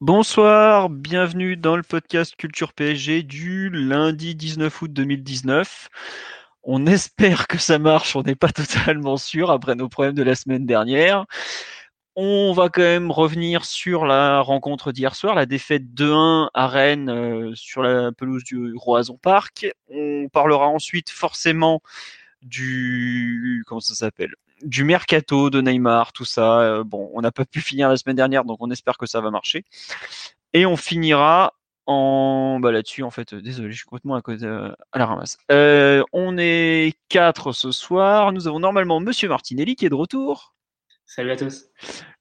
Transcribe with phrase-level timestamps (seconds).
[0.00, 5.88] Bonsoir, bienvenue dans le podcast Culture PSG du lundi 19 août 2019.
[6.62, 10.36] On espère que ça marche, on n'est pas totalement sûr après nos problèmes de la
[10.36, 11.26] semaine dernière.
[12.14, 17.10] On va quand même revenir sur la rencontre d'hier soir, la défaite 2-1 à Rennes
[17.10, 19.66] euh, sur la pelouse du Roison Park.
[19.88, 21.82] On parlera ensuite forcément
[22.40, 24.34] du comment ça s'appelle?
[24.62, 26.60] Du mercato de Neymar, tout ça.
[26.60, 29.20] Euh, bon, on n'a pas pu finir la semaine dernière, donc on espère que ça
[29.20, 29.64] va marcher.
[30.52, 31.54] Et on finira
[31.86, 33.34] en bah là-dessus en fait.
[33.34, 35.38] désolé, je suis complètement à, côté, euh, à la ramasse.
[35.50, 38.32] Euh, on est quatre ce soir.
[38.32, 40.54] Nous avons normalement Monsieur Martinelli qui est de retour.
[41.06, 41.64] Salut à tous.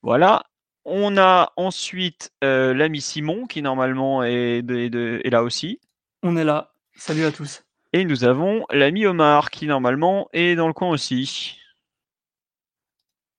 [0.02, 0.44] Voilà.
[0.86, 5.82] On a ensuite l'ami Simon qui normalement est, est là aussi.
[6.24, 6.72] On est là.
[6.96, 7.64] Salut à tous.
[7.92, 11.58] Et nous avons l'ami Omar qui normalement est dans le coin aussi.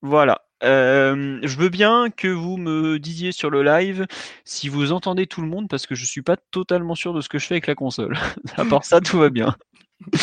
[0.03, 0.43] Voilà.
[0.63, 4.07] Je veux bien que vous me disiez sur le live
[4.45, 7.29] si vous entendez tout le monde parce que je suis pas totalement sûr de ce
[7.29, 8.17] que je fais avec la console.
[8.57, 9.57] à part ça, tout va bien.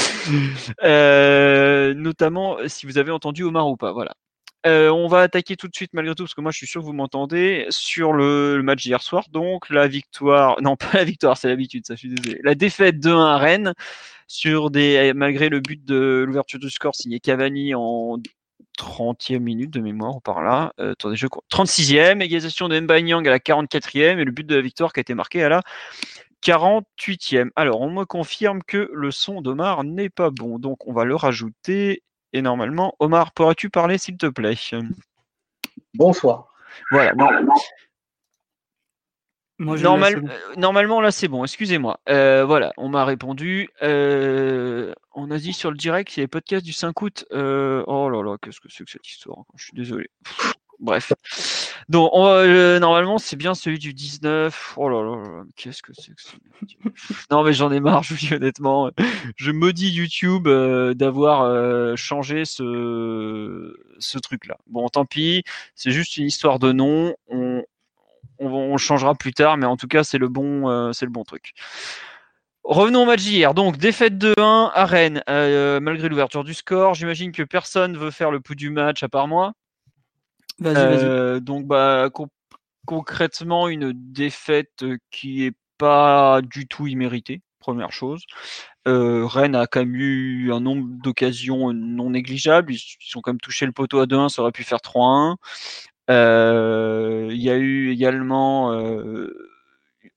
[0.84, 3.92] Euh, notamment si vous avez entendu Omar ou pas.
[3.92, 4.16] Voilà.
[4.66, 6.81] Euh, on va attaquer tout de suite malgré tout parce que moi je suis sûr
[6.81, 9.26] que vous m'entendez sur le, match d'hier soir.
[9.31, 12.40] Donc la victoire, non pas la victoire, c'est l'habitude, ça je suis désolé.
[12.44, 13.73] La défaite de 1 à Rennes
[14.28, 18.18] sur des malgré le but de l'ouverture du score signé Cavani en
[18.76, 20.73] 30e minute de mémoire par là.
[20.80, 24.62] Euh, attendez, je 36e, égalisation de Mbanyang à la 44e et le but de la
[24.62, 25.62] victoire qui a été marqué à la
[26.44, 27.50] 48e.
[27.56, 31.16] Alors, on me confirme que le son d'Omar n'est pas bon, donc on va le
[31.16, 32.03] rajouter.
[32.34, 34.56] Et normalement, Omar, pourrais-tu parler s'il te plaît?
[35.94, 36.47] Bonsoir.
[36.92, 37.13] Voilà.
[39.62, 40.22] Euh,
[40.58, 41.44] normalement, là, c'est bon.
[41.44, 42.00] Excusez-moi.
[42.10, 43.70] Euh, voilà, on m'a répondu.
[43.82, 47.26] Euh, on a dit sur le direct, il y avait podcast du 5 août.
[47.32, 47.36] oh
[48.10, 50.10] là là, qu'est-ce que c'est que cette histoire Je suis désolé.
[50.80, 51.14] Bref.
[51.88, 54.74] Donc, normalement, c'est bien celui du 19.
[54.76, 56.34] Oh là là, qu'est-ce que c'est que ça
[57.32, 58.92] Non, mais j'en ai marre, je vous dis honnêtement.
[59.38, 64.58] Je maudis YouTube d'avoir changé ce, ce truc-là.
[64.68, 65.44] Bon, tant pis,
[65.76, 67.16] c'est juste une histoire de nom.
[67.30, 67.64] On,
[68.40, 71.23] on, changera plus tard, mais en tout cas, c'est le bon, euh, c'est le bon
[71.23, 71.53] truc.
[72.63, 73.53] Revenons au match d'hier.
[73.53, 76.95] Donc, défaite 2-1 à Rennes, euh, malgré l'ouverture du score.
[76.95, 79.53] J'imagine que personne veut faire le pouls du match à part moi.
[80.59, 81.03] Vas-y, vas-y.
[81.03, 82.09] Euh, donc, bah,
[82.85, 88.24] concrètement, une défaite qui est pas du tout imméritée, première chose.
[88.88, 92.72] Rennes a quand même eu un nombre d'occasions non négligeables.
[92.72, 95.35] Ils, ils ont quand même touché le poteau à 2-1, ça aurait pu faire 3-1.
[96.10, 99.34] Euh, il y a eu également euh,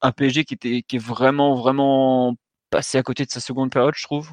[0.02, 2.36] un PSG qui était qui est vraiment vraiment
[2.70, 4.30] passé à côté de sa seconde période, je trouve.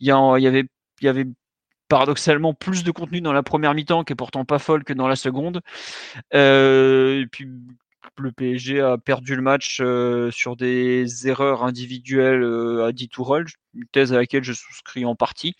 [0.00, 0.64] Il y, il y avait
[1.00, 1.26] il y avait
[1.88, 5.08] paradoxalement plus de contenu dans la première mi-temps qui est pourtant pas folle que dans
[5.08, 5.60] la seconde.
[6.34, 7.48] Euh, et puis
[8.18, 13.10] le PSG a perdu le match euh, sur des erreurs individuelles euh, à dit
[13.74, 15.54] une thèse à laquelle je souscris en partie.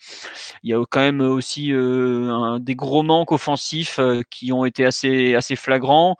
[0.63, 3.99] Il y a quand même aussi euh, des gros manques offensifs
[4.29, 6.17] qui ont été assez, assez flagrants.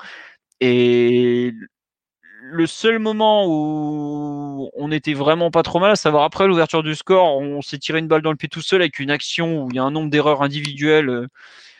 [0.61, 1.53] Et
[2.41, 6.95] le seul moment où on était vraiment pas trop mal, à savoir après l'ouverture du
[6.95, 9.69] score, on s'est tiré une balle dans le pied tout seul avec une action où
[9.71, 11.27] il y a un nombre d'erreurs individuelles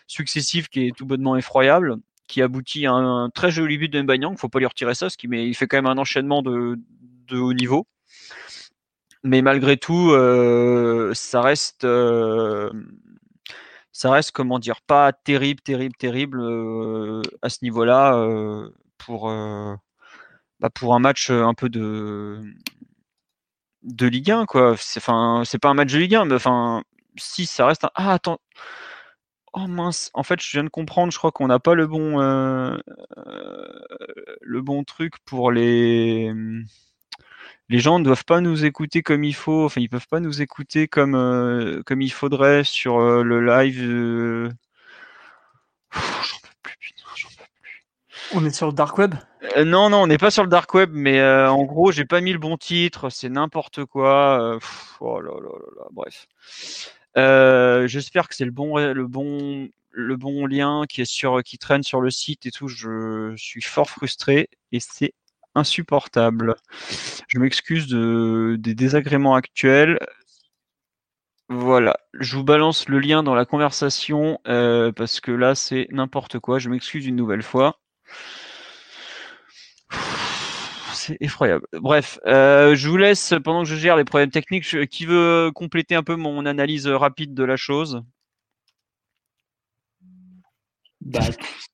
[0.08, 1.98] successives qui est tout bonnement effroyable
[2.28, 4.38] qui aboutit à un, très joli but de Mbanyang.
[4.38, 6.78] Faut pas lui retirer ça, ce qui il fait quand même un enchaînement de,
[7.32, 7.88] haut niveau.
[9.24, 12.72] Mais malgré tout, euh, ça reste, euh,
[13.92, 18.16] ça reste comment dire, pas terrible, terrible, terrible euh, à ce niveau-là
[18.98, 19.32] pour
[20.60, 22.42] bah, pour un match un peu de
[23.84, 24.74] de Ligue 1 quoi.
[24.74, 26.84] Enfin, c'est pas un match de Ligue 1, mais enfin,
[27.18, 27.92] si ça reste un...
[27.96, 28.40] ah attends
[29.60, 32.22] Oh mince, en fait, je viens de comprendre, je crois qu'on n'a pas le bon,
[32.22, 32.78] euh,
[34.42, 36.32] le bon truc pour les.
[37.70, 40.42] Les gens ne doivent pas nous écouter comme il faut, enfin, ils peuvent pas nous
[40.42, 44.54] écouter comme, euh, comme il faudrait sur euh, le live.
[45.92, 47.86] J'en peux plus, putain, j'en peux plus.
[48.32, 49.16] On est sur le dark web?
[49.58, 52.06] Euh, Non, non, on n'est pas sur le dark web, mais euh, en gros, j'ai
[52.06, 54.60] pas mis le bon titre, c'est n'importe quoi.
[55.00, 56.28] oh là là là là, bref.
[57.18, 61.84] J'espère que c'est le bon, le bon, le bon lien qui est sur, qui traîne
[61.84, 62.68] sur le site et tout.
[62.68, 65.14] Je suis fort frustré et c'est
[65.56, 66.56] insupportable.
[67.28, 70.00] Je m'excuse de, des désagréments actuels.
[71.50, 76.40] Voilà, je vous balance le lien dans la conversation euh, parce que là c'est n'importe
[76.40, 76.60] quoi.
[76.60, 77.80] Je m'excuse une nouvelle fois.
[81.20, 81.66] Effroyable.
[81.74, 84.88] Bref, euh, je vous laisse pendant que je gère les problèmes techniques.
[84.90, 88.04] qui veut compléter un peu mon analyse rapide de la chose?
[91.02, 91.22] Bah,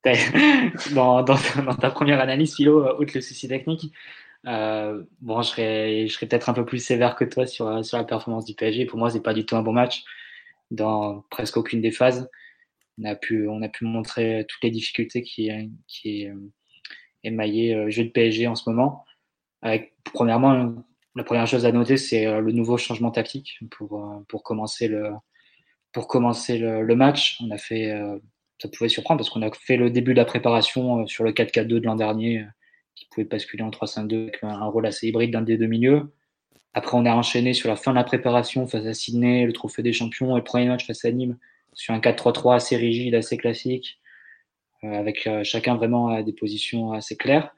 [0.91, 3.91] dans, ta première analyse, Philo, outre le souci technique,
[4.45, 8.53] euh, bon, je serais, peut-être un peu plus sévère que toi sur, la performance du
[8.53, 8.85] PSG.
[8.85, 10.03] Pour moi, c'est pas du tout un bon match
[10.71, 12.29] dans presque aucune des phases.
[12.99, 13.47] On a pu,
[13.81, 15.49] montrer toutes les difficultés qui,
[15.87, 16.35] qui euh,
[17.23, 19.05] émaillaient le jeu de PSG en ce moment.
[19.63, 20.75] Avec, premièrement,
[21.15, 25.11] la première chose à noter, c'est euh, le nouveau changement tactique pour, pour commencer le,
[25.91, 27.39] pour commencer le, match.
[27.41, 27.91] On a fait,
[28.61, 31.65] ça pouvait surprendre parce qu'on a fait le début de la préparation sur le 4-4-2
[31.67, 32.45] de l'an dernier
[32.95, 36.13] qui pouvait basculer en 3-5-2 avec un rôle assez hybride d'un des deux milieux.
[36.73, 39.83] Après, on a enchaîné sur la fin de la préparation face à Sydney, le Trophée
[39.83, 41.37] des Champions et le premier match face à Nîmes
[41.73, 43.99] sur un 4-3-3 assez rigide, assez classique,
[44.83, 47.53] euh, avec euh, chacun vraiment à des positions assez claires,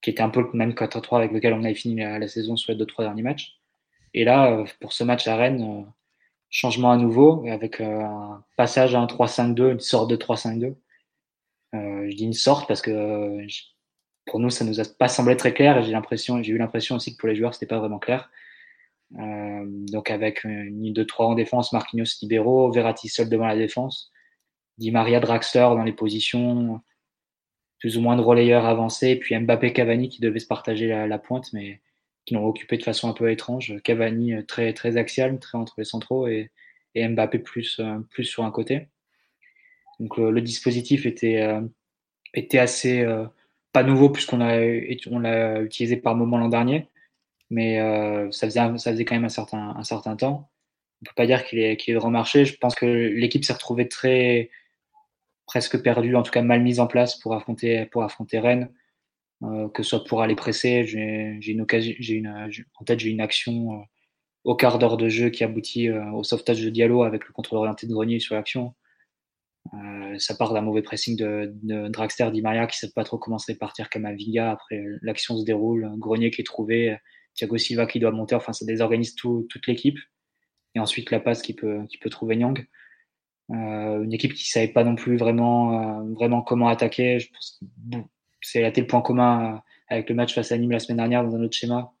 [0.00, 2.72] qui était un peu le même 4-3 avec lequel on avait fini la, saison sur
[2.72, 3.58] les deux trois derniers matchs.
[4.14, 5.86] Et là, euh, pour ce match à Rennes,
[6.50, 10.74] changement à nouveau, avec un passage à un 3-5-2, une sorte de 3-5-2.
[11.72, 13.46] je dis une sorte parce que
[14.26, 15.82] pour nous, ça nous a pas semblé très clair.
[15.82, 18.30] J'ai l'impression, j'ai eu l'impression aussi que pour les joueurs, c'était pas vraiment clair.
[19.18, 23.56] Euh, donc avec une ligne de 3 en défense, Marquinhos libéraux, Verratti seul devant la
[23.56, 24.12] défense,
[24.76, 26.80] Di Maria Draxler dans les positions
[27.78, 31.52] plus ou moins de relayeurs avancés, puis Mbappé Cavani qui devaient se partager la, pointe,
[31.52, 31.80] mais
[32.24, 33.74] qui l'ont occupé de façon un peu étrange.
[33.84, 36.50] Cavani euh, très très axial, très entre les centraux, et,
[36.96, 38.88] Mbappé plus euh, plus sur un côté.
[40.00, 41.40] Donc le, dispositif était
[42.34, 43.04] était assez
[43.72, 44.58] pas nouveau puisqu'on a,
[45.10, 46.88] on l'a utilisé par moment l'an dernier,
[47.50, 50.50] mais euh, ça, faisait, ça faisait quand même un certain, un certain temps.
[51.00, 52.44] On peut pas dire qu'il est, qu'il est remarché.
[52.44, 54.50] Je pense que l'équipe s'est retrouvée très
[55.48, 57.88] presque perdue, en tout cas mal mise en place pour affronter,
[58.34, 58.70] Rennes,
[59.42, 60.84] euh, que ce soit pour aller presser.
[60.86, 63.82] J'ai, une occasion, j'ai une, en tête, j'ai une action euh,
[64.44, 67.58] au quart d'heure de jeu qui aboutit euh, au sauvetage de Diallo avec le contrôle
[67.58, 68.74] orienté de Grenier sur l'action.
[70.18, 73.36] Ça part d'un mauvais pressing de, de Dragster Di qui ne sait pas trop comment
[73.36, 74.50] se répartir Kamavinga.
[74.50, 76.96] Après, l'action se déroule, Grenier qui est trouvé,
[77.34, 78.34] Thiago Silva qui doit monter.
[78.34, 79.98] Enfin, ça désorganise tout, toute l'équipe.
[80.74, 82.66] Et ensuite, la passe qui peut, qui peut trouver Nyang.
[83.50, 87.18] Euh, une équipe qui ne savait pas non plus vraiment, euh, vraiment comment attaquer.
[87.18, 87.60] Je pense
[88.40, 89.58] c'est là le point commun euh,
[89.88, 91.92] avec le match face à Nîmes la semaine dernière dans un autre schéma.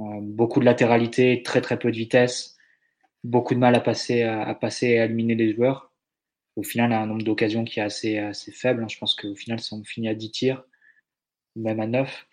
[0.00, 2.56] Euh, beaucoup de latéralité, très très peu de vitesse,
[3.24, 5.92] beaucoup de mal à passer, à, à passer et à éliminer les joueurs
[6.56, 8.82] au final, un nombre d'occasions qui est assez, assez faible.
[8.82, 8.88] Hein.
[8.88, 10.64] Je pense qu'au final, si on finit à 10 tirs,
[11.56, 12.28] même à 9,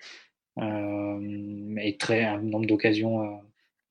[0.59, 3.41] euh, et très, un nombre d'occasions.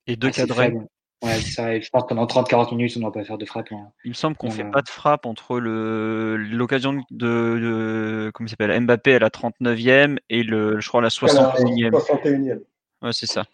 [0.07, 0.73] Et deux cadrés.
[1.21, 1.77] Ouais, ça.
[1.79, 3.71] je pense que pendant 30-40 minutes, on ne doit pas faire de frappe.
[3.71, 3.91] Hein.
[4.05, 8.79] Il me semble qu'on ne fait pas de frappe entre l'occasion de, de, comment s'appelle
[8.79, 11.91] Mbappé à la 39e et le, je crois la 61e.
[11.91, 12.59] 61e.
[13.01, 13.45] Ouais, c'est ça.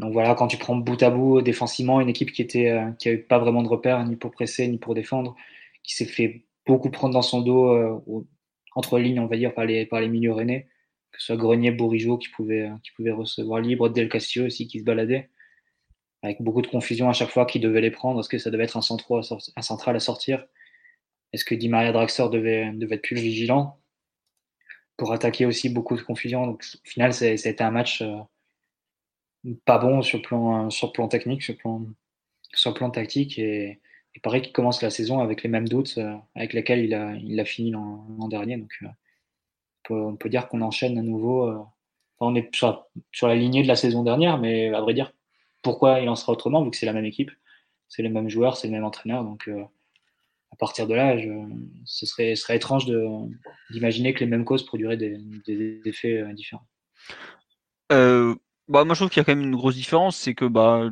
[0.00, 3.08] Donc voilà, quand tu prends bout à bout défensivement, une équipe qui était euh, qui
[3.08, 5.36] avait pas vraiment de repères ni pour presser ni pour défendre,
[5.82, 8.00] qui s'est fait beaucoup prendre dans son dos euh,
[8.74, 10.68] entre lignes, on va dire, par les, par les milieux rennais,
[11.12, 14.66] que ce soit Grenier, Bourigeau qui pouvait, euh, qui pouvait recevoir libre, Del Castillo aussi
[14.66, 15.30] qui se baladait,
[16.24, 18.18] avec beaucoup de confusion à chaque fois qui devait les prendre.
[18.20, 20.46] Est-ce que ça devait être un, central à, sortir
[21.34, 23.78] Est-ce que Di Maria Draxler devait, être plus vigilant
[24.96, 26.46] pour attaquer aussi beaucoup de confusion?
[26.46, 28.16] Donc, au final, été un match euh,
[29.66, 31.84] pas bon sur plan, sur plan technique, sur plan,
[32.74, 33.80] plan tactique et
[34.14, 36.94] il paraît qu'il commence la saison avec les mêmes doutes euh, avec lesquels il
[37.40, 38.56] a, fini l'an dernier.
[38.56, 38.86] Donc, euh,
[39.90, 41.66] on, peut, dire qu'on enchaîne à nouveau.
[42.18, 42.88] On est sur,
[43.20, 45.12] la lignée de la saison dernière, mais à vrai dire,
[45.64, 47.32] pourquoi il en sera autrement vu que c'est la même équipe,
[47.88, 49.24] c'est les mêmes joueurs, c'est le même entraîneur.
[49.24, 49.48] Donc,
[50.52, 51.16] à partir de là,
[51.84, 52.86] ce serait, étrange
[53.70, 56.66] d'imaginer que les mêmes causes produiraient des, effets différents.
[57.90, 60.90] bah, moi, je trouve qu'il y a quand même une grosse différence, c'est que bah,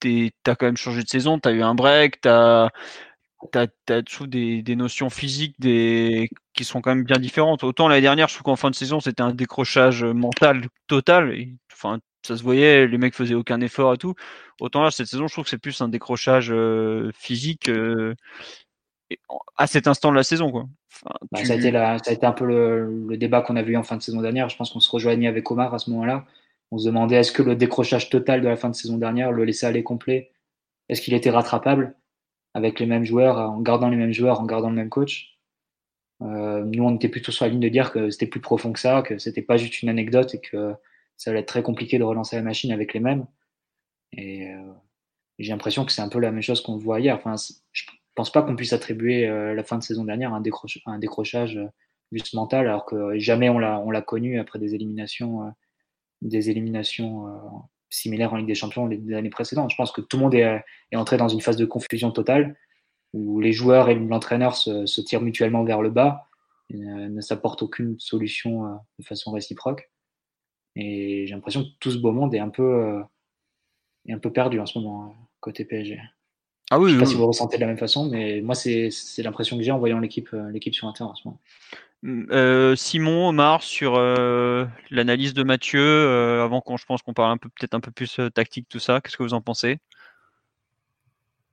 [0.00, 2.70] tu as quand même changé de saison, tu as eu un break, tu as,
[4.26, 7.64] des, des, notions physiques qui sont quand même bien différentes.
[7.64, 11.34] Autant l'année dernière, je trouve qu'en fin de saison, c'était un décrochage mental total.
[12.26, 14.14] Ça se voyait, les mecs faisaient aucun effort et tout.
[14.60, 17.68] Autant là, cette saison, je trouve que c'est plus un décrochage euh, physique.
[17.68, 18.14] Euh,
[19.56, 20.50] à cet instant de la saison.
[20.50, 20.66] Quoi.
[21.32, 23.82] Bah, ça, a été ça, a été un peu le, débat qu'on avait eu en
[23.82, 24.48] fin de saison dernière.
[24.48, 26.26] Je pense qu'on se rejoignait avec Omar à ce moment-là.
[26.70, 29.44] On se demandait est-ce que le décrochage total de la fin de saison dernière, le
[29.44, 30.32] laisser aller complet,
[30.88, 31.96] est-ce qu'il était rattrapable
[32.52, 35.38] avec les mêmes joueurs, en gardant les mêmes joueurs, en gardant le même coach?
[36.22, 38.80] Euh, Nous, on était plutôt sur la ligne de dire que c'était plus profond que
[38.80, 40.74] ça, que c'était pas juste une anecdote et que
[41.18, 43.26] ça allait être très compliqué de relancer la machine avec les mêmes.
[44.12, 44.72] Et euh,
[45.38, 47.14] j'ai l'impression que c'est un peu la même chose qu'on voit hier.
[47.14, 47.34] Enfin,
[47.72, 47.84] je
[48.14, 50.40] pense pas qu'on puisse attribuer euh, la fin de saison dernière à
[50.86, 51.60] un, décrochage
[52.10, 55.52] juste mental, alors que jamais on l'a connu après des éliminations
[56.22, 57.38] des éliminations euh,
[57.90, 59.70] similaires en Ligue des Champions les années précédentes.
[59.70, 60.62] Je pense que tout le monde est,
[60.94, 62.56] entré dans une phase de confusion totale
[63.14, 66.28] où les joueurs et l'entraîneur se, tirent mutuellement vers le bas
[66.70, 69.90] et ne, s'apportent aucune solution euh, de façon réciproque.
[70.80, 73.02] Et j'ai l'impression que tout ce beau monde est un peu, euh,
[74.06, 76.00] est un peu perdu en ce moment côté PSG.
[76.70, 78.54] Ah oui, je ne sais pas si vous ressentez de la même façon, mais moi,
[78.54, 80.28] c'est l'impression que j'ai en voyant l'équipe
[80.72, 81.40] sur un terrain en ce moment.
[82.04, 87.32] Euh, Simon, Omar, sur euh, l'analyse de Mathieu, euh, avant qu'on, je pense qu'on parle
[87.32, 89.00] un peu, peut-être un peu plus tactique, tout ça.
[89.00, 89.80] Qu'est-ce que vous en pensez?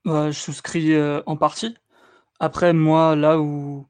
[0.05, 0.93] Je souscris
[1.25, 1.75] en partie.
[2.39, 3.87] Après, moi, là où,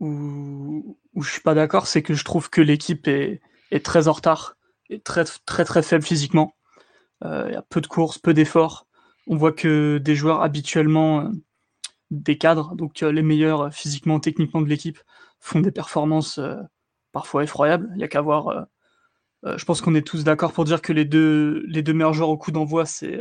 [0.00, 3.40] où, où je suis pas d'accord, c'est que je trouve que l'équipe est,
[3.70, 4.56] est, très en retard,
[4.90, 6.54] et très, très, très faible physiquement.
[7.22, 8.86] Il y a peu de courses, peu d'efforts.
[9.26, 11.30] On voit que des joueurs habituellement
[12.10, 14.98] des cadres, donc les meilleurs physiquement, techniquement de l'équipe,
[15.40, 16.56] font des performances euh,
[17.12, 17.90] parfois effroyables.
[17.94, 18.48] Il y a qu'à voir.
[18.48, 18.62] Euh,
[19.44, 22.14] euh, je pense qu'on est tous d'accord pour dire que les deux, les deux meilleurs
[22.14, 23.18] joueurs au coup d'envoi, c'est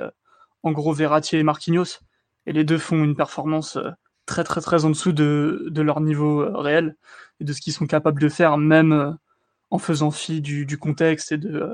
[0.63, 1.99] en gros Verratti et Marquinhos.
[2.45, 3.77] Et les deux font une performance
[4.25, 6.95] très très très en dessous de, de leur niveau réel
[7.41, 9.17] et de ce qu'ils sont capables de faire, même
[9.73, 11.73] en faisant fi du, contexte et de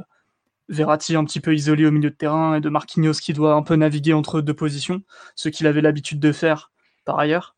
[0.69, 3.61] Verratti un petit peu isolé au milieu de terrain et de Marquinhos qui doit un
[3.61, 5.01] peu naviguer entre deux positions,
[5.35, 6.71] ce qu'il avait l'habitude de faire
[7.03, 7.57] par ailleurs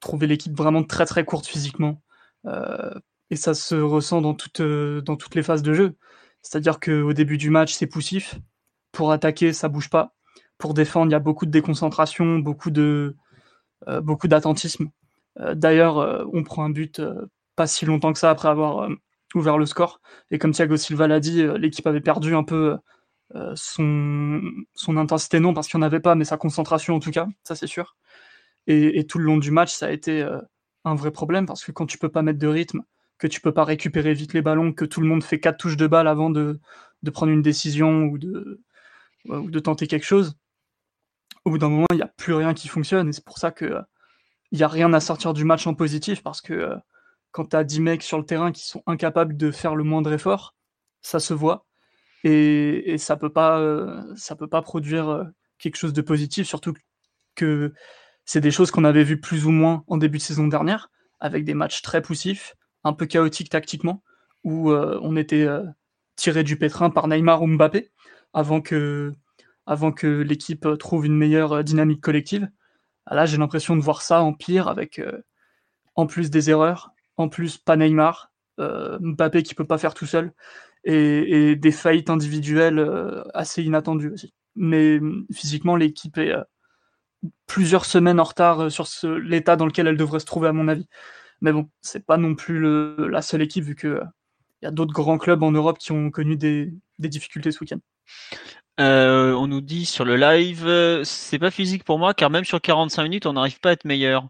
[0.00, 2.00] trouver l'équipe vraiment très très courte physiquement.
[2.46, 2.94] Euh,
[3.28, 4.22] et ça se ressent
[4.60, 5.94] euh, dans toutes les phases de jeu.
[6.40, 8.36] C'est-à-dire qu'au début du match, c'est poussif.
[8.92, 10.14] Pour attaquer, ça bouge pas.
[10.56, 14.88] Pour défendre, il y a beaucoup de déconcentration, euh, beaucoup d'attentisme.
[15.36, 17.02] D'ailleurs, on prend un but
[17.56, 18.88] pas si longtemps que ça après avoir
[19.34, 20.00] ouvert le score.
[20.30, 22.76] Et comme Thiago Silva l'a dit, l'équipe avait perdu un peu
[23.54, 24.40] son,
[24.74, 27.28] son intensité, non, parce qu'il n'y en avait pas, mais sa concentration en tout cas,
[27.44, 27.94] ça c'est sûr.
[28.68, 30.38] Et, tout le long du match, ça a été euh,
[30.84, 32.82] un vrai problème parce que quand tu peux pas mettre de rythme,
[33.16, 35.78] que tu peux pas récupérer vite les ballons, que tout le monde fait quatre touches
[35.78, 36.60] de balle avant de,
[37.14, 38.60] prendre une décision ou de,
[39.24, 40.36] de tenter quelque chose,
[41.46, 43.08] au bout d'un moment, il n'y a plus rien qui fonctionne.
[43.08, 43.80] Et c'est pour ça qu'il euh,
[44.52, 46.76] n'y a rien à sortir du match en positif parce que euh,
[47.30, 50.12] quand tu as 10 mecs sur le terrain qui sont incapables de faire le moindre
[50.12, 50.54] effort,
[51.02, 51.66] ça se voit.
[52.24, 53.32] Et, ça peut
[54.16, 55.26] ça peut pas produire
[55.58, 56.74] quelque chose de positif, surtout
[57.34, 57.72] que
[58.24, 61.44] c'est des choses qu'on avait vues plus ou moins en début de saison dernière, avec
[61.44, 62.54] des matchs très poussifs,
[62.84, 64.02] un peu chaotiques tactiquement,
[64.44, 65.64] où euh, on était euh,
[66.16, 67.90] tiré du pétrin par Neymar ou Mbappé,
[68.34, 69.14] avant que,
[70.02, 72.48] l'équipe trouve une meilleure euh, dynamique collective.
[73.06, 75.00] Ah, là, j'ai l'impression de voir ça en pire, avec
[75.94, 80.32] en plus des erreurs, en plus pas Neymar, Mbappé qui peut pas faire tout seul,
[80.84, 84.34] et, des faillites individuelles assez inattendues aussi.
[84.56, 85.00] Mais
[85.32, 86.34] physiquement, l'équipe est
[87.46, 88.86] plusieurs semaines en retard euh, sur
[89.18, 90.88] l'état dans lequel elle devrait se trouver, à mon avis.
[91.40, 92.60] Mais bon, c'est pas non plus
[93.08, 94.00] la seule équipe, vu qu'il
[94.62, 97.78] il y a d'autres grands clubs en Europe qui ont connu des, difficultés ce week-end.
[98.80, 102.60] Euh, on nous dit sur le live, c'est pas physique pour moi, car même sur
[102.60, 104.28] 45 minutes, on n'arrive pas à être meilleur.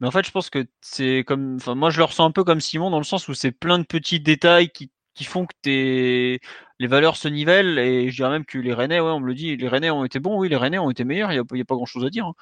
[0.00, 2.44] Mais en fait, je pense que c'est comme, enfin, moi, je le ressens un peu
[2.44, 5.54] comme Simon dans le sens où c'est plein de petits détails qui qui font que
[5.64, 6.40] les
[6.86, 9.56] valeurs se nivellent et je dirais même que les Rennais, ouais, on me le dit,
[9.56, 11.74] les Rennais ont été bons, oui, les Rennais ont été meilleurs, il n'y a, pas
[11.74, 12.26] grand chose à dire.
[12.26, 12.34] Hein.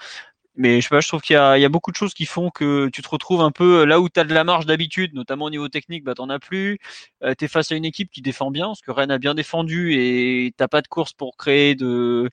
[0.57, 2.89] Mais je sais pas, je trouve qu'il y, a, beaucoup de choses qui font que
[2.89, 5.51] tu te retrouves un peu là où tu as de la marge d'habitude, notamment au
[5.51, 6.79] niveau technique, bah t'en as plus.
[7.23, 9.35] Euh, tu es face à une équipe qui défend bien, parce que Rennes a bien
[9.35, 12.31] défendu et t'as pas de course pour créer de,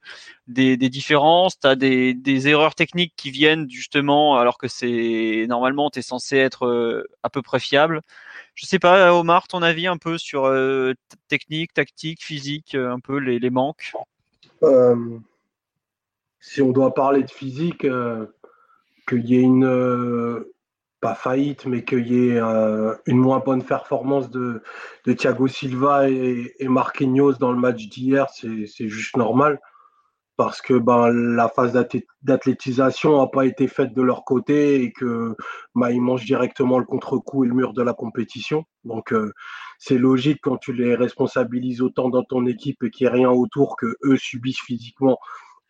[0.47, 1.59] des, différences.
[1.59, 6.37] Tu as des, erreurs techniques qui viennent justement alors que c'est normalement tu es censé
[6.37, 8.01] être euh, à peu près fiable.
[8.55, 10.93] Je sais pas, Omar, ton avis un peu sur euh,
[11.27, 13.93] technique, tactique, physique, euh, un peu les, manques?
[14.61, 14.95] Euh,
[16.45, 17.87] Si on doit parler de physique,
[19.07, 20.43] qu'il y ait une,
[20.99, 22.39] pas faillite, mais qu'il y ait
[23.05, 24.61] une moins bonne performance de,
[25.05, 29.57] Thiago Silva et, Marquinhos dans le match d'hier, c'est juste normal
[30.35, 31.73] parce que ben, la phase
[32.23, 35.35] d'athlétisation n'a pas été faite de leur côté et que
[35.75, 38.65] ben, ils mangent directement le contre-coup et le mur de la compétition.
[38.83, 39.31] Donc euh,
[39.77, 43.29] c'est logique quand tu les responsabilises autant dans ton équipe et qu'il n'y a rien
[43.29, 45.19] autour que eux subissent physiquement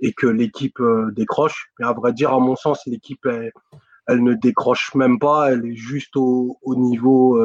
[0.04, 0.80] et que l'équipe
[1.14, 1.72] décroche.
[1.80, 5.52] Mais à vrai dire, à mon sens, l'équipe, elle, ne décroche même pas.
[5.52, 7.42] Elle est juste au, au niveau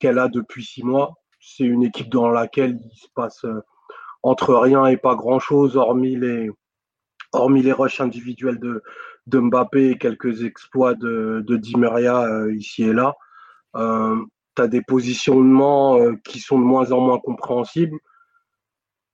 [0.00, 1.14] qu'elle a depuis six mois.
[1.38, 3.46] C'est une équipe dans laquelle il se passe
[4.26, 6.50] entre rien et pas grand-chose, hormis les,
[7.32, 8.82] hormis les rushs individuels de,
[9.28, 13.14] Mbappé et quelques exploits de, de Di Maria euh, ici et là.
[13.76, 14.16] Euh,
[14.56, 17.98] tu as des positionnements euh, qui sont de moins en moins compréhensibles.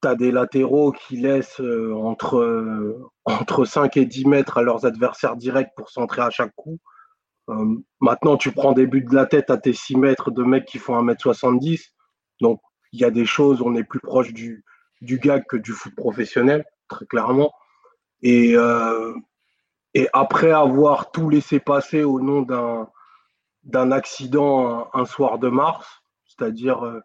[0.02, 5.36] Tu as des latéraux qui laissent entre, entre 5 et 10 mètres à leurs adversaires
[5.36, 6.78] directs pour centrer à chaque coup.
[8.00, 10.78] maintenant, tu prends des buts de la tête à tes 6 mètres de mecs qui
[10.78, 11.92] font 1m70.
[12.40, 12.60] Donc,
[12.92, 14.64] il y a des choses, on est plus proche du,
[15.02, 17.52] du gag que du foot professionnel, très clairement.
[18.22, 19.14] Et, euh,
[20.14, 27.00] après avoir tout laissé passer au nom d'un, accident un, soir de mars, c'est-à-dire euh,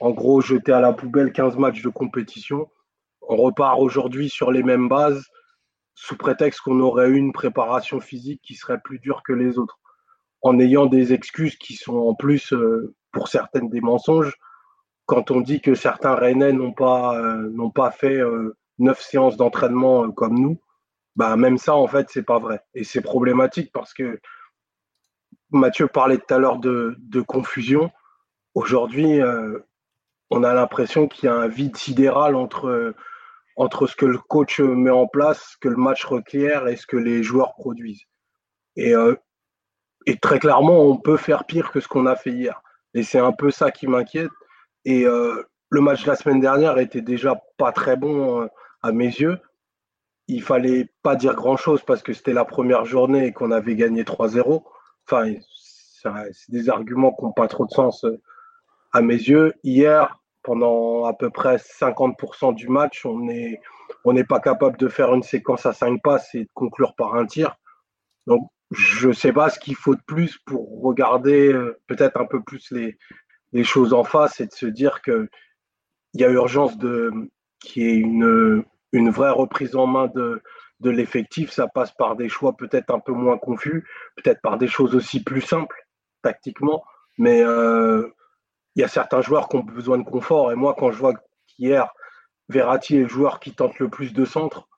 [0.00, 2.68] en gros jeter à la poubelle 15 matchs de compétition,
[3.22, 5.24] on repart aujourd'hui sur les mêmes bases
[5.94, 9.78] sous prétexte qu'on aurait eu une préparation physique qui serait plus dure que les autres,
[10.42, 14.34] en ayant des excuses qui sont en plus, euh, pour certaines, des mensonges.
[15.06, 18.20] Quand on dit que certains Rennais n'ont pas, n'ont pas fait
[18.78, 20.60] neuf séances d'entraînement euh, comme nous,
[21.16, 22.60] bah même ça, en fait, c'est pas vrai.
[22.74, 24.20] Et c'est problématique parce que
[25.50, 27.90] Mathieu parlait tout à l'heure de, confusion.
[28.54, 29.58] Aujourd'hui, euh,
[30.30, 32.94] on a l'impression qu'il y a un vide sidéral entre,
[33.56, 36.86] entre ce que le coach met en place, ce que le match requiert et ce
[36.86, 38.04] que les joueurs produisent.
[38.76, 39.16] Et, euh,
[40.06, 42.62] et très clairement, on peut faire pire que ce qu'on a fait hier.
[42.94, 44.30] Et c'est un peu ça qui m'inquiète.
[44.84, 48.48] Et le match de la semaine dernière était déjà pas très bon
[48.82, 49.38] à mes yeux.
[50.28, 54.04] Il fallait pas dire grand-chose parce que c'était la première journée et qu'on avait gagné
[54.04, 54.62] 3-0.
[55.06, 55.34] Enfin,
[56.02, 58.20] c'est des arguments qui n'ont pas trop de sens euh,
[58.92, 59.54] à mes yeux.
[59.64, 60.17] Hier,
[60.48, 63.60] pendant à peu près 50% du match, on n'est
[64.06, 67.26] on pas capable de faire une séquence à 5 passes et de conclure par un
[67.26, 67.56] tir.
[68.26, 72.24] Donc, je ne sais pas ce qu'il faut de plus pour regarder euh, peut-être un
[72.24, 72.96] peu plus les,
[73.52, 75.28] les choses en face et de se dire qu'il
[76.14, 77.12] y a urgence de,
[77.60, 80.42] qui est une, une vraie reprise en main de,
[80.80, 83.86] de l'effectif, ça passe par des choix peut-être un peu moins confus,
[84.16, 85.76] peut-être par des choses aussi plus simples
[86.22, 86.84] tactiquement,
[87.18, 88.08] mais euh,
[88.78, 90.52] il y a certains joueurs qui ont besoin de confort.
[90.52, 91.14] Et moi, quand je vois
[91.48, 91.88] qu'hier,
[92.48, 94.68] Verratti est le joueur qui tente le plus de centres,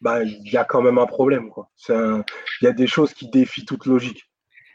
[0.00, 1.50] bah, il y a quand même un problème.
[1.88, 2.24] Il
[2.62, 4.28] y a des choses qui défient toute logique.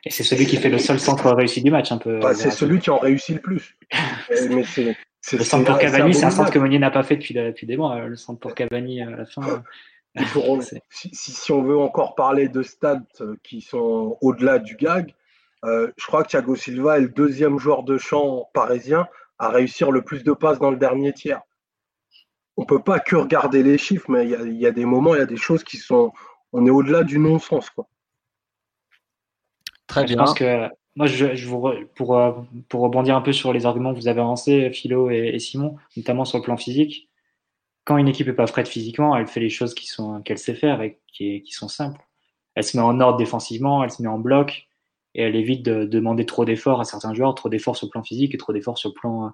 [0.05, 2.19] Et c'est celui qui fait le seul centre réussi du match, un peu.
[2.19, 3.77] Bah, c'est celui qui en réussit le plus.
[4.49, 4.95] mais c'est,
[5.33, 7.75] le centre pour Cavani, c'est un centre que Meunier n'a pas fait depuis, depuis des
[7.75, 7.99] mois.
[8.07, 9.61] Le centre pour Cavani à la fin.
[10.89, 15.13] si, si, on veut encore parler de stats euh, qui sont au-delà du gag,
[15.65, 19.91] euh, je crois que Thiago Silva est le deuxième joueur de champ parisien à réussir
[19.91, 21.41] le plus de passes dans le dernier tiers.
[22.57, 25.15] On ne peut pas que regarder les chiffres, mais il y, y, a des moments,
[25.15, 26.11] il y a des choses qui sont.
[26.51, 27.69] On est au-delà du non-sens.
[27.69, 27.87] Quoi.
[29.87, 30.13] Très bien.
[30.13, 32.33] Je pense que moi, je, je vous pour, euh,
[32.67, 36.25] pour rebondir un peu sur les arguments que vous avez avancés, Philo et, Simon, notamment
[36.25, 37.09] sur le plan physique,
[37.85, 40.55] quand une équipe est pas prête physiquement, elle fait les choses qui sont qu'elle sait
[40.55, 42.01] faire et qui, qui, sont simples.
[42.55, 44.68] Elle se met en ordre défensivement, elle se met en bloc
[45.15, 48.03] et elle évite de, demander trop d'efforts à certains joueurs, trop d'efforts sur le plan
[48.03, 49.31] physique et trop d'efforts sur le plan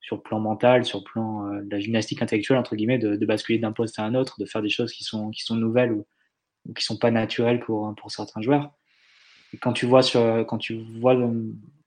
[0.00, 3.26] sur le plan mental, sur le plan euh, de la gymnastique intellectuelle entre guillemets, de,
[3.26, 5.92] basculer d'un poste à un autre, de faire des choses qui sont qui sont nouvelles
[5.92, 6.06] ou,
[6.66, 8.70] ou qui sont pas naturelles pour pour certains joueurs.
[9.62, 11.16] Quand tu vois, sur, quand tu vois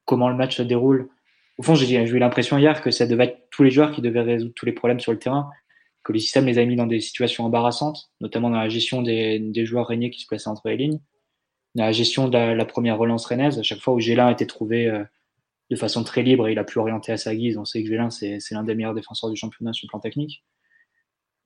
[0.06, 1.10] comment le match se déroule,
[1.58, 4.22] au fond, j'ai eu l'impression hier que ça devait être tous les joueurs qui devaient
[4.22, 5.50] résoudre tous les problèmes sur le terrain,
[6.04, 9.38] que le système les a mis dans des situations embarrassantes, notamment dans la gestion des,
[9.40, 11.00] des joueurs régnés qui se plaçaient entre les lignes,
[11.76, 14.88] la gestion de la, première relance rennaise, à chaque fois où Gélin a été trouvé
[14.88, 15.04] euh,
[15.70, 17.58] de façon très libre et il a pu orienter à sa guise.
[17.58, 20.44] On sait que Gélin, c'est l'un des meilleurs défenseurs du championnat sur le plan technique.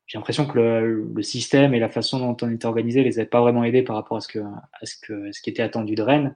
[0.08, 3.42] J'ai l'impression que le, système et la façon dont on était organisé les avait pas
[3.42, 6.02] vraiment aidés par rapport à ce que à ce que ce qui était attendu de
[6.04, 6.36] Rennes.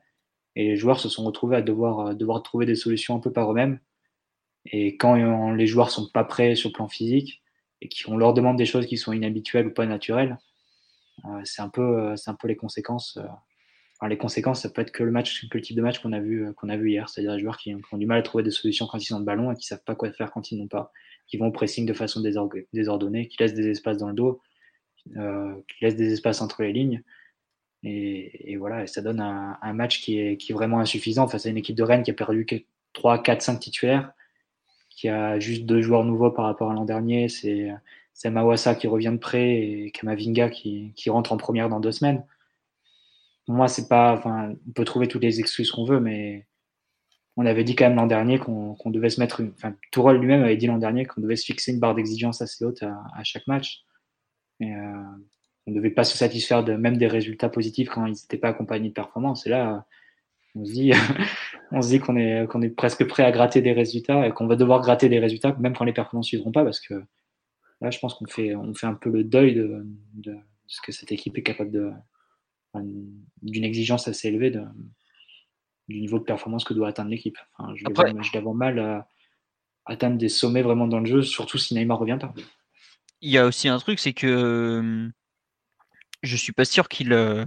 [0.55, 3.51] Et les joueurs se sont retrouvés à devoir devoir trouver des solutions un peu par
[3.51, 3.79] eux-mêmes.
[4.65, 7.43] Et quand les joueurs sont pas prêts sur le plan physique
[7.81, 10.37] et qu'on leur demande des choses qui sont inhabituelles ou pas naturelles
[11.25, 13.27] euh, c'est un peu un peu les conséquences euh,
[14.07, 16.19] les conséquences ça peut être que le match que le type de match qu'on a
[16.19, 18.97] vu vu hier c'est-à-dire des joueurs qui, ont du mal à trouver des solutions quand
[18.97, 20.91] ils ont le ballon et qui savent pas quoi faire quand ils n'ont pas
[21.29, 24.41] qui vont au pressing de façon désordonnée, qui laissent des espaces dans le dos,
[25.15, 27.03] euh, qui laissent des espaces entre les lignes.
[27.83, 31.77] Et, voilà, et ça donne un, match qui est, vraiment insuffisant face à une équipe
[31.77, 32.45] de Rennes qui a perdu
[32.91, 34.11] 3, 4, 5 titulaires,
[34.89, 37.29] qui a juste deux joueurs nouveaux par rapport à l'an dernier.
[37.29, 42.25] C'est Mawassa qui revient de près et Kamavinga qui rentre en première dans deux semaines.
[43.49, 44.21] Moi, c'est pas.
[44.25, 46.47] On peut trouver toutes les excuses qu'on veut, mais
[47.35, 50.57] on avait dit quand même l'an dernier qu'on devait se mettre, enfin, Tourelle lui-même avait
[50.57, 53.83] dit l'an dernier qu'on devait se fixer une barre d'exigence assez haute à, chaque match.
[54.61, 54.65] Euh,
[55.65, 58.49] on ne devait pas se satisfaire de même des résultats positifs quand ils n'étaient pas
[58.49, 59.47] accompagnés de performances.
[59.47, 59.85] Et là,
[60.55, 64.47] on se dit, qu'on est, qu'on est presque prêt à gratter des résultats et qu'on
[64.47, 66.95] va devoir gratter des résultats même quand les performances ne suivront pas parce que
[67.81, 70.35] là, je pense qu'on fait, on fait un peu le deuil de, de,
[70.67, 71.91] ce que cette équipe est capable de,
[72.75, 74.63] d'une exigence assez élevée de,
[75.87, 77.37] du niveau de performance que doit atteindre l'équipe.
[77.57, 78.13] Enfin, je, Après...
[78.41, 79.09] vois, mal à
[79.85, 82.33] atteindre des sommets vraiment dans le jeu, surtout si Neymar revient pas.
[83.21, 85.11] Il y a aussi un truc, c'est que
[86.23, 87.13] je suis pas sûr qu'il.
[87.13, 87.45] Euh,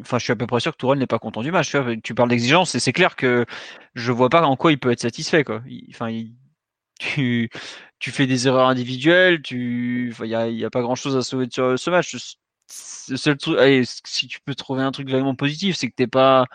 [0.00, 1.74] enfin, je suis à peu près sûr que Tourelle n'est pas content du match.
[2.02, 3.44] Tu, parles d'exigence et c'est clair que
[3.94, 5.44] je vois pas en quoi il peut être satisfait.
[5.44, 5.62] Quoi.
[5.90, 6.10] Enfin,
[6.98, 7.50] tu,
[7.98, 9.42] tu fais des erreurs individuelles.
[9.42, 12.36] Tu, il y a, pas grand chose à sauver sur ce match.
[13.08, 16.06] Le seul truc, allez, si tu peux trouver un truc vraiment positif, c'est que t'es
[16.06, 16.46] pas,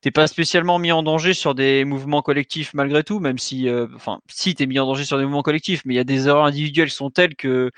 [0.00, 3.86] t'es pas spécialement mis en danger sur des mouvements collectifs malgré tout, même si, euh,
[3.94, 6.26] enfin, si t'es mis en danger sur des mouvements collectifs, mais il y a des
[6.26, 7.70] erreurs individuelles qui sont telles que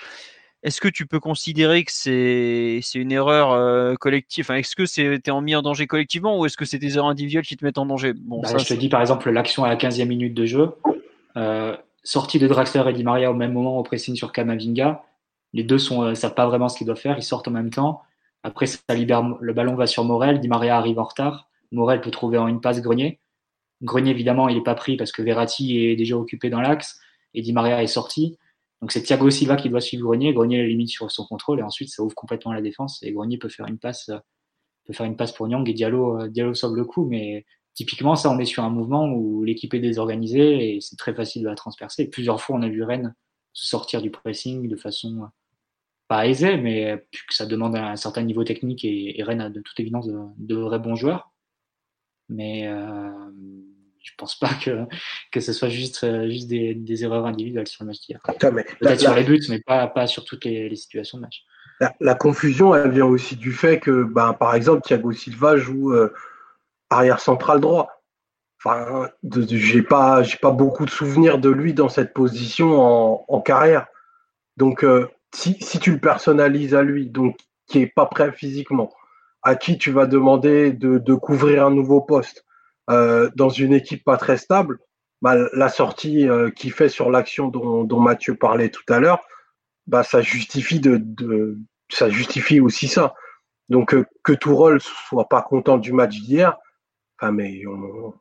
[0.65, 5.29] est-ce que tu peux considérer que c'est une erreur euh, collective enfin, Est-ce que c'est
[5.29, 7.77] en mis en danger collectivement ou est-ce que c'est des erreurs individuelles qui te mettent
[7.77, 8.15] en danger?
[8.15, 10.71] Bon, bah, Je te dis par exemple l'action à la 15e minute de jeu,
[11.37, 15.05] euh, sortie de Draxler et Di Maria au même moment au pressing sur Kamavinga.
[15.55, 17.71] Les deux ne euh, savent pas vraiment ce qu'ils doivent faire, ils sortent en même
[17.71, 18.03] temps.
[18.43, 21.49] Après, ça le ballon va sur Morel, Di Maria arrive en retard.
[21.71, 23.21] Morel peut trouver en une passe Grenier.
[23.81, 27.01] Grenier, évidemment, il n'est pas pris parce que Verratti est déjà occupé dans l'axe
[27.35, 28.37] et Di Maria est sorti.
[28.81, 30.35] Donc c'est Thiago Silva qui doit suivre Grenier.
[30.35, 33.39] Grenier la limite sur son contrôle et ensuite ça ouvre complètement la défense et Grenier
[33.39, 34.11] peut faire une passe,
[34.85, 37.07] peut faire une passe pour Nyang et Diallo, euh, Diallo sauve le coup.
[37.07, 41.15] Mais typiquement ça, on est sur un mouvement où l'équipe est désorganisée et c'est très
[41.15, 42.11] facile de la transpercer.
[42.11, 43.15] plusieurs fois, on a vu Rennes
[43.53, 45.29] se sortir du pressing de façon
[46.15, 49.79] pas aisée, mais que ça demande un certain niveau technique et, Rennes a de toute
[49.81, 51.33] évidence de, vrais bons joueurs.
[52.29, 53.11] Mais euh,
[54.01, 54.85] je pense pas que,
[55.33, 58.21] que ce soit juste, euh, juste des, des erreurs individuelles sur le match d'hier.
[58.23, 61.45] Peut-être sur les buts, mais pas, pas sur toutes les, les situations de match.
[62.01, 66.15] La, confusion, elle vient aussi du fait que, ben, par exemple, Thiago Silva joue euh,
[66.91, 67.91] arrière central droit.
[68.65, 69.11] Enfin,
[69.51, 73.89] j'ai pas, j'ai pas beaucoup de souvenirs de lui dans cette position en, en carrière.
[74.57, 78.93] Donc, euh, si, si, tu le personnalises à lui, donc qui est pas prêt physiquement,
[79.43, 82.45] à qui tu vas demander de, de couvrir un nouveau poste,
[82.91, 84.79] euh, dans une équipe pas très stable,
[85.23, 89.25] bah, la sortie euh, qu'il fait sur l'action dont, dont, Mathieu parlait tout à l'heure,
[89.87, 91.59] bah, ça justifie de, de,
[91.91, 93.15] ça justifie aussi ça.
[93.71, 96.59] Donc euh, que Tourol soit pas content du match d'hier,
[97.19, 97.63] enfin mais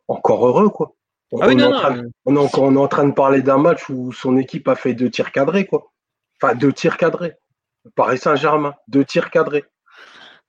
[0.07, 0.95] encore heureux quoi.
[1.33, 4.37] On, ah est on, est on, est en train de parler d'un match où son
[4.37, 5.92] équipe a fait deux tirs cadrés quoi.
[6.43, 7.35] Enfin deux tirs cadrés.
[7.95, 9.63] Paris Saint-Germain, deux tirs cadrés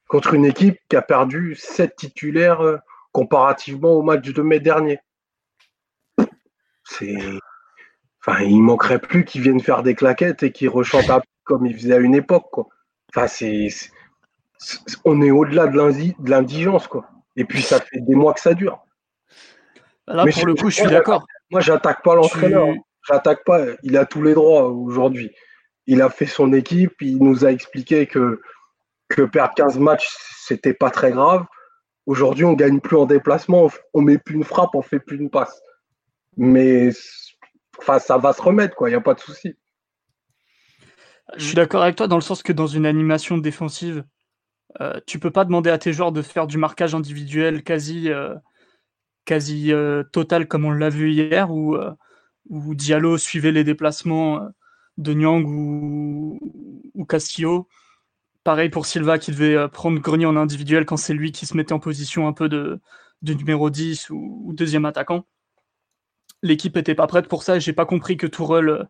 [0.08, 2.80] contre une équipe qui a perdu sept titulaires
[3.12, 4.98] comparativement au match de mai dernier.
[6.84, 7.16] C'est.
[8.20, 11.94] Enfin, il manquerait plus qu'ils viennent faire des claquettes et qu'ils rechantent comme ils faisaient
[11.94, 12.50] à une époque.
[12.50, 12.66] Quoi.
[13.14, 13.68] Enfin, c'est,
[15.04, 15.76] on est au-delà de
[16.28, 16.88] l'indigence.
[16.88, 17.08] Quoi.
[17.36, 18.84] Et puis, ça fait des mois que ça dure.
[20.08, 21.26] Là, pour le coup, je suis d'accord.
[21.50, 22.68] Moi, j'attaque pas l'entraîneur.
[23.06, 23.60] J'attaque pas.
[23.82, 25.30] Il a tous les droits aujourd'hui.
[25.86, 26.94] Il a fait son équipe.
[27.00, 28.40] Il nous a expliqué que,
[29.32, 30.08] perdre 15 matchs,
[30.46, 31.44] c'était pas très grave.
[32.06, 35.30] Aujourd'hui, on gagne plus en déplacement, on met plus une frappe, on fait plus une
[35.30, 35.60] passe.
[36.36, 36.90] Mais
[37.78, 38.76] enfin, ça va se remettre.
[38.82, 39.56] Il n'y a pas de souci.
[41.36, 44.04] Je suis d'accord avec toi dans le sens que dans une animation défensive,
[44.80, 48.34] euh, tu peux pas demander à tes joueurs de faire du marquage individuel quasi, euh,
[49.30, 51.76] euh, total comme on l'a vu hier, où,
[52.50, 54.48] où, Diallo suivait les déplacements
[54.98, 56.38] de Nyang ou,
[57.08, 57.68] Castillo
[58.44, 61.56] Pareil pour Silva qui devait euh, prendre Grenier en individuel quand c'est lui qui se
[61.56, 62.80] mettait en position un peu de,
[63.22, 65.24] numéro 10 ou, deuxième attaquant.
[66.42, 68.88] L'équipe n'était pas prête pour ça et j'ai pas compris que Tourelle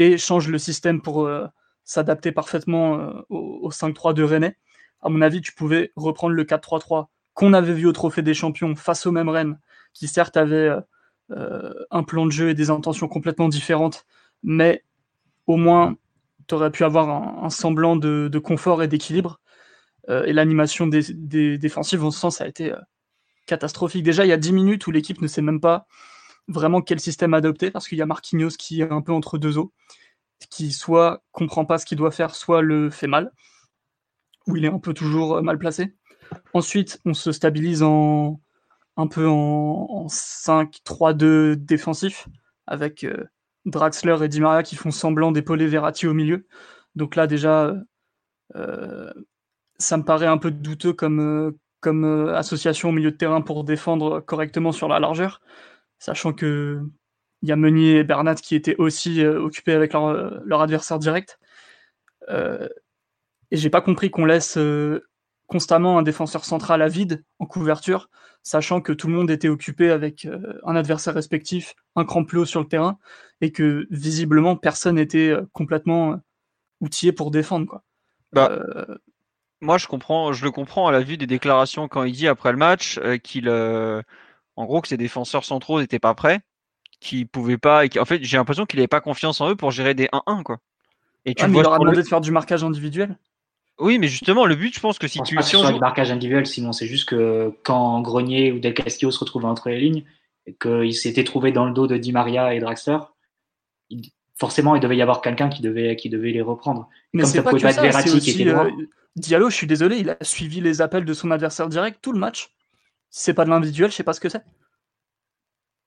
[0.00, 1.46] euh, change le système pour euh,
[1.84, 4.54] s'adapter parfaitement au, 5-3 de Rennes.
[5.02, 8.74] À mon avis, tu pouvais reprendre le 4-3-3 qu'on avait vu au Trophée des Champions
[8.74, 9.58] face au même Rennes,
[9.94, 10.70] qui certes avait
[11.28, 14.04] un plan de jeu et des intentions complètement différentes,
[14.42, 14.84] mais
[15.46, 15.96] au moins
[16.50, 19.40] tu aurais pu avoir un, semblant de, confort et d'équilibre.
[20.08, 22.80] Euh, et l'animation des, défensives, en ce sens, a été euh,
[23.46, 24.02] catastrophique.
[24.02, 25.86] Déjà, il y a 10 minutes où l'équipe ne sait même pas
[26.48, 29.58] vraiment quel système adopter, parce qu'il y a Marquinhos qui est un peu entre deux
[29.58, 29.72] eaux,
[30.50, 33.30] qui soit comprend pas ce qu'il doit faire, soit le fait mal,
[34.48, 35.94] ou il est un peu toujours euh, mal placé.
[36.52, 38.40] Ensuite, on se stabilise en
[38.96, 42.28] un peu en, 5-3-2 défensif,
[42.66, 43.06] avec
[43.66, 46.46] Draxler et Di Maria qui font semblant d'épauler Verratti au milieu.
[46.96, 47.74] Donc là, déjà,
[48.56, 49.12] euh,
[49.78, 51.52] ça me paraît un peu douteux comme, euh,
[51.86, 55.40] euh, association au milieu de terrain pour défendre correctement sur la largeur,
[55.98, 56.80] sachant que
[57.42, 61.38] il y a Meunier et Bernat qui étaient aussi occupés avec leur, adversaire direct.
[63.50, 65.08] Et j'ai pas compris qu'on laisse euh,
[65.50, 68.08] constamment un défenseur central à vide en couverture,
[68.44, 72.38] sachant que tout le monde était occupé avec euh, un adversaire respectif, un cran plus
[72.38, 72.98] haut sur le terrain,
[73.40, 76.20] et que visiblement personne n'était euh, complètement
[76.80, 77.66] outillé pour défendre.
[77.66, 77.82] Quoi.
[78.32, 78.62] Bah,
[79.60, 82.52] moi, je comprends, je le comprends à la vue des déclarations quand il dit après
[82.52, 86.40] le match qu'il, en gros, que ses défenseurs centraux n'étaient pas prêts,
[87.00, 89.72] qu'ils pouvaient pas, et en fait, j'ai l'impression qu'il n'avait pas confiance en eux pour
[89.72, 90.58] gérer des 1-1, quoi.
[91.26, 93.18] Et tu ah, vois il leur a demandé de faire du marquage individuel.
[93.80, 95.36] Oui, mais justement, le but, je pense que si tu.
[95.42, 99.18] Si on du marquage individuel, sinon c'est juste que quand Grenier ou Del Castillo se
[99.18, 100.04] retrouvaient entre les lignes,
[100.46, 102.98] et qu'ils s'étaient trouvés dans le dos de Di Maria et Draxler,
[104.38, 106.88] forcément, il devait y avoir quelqu'un qui devait, qui devait les reprendre.
[107.12, 107.68] Mais c'est pas, que ça,
[108.14, 108.70] aussi, euh,
[109.16, 112.18] Diallo, je suis désolé, il a suivi les appels de son adversaire direct tout le
[112.18, 112.50] match.
[113.10, 114.42] Si c'est pas de l'individuel, je sais pas ce que c'est.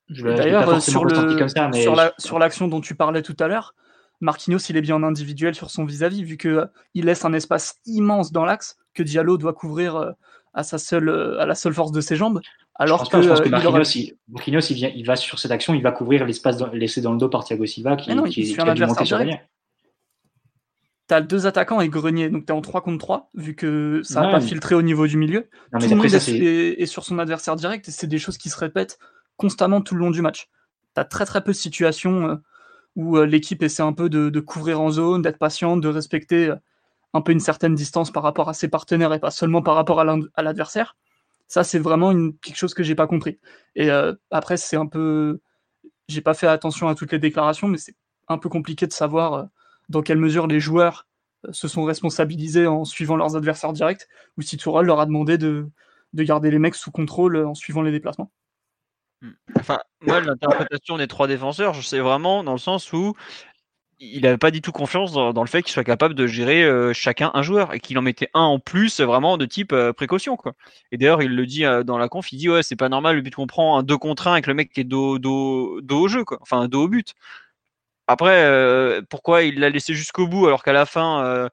[0.10, 3.74] D'ailleurs, sur, le, sur l'action dont tu parlais tout à l'heure,
[4.24, 7.76] Marquinhos, il est bien en individuel sur son vis-à-vis, vu qu'il euh, laisse un espace
[7.86, 10.12] immense dans l'axe que Diallo doit couvrir euh,
[10.54, 12.40] à, sa seule, euh, à la seule force de ses jambes.
[12.76, 13.18] Alors que,
[13.50, 17.18] Marquinhos, il, vient, il va sur cette action, il va couvrir l'espace laissé dans le
[17.18, 19.40] dos par Thiago Silva qui, non, qui, un adversaire
[21.08, 24.32] T'as deux attaquants et Grenier, donc t'es en 3 contre 3, vu que ça n'a
[24.32, 25.50] pas filtré au niveau du milieu.
[25.78, 28.98] tout le monde est, sur son adversaire direct et c'est des choses qui se répètent
[29.36, 30.48] constamment tout le long du match.
[30.94, 32.40] T'as très très peu de situations
[32.96, 36.56] où euh, l'équipe essaie un peu de, couvrir en zone, d'être patiente, de respecter euh,
[37.14, 40.00] un peu une certaine distance par rapport à ses partenaires et pas seulement par rapport
[40.00, 40.96] à l'adversaire.
[41.48, 43.40] Ça, c'est vraiment quelque chose que j'ai pas compris.
[43.76, 45.40] Et euh, après, c'est un peu,
[46.08, 47.96] j'ai pas fait attention à toutes les déclarations, mais c'est
[48.28, 49.48] un peu compliqué de savoir
[49.90, 51.08] dans quelle mesure les joueurs
[51.52, 55.68] se sont responsabilisés en suivant leurs adversaires directs, ou si Tourelle leur a demandé de,
[56.14, 58.32] de garder les mecs sous contrôle en suivant les déplacements.
[59.24, 59.32] Mmh.
[59.58, 63.16] Enfin, moi, l'interprétation des trois défenseurs, je sais vraiment dans le sens où
[64.00, 66.92] il n'avait pas du tout confiance dans, le fait qu'il soit capable de gérer euh,
[66.94, 70.36] chacun un joueur et qu'il en mettait un en plus vraiment de type euh, précaution
[70.36, 70.54] quoi.
[70.92, 73.16] Et d'ailleurs il le dit euh, dans la conf, il dit ouais c'est pas normal
[73.16, 75.80] le but qu'on prend un 2 contre 1 avec le mec qui est dos, dos,
[75.82, 77.14] dos au jeu quoi, enfin dos au but.
[78.08, 81.50] Après pourquoi il l'a laissé jusqu'au bout alors qu'à la fin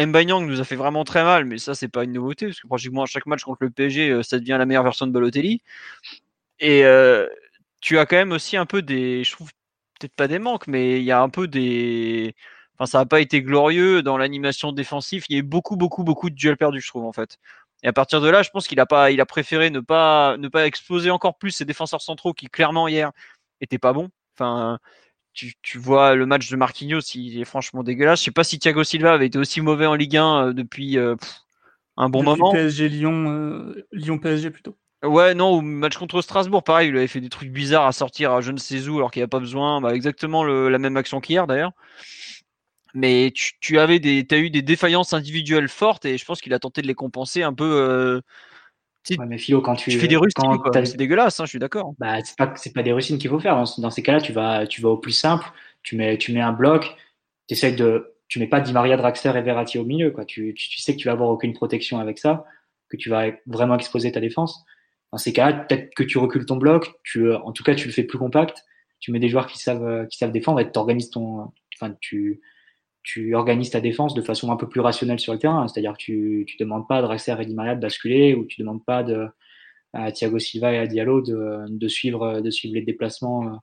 [0.00, 2.66] Mbanyang nous a fait vraiment très mal, mais ça c'est pas une nouveauté parce que
[2.66, 5.62] pratiquement à chaque match contre le PSG ça devient la meilleure version de Balotelli.
[6.60, 7.26] Et euh,
[7.80, 9.50] tu as quand même aussi un peu des, je trouve
[9.98, 12.34] peut-être pas des manques, mais il y a un peu des,
[12.74, 15.24] enfin ça n'a pas été glorieux dans l'animation défensive.
[15.28, 17.38] Il y a eu beaucoup, beaucoup, beaucoup de duels perdus, je trouve en fait.
[17.82, 20.36] Et à partir de là, je pense qu'il a pas, il a préféré ne pas,
[20.38, 23.12] ne pas exploser encore plus ses défenseurs centraux qui clairement hier
[23.60, 24.10] étaient pas bons.
[24.34, 24.78] Enfin,
[25.32, 28.20] tu, tu, vois le match de Marquinhos, il est franchement dégueulasse.
[28.20, 30.98] Je sais pas si Thiago Silva avait été aussi mauvais en Ligue 1 euh, depuis
[30.98, 31.14] euh,
[31.96, 32.50] un bon moment.
[32.52, 34.76] PSG Lyon, Lyon PSG plutôt.
[35.04, 38.32] Ouais, non, au match contre Strasbourg, pareil, il avait fait des trucs bizarres à sortir
[38.32, 39.80] à je ne sais où alors qu'il n'y a pas besoin.
[39.80, 41.72] Bah, exactement la même action qu'hier d'ailleurs.
[42.94, 46.58] Mais tu, avais des, as eu des défaillances individuelles fortes et je pense qu'il a
[46.58, 47.64] tenté de les compenser un peu.
[47.64, 48.20] Euh,
[49.26, 51.94] mais Philo, quand tu, fais des rustines, c'est dégueulasse, hein, je suis d'accord.
[51.98, 53.62] Bah, c'est pas, pas des rustines qu'il faut faire.
[53.78, 55.46] Dans, ces cas-là, tu vas, tu vas au plus simple,
[55.82, 56.96] tu mets, tu mets un bloc,
[57.48, 60.24] tu de, tu mets pas Di Maria Draxler et Verratti au milieu, quoi.
[60.24, 62.44] Tu, tu, sais que tu vas avoir aucune protection avec ça,
[62.90, 64.64] que tu vas vraiment exposer ta défense.
[65.12, 67.86] Dans ces cas-là, peut-être que tu recules ton bloc, tu, euh, en tout cas, tu
[67.86, 68.64] le fais plus compact,
[69.00, 72.40] tu mets des joueurs qui savent, euh, qui savent défendre et t'organises ton, enfin, tu,
[73.02, 75.66] tu organises ta défense de façon un peu plus rationnelle sur le terrain.
[75.66, 78.60] C'est-à-dire que tu, tu demandes pas à Draxler et Di Maria de basculer ou tu
[78.60, 79.28] demandes pas de,
[79.94, 83.56] à Thiago Silva et à Diallo de, de suivre, de suivre les déplacements euh,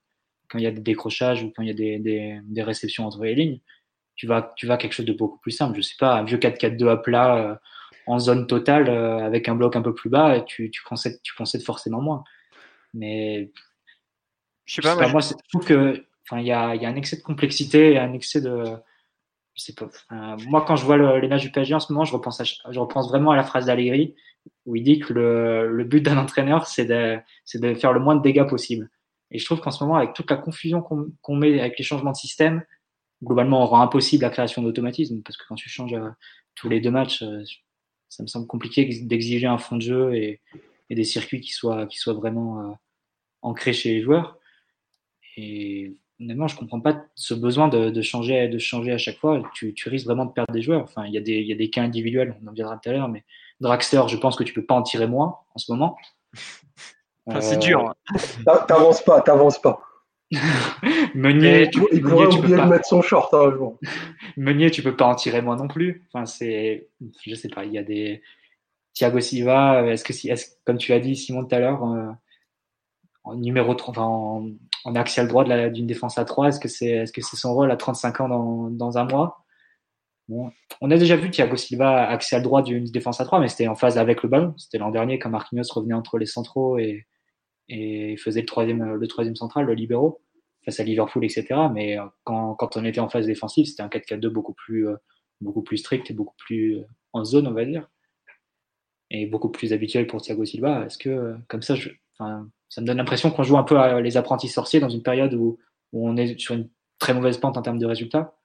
[0.49, 3.05] quand il y a des décrochages ou quand il y a des, des, des réceptions
[3.05, 3.59] entre les lignes.
[4.15, 5.75] Tu vas, tu vas quelque chose de beaucoup plus simple.
[5.75, 7.59] Je sais pas, un vieux 4-4-2 à plat,
[8.07, 11.33] en zone totale euh, avec un bloc un peu plus bas, tu, tu, concèdes, tu
[11.35, 12.23] concèdes forcément moins.
[12.93, 13.51] Mais
[14.65, 17.17] je sais pas, moi, je trouve que enfin il y a, y a un excès
[17.17, 18.63] de complexité, un excès de
[19.55, 19.89] je sais pas.
[20.47, 22.79] moi, quand je vois le, les matchs du PSG en ce moment, je repense, je
[22.79, 24.15] repense vraiment à la phrase d'Allegri
[24.65, 27.17] où il dit que le, le but d'un entraîneur, c'est de,
[27.55, 28.89] de faire le moins de dégâts possible.
[29.31, 32.11] Et je trouve qu'en ce moment, avec toute la confusion qu'on met avec les changements
[32.11, 32.63] de système,
[33.23, 36.09] globalement, on rend impossible la création d'automatisme parce que quand tu changes euh,
[36.55, 37.43] tous les deux matchs, euh,
[38.15, 40.41] ça me semble compliqué d'exiger un fond de jeu et,
[40.89, 42.73] des circuits qui soient, qui soient vraiment euh,
[43.41, 44.37] ancrés chez les joueurs.
[45.35, 49.43] Et honnêtement, je comprends pas ce besoin de, changer, de changer à chaque fois.
[49.53, 50.83] Tu, risques vraiment de perdre des joueurs.
[50.83, 52.93] Enfin, il y, a des, y a des cas individuels, on en viendra tout à
[52.93, 53.25] l'heure, mais
[53.59, 55.97] Draxter, je pense que tu peux pas en tirer moins en ce moment.
[57.41, 57.93] c'est dur.
[58.07, 58.63] Hein.
[58.67, 59.81] T'avances pas, t'avances pas.
[61.15, 63.79] Meunier, tu, il pourrait oublier de mettre son short un jour.
[64.37, 66.05] Meunier, tu peux pas en tirer moins non plus.
[66.11, 66.89] Enfin, c'est,
[67.25, 68.21] je sais pas, il y a des
[68.93, 69.83] Thiago Silva.
[69.87, 72.09] Est-ce que si, est comme tu as dit Simon tout à l'heure, euh,
[73.23, 74.49] en numéro 3, en,
[74.85, 77.71] en axial droit d'une défense à 3, est-ce que c'est, est-ce que c'est son rôle
[77.71, 79.45] à 35 ans dans, dans un mois?
[80.29, 83.75] On a déjà vu Thiago Silva le droit d'une défense à 3, mais c'était en
[83.75, 84.55] phase avec le ballon.
[84.57, 87.05] C'était l'an dernier quand Marquinhos revenait entre les centraux et,
[87.69, 90.21] et faisait le troisième, le troisième central, le libéraux,
[90.63, 91.45] face à Liverpool, etc.
[91.71, 94.95] Mais euh, quand, quand on était en phase défensive, c'était un 4-4-2 beaucoup plus, euh,
[95.41, 97.89] beaucoup plus strict et beaucoup plus euh, en zone, on va dire.
[99.11, 100.85] Et beaucoup plus habituel pour Thiago Silva.
[100.85, 101.75] Est-ce que, comme ça,
[102.17, 105.33] ça me donne l'impression qu'on joue un peu à les apprentis sorciers dans une période
[105.35, 105.59] où,
[105.93, 108.35] on est sur une très mauvaise pente en termes de résultats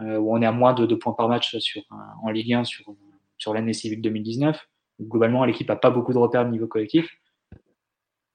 [0.00, 1.82] euh, où on est à moins de 2 points par match sur,
[2.22, 2.94] en Ligue 1 sur,
[3.38, 4.68] sur l'année civile 2019.
[5.00, 7.08] Globalement, l'équipe n'a pas beaucoup de repères au niveau collectif.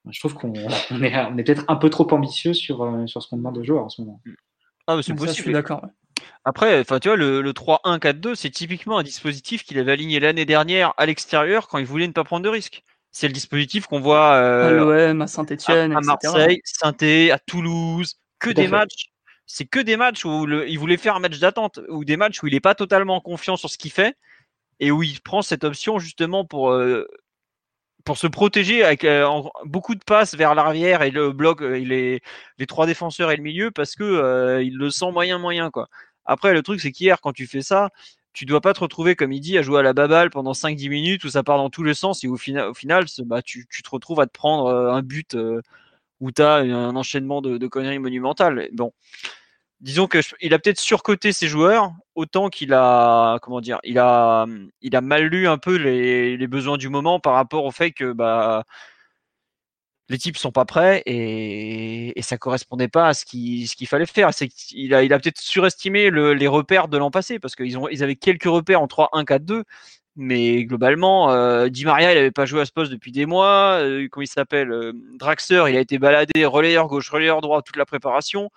[0.09, 3.29] Je trouve qu'on est, on est peut-être un peu trop ambitieux sur, euh, sur ce
[3.29, 4.21] qu'on demande aux joueurs en ce moment.
[4.87, 5.37] Ah, c'est possible.
[5.37, 5.85] je suis d'accord.
[6.45, 10.45] Après, enfin, tu vois, le, le 3-1-4-2, c'est typiquement un dispositif qu'il avait aligné l'année
[10.45, 12.83] dernière à l'extérieur quand il voulait ne pas prendre de risques.
[13.11, 16.95] C'est le dispositif qu'on voit euh, à l'OM, à Saint-Etienne, à, Marseille, saint
[17.31, 19.13] à Toulouse, que des matchs
[19.45, 22.47] c'est que des matchs où il voulait faire un match d'attente ou des matchs où
[22.47, 24.15] il n'est pas totalement confiant sur ce qu'il fait
[24.79, 27.07] et où il prend cette option justement pour euh,
[28.03, 29.25] pour se protéger avec euh,
[29.65, 33.71] beaucoup de passes vers l'arrière et le bloc euh, les trois défenseurs et le milieu
[33.71, 35.87] parce que il le sent moyen moyen quoi.
[36.25, 37.89] Après le truc c'est qu'hier quand tu fais ça,
[38.33, 40.89] tu dois pas te retrouver comme il dit à jouer à la baballe pendant 5-10
[40.89, 43.67] minutes où ça part dans tous les sens et au final au final bah, tu,
[43.67, 45.35] te retrouves à te prendre un but
[46.19, 48.69] où tu as un enchaînement de, conneries monumentales.
[48.73, 48.93] Bon,
[49.83, 53.37] disons que il a peut-être surcoté ses joueurs autant qu'il a
[55.01, 58.63] mal lu un peu les, besoins du moment par rapport au fait que bah
[60.09, 64.29] les types sont pas prêts et, et ça correspondait pas à ce qu'il fallait faire.
[64.71, 68.87] Il a peut-être surestimé les repères de l'an passé parce qu'ils avaient quelques repères en
[68.87, 69.63] 3-1-4-2
[70.15, 73.79] mais globalement, euh, Di Maria, il n'avait pas joué à ce poste depuis des mois.
[73.81, 74.93] Euh, comment il s'appelle euh,
[75.67, 78.51] il a été baladé relayeur gauche, relayeur droit toute la préparation.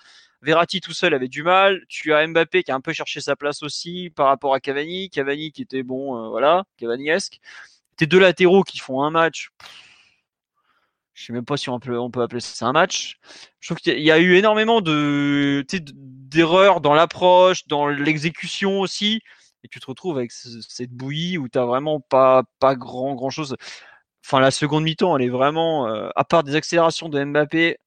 [0.47, 1.83] Verratti tout seul avait du mal.
[1.89, 5.11] Tu as Mbappé qui a un peu cherché sa place aussi par rapport à Cavani.
[5.11, 7.41] Cavani qui était bon, euh, voilà, Cavani-esque.
[7.97, 9.51] Tes deux latéraux qui font un match.
[11.15, 13.19] je sais même pas si on peut, on peut appeler ça un match.
[13.61, 15.65] Je trouve qu'il y a eu énormément de
[16.29, 19.23] d'erreurs dans l'approche, dans l'exécution aussi
[19.67, 23.31] et tu te retrouves avec cette bouillie où tu n'as vraiment pas, pas grand, grand
[23.31, 23.57] chose.
[24.25, 27.79] Enfin, la seconde mi-temps, elle est vraiment, euh, à part des accélérations de Mbappé,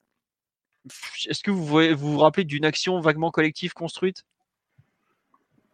[1.27, 4.23] est-ce que vous, vous vous rappelez d'une action vaguement collective construite?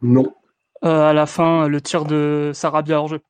[0.02, 0.34] Non.
[0.84, 3.22] Euh, à la fin, le tir de Sarabia hors jeu.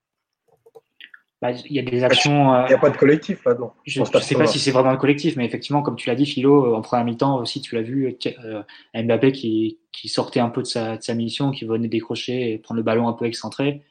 [1.41, 2.65] Bah, il y a des actions.
[2.65, 3.73] Il n'y a pas de collectif là-dedans.
[3.85, 6.25] Je ne sais pas si c'est vraiment un collectif, mais effectivement, comme tu l'as dit,
[6.25, 10.61] Philo, en première mi-temps aussi, tu l'as vu, euh, Mbappé qui, qui, sortait un peu
[10.61, 13.83] de sa, de sa, mission, qui venait décrocher et prendre le ballon un peu excentré,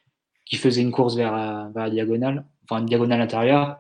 [0.47, 1.33] qui faisait une course vers,
[1.75, 3.79] vers la diagonale, enfin une diagonale intérieure,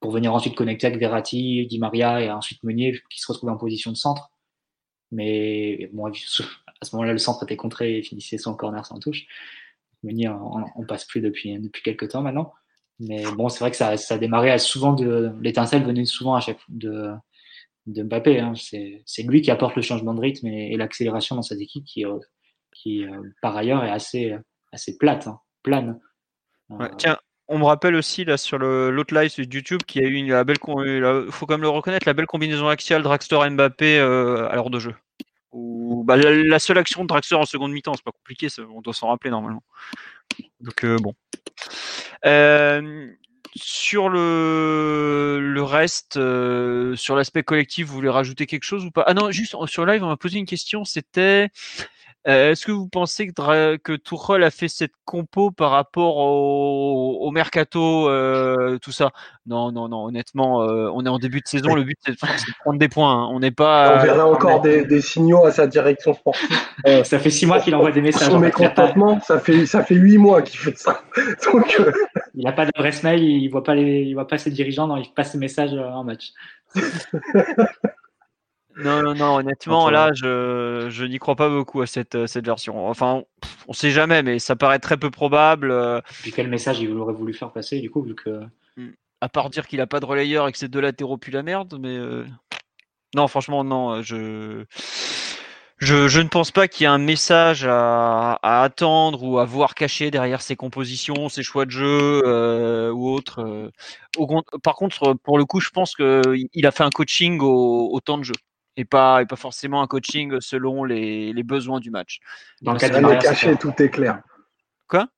[0.00, 3.58] pour venir ensuite connecter avec Verratti, Di Maria et ensuite Meunier qui se retrouvait en
[3.58, 4.30] position de centre.
[5.12, 9.26] Mais bon, à ce moment-là, le centre était contré et finissait son corner sans touche.
[10.02, 12.52] Meunier, on, on passe plus depuis, depuis quelques temps maintenant.
[13.00, 15.32] Mais bon, c'est vrai que ça, ça démarrait souvent de.
[15.40, 17.12] L'étincelle venait souvent à chaque de,
[17.86, 18.40] de Mbappé.
[18.40, 18.52] Hein.
[18.54, 22.18] C'est lui qui apporte le changement de rythme et, l'accélération dans cette équipe qui, euh,
[22.72, 24.36] qui euh, par ailleurs, est assez,
[24.72, 25.98] assez plate, hein, plane.
[26.72, 27.18] Euh, tiens,
[27.50, 30.42] on me rappelle aussi là sur l'autre live sur YouTube qu'il y a eu une
[30.44, 34.78] belle, il faut quand le reconnaître, la belle combinaison axiale Dragster Mbappé à l'heure de
[34.78, 34.94] jeu.
[35.52, 39.08] Bah, la, seule action de Dragster en seconde mi-temps, c'est pas compliqué, on doit s'en
[39.08, 39.62] rappeler normalement.
[40.60, 41.14] Donc bon.
[42.24, 43.08] Euh,
[43.56, 49.04] sur le, le reste, euh, sur l'aspect collectif, vous voulez rajouter quelque chose ou pas?
[49.06, 50.84] Ah non, juste sur live, on m'a posé une question.
[50.84, 51.48] C'était
[52.28, 58.08] euh, est-ce que vous pensez que, que a fait cette compo par rapport au, mercato,
[58.08, 59.10] euh, tout ça?
[59.46, 60.04] Non, non, non.
[60.04, 61.74] Honnêtement, euh, on est en début de saison.
[61.74, 62.16] Le but c'est de,
[62.60, 63.24] prendre des points.
[63.24, 63.28] Hein.
[63.32, 63.96] On n'est pas.
[63.96, 66.48] On verra encore des, signaux à sa direction sportive.
[67.04, 68.28] ça fait six mois qu'il envoie des messages.
[68.28, 71.02] Son mécontentement, ça fait ça fait huit mois qu'il fait ça.
[71.52, 71.80] Donc,
[72.34, 73.22] il n'a pas d'adresse mail.
[73.22, 74.88] Il voit pas les, il voit pas ses dirigeants.
[74.88, 76.32] Donc il passe ses messages en match.
[78.80, 82.46] Non, non, non, honnêtement, là, je, je n'y crois pas beaucoup à cette, euh, cette
[82.46, 82.88] version.
[82.88, 83.22] Enfin,
[83.68, 85.70] on sait jamais, mais ça paraît très peu probable.
[85.70, 86.00] Euh.
[86.22, 88.40] Puis quel message il aurait voulu faire passer, du coup, vu que.
[88.76, 88.92] Hmm.
[89.20, 91.42] À part dire qu'il a pas de relayeur et que c'est deux latéraux puis la
[91.42, 91.96] merde, mais.
[91.96, 92.24] Euh,
[93.14, 94.64] non, franchement, non, je.
[95.82, 99.46] Je, je ne pense pas qu'il y ait un message à, à, attendre ou à
[99.46, 103.72] voir caché derrière ses compositions, ses choix de jeu ou autres.
[104.62, 108.18] par contre, pour le coup, je pense qu'il a fait un coaching au, au temps
[108.18, 108.34] de jeu
[108.76, 112.18] et pas, et pas forcément un coaching selon les, les besoins du match.
[112.62, 114.20] Dans Rien n'est caché, tout est clair.
[114.88, 115.08] Quoi?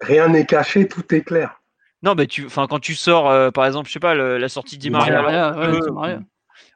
[0.00, 1.60] Rien n'est caché, tout est clair.
[2.02, 5.22] Non, mais tu, quand tu sors, euh, par exemple, je sais pas, la sortie d'Imaria,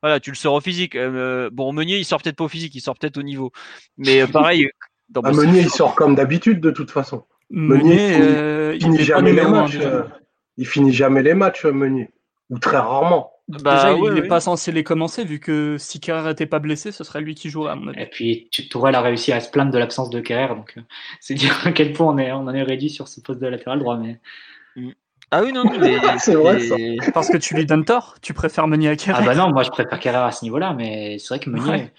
[0.01, 0.95] voilà, tu le sors au physique.
[0.97, 3.53] Euh, bon, Meunier, il sort peut-être pas au physique, il sort peut-être au niveau.
[3.97, 4.71] Mais euh, pareil,
[5.09, 5.33] dans Ah.
[5.33, 7.27] Meunier, il sort comme d'habitude, de toute façon.
[7.51, 9.77] Meunier, euh, Il finit jamais les matchs.
[9.81, 10.03] euh,
[10.57, 12.11] Il finit jamais les matchs, euh, Meunier.
[12.51, 13.33] Ou très rarement.
[13.49, 14.29] Bah, Déjà, ouais, il n'est ouais.
[14.29, 17.49] pas censé les commencer, vu que si Kerrer n'était pas blessé, ce serait lui qui
[17.49, 18.03] jouerait, à mon avis.
[18.03, 20.83] Et puis, tu- Tourelle a réussi à se plaindre de l'absence de Kerrer, donc euh,
[21.21, 23.47] c'est dire à quel point on, est, on en est réduit sur ce poste de
[23.47, 23.97] latéral droit.
[23.97, 24.21] Mais...
[25.31, 26.77] Ah oui, non, non, mais C'est vrai, ça.
[27.13, 29.19] Parce que tu lui donnes tort, tu préfères Meunier à Kerrer.
[29.23, 31.71] Ah bah non, moi je préfère Kerrer à ce niveau-là, mais c'est vrai que Meunier,
[31.71, 31.93] Ouais.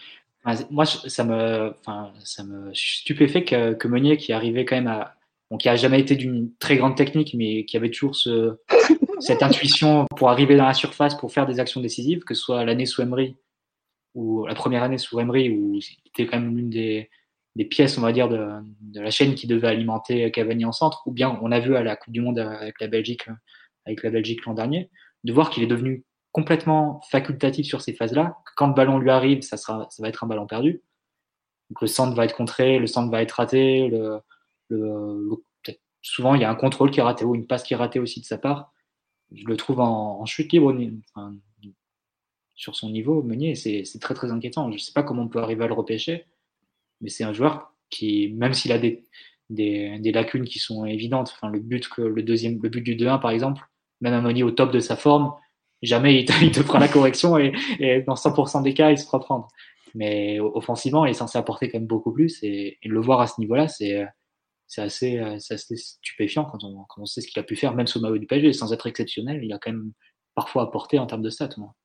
[0.46, 4.76] enfin, moi je- ça me, enfin, ça me stupéfait que, que Meunier qui arrivait quand
[4.76, 5.16] même à,
[5.50, 8.58] bon, qui a jamais été d'une très grande technique, mais qui avait toujours ce,
[9.20, 12.64] cette intuition pour arriver dans la surface, pour faire des actions décisives, que ce soit
[12.66, 13.36] l'année sous Emery
[14.16, 17.10] ou la première année sous Emery où c'était quand même l'une des,
[17.70, 18.62] pièces, on va dire, de,
[18.94, 21.96] la chaîne qui devait alimenter Cavani en centre, ou bien on a vu à la
[21.96, 23.28] Coupe du Monde avec la Belgique,
[23.86, 24.90] avec la Belgique l'an dernier,
[25.26, 28.38] de voir qu'il est devenu complètement facultatif sur ces phases-là.
[28.56, 30.82] Quand le ballon lui arrive, ça, sera, va être un ballon perdu.
[31.70, 33.92] Donc le centre va être contré, le centre va être raté.
[36.02, 38.00] Souvent, il y a un contrôle qui est raté ou une passe qui est ratée
[38.00, 38.72] aussi de sa part.
[39.32, 40.74] Je le trouve en, chute libre
[41.16, 41.36] enfin,
[42.56, 43.56] sur son niveau, Meunier.
[43.56, 44.70] C'est très très inquiétant.
[44.70, 46.26] Je ne sais pas comment on peut arriver à le repêcher,
[47.02, 49.04] mais c'est un joueur qui, même s'il a des,
[49.50, 52.96] des, des lacunes qui sont évidentes, enfin, le but que le deuxième, le but du
[52.96, 53.64] 2-1 par exemple,
[54.02, 55.34] même un Meunier au top de sa forme,
[55.82, 59.06] jamais il te, il te la correction et, et dans 100% des cas, il se
[59.06, 59.48] fera prendre.
[59.96, 63.28] Mais offensivement, il est censé apporter quand même beaucoup plus et, et le voir à
[63.28, 64.06] ce niveau-là, c'est
[64.70, 67.58] c'est assez, euh, c'est assez stupéfiant quand on, quand on sait ce qu'il a pu
[67.58, 69.94] faire, même sous le maillot du PSG, sans être exceptionnel, il a quand même
[70.36, 71.50] parfois apporté en termes de stats.
[71.58, 71.76] Moi.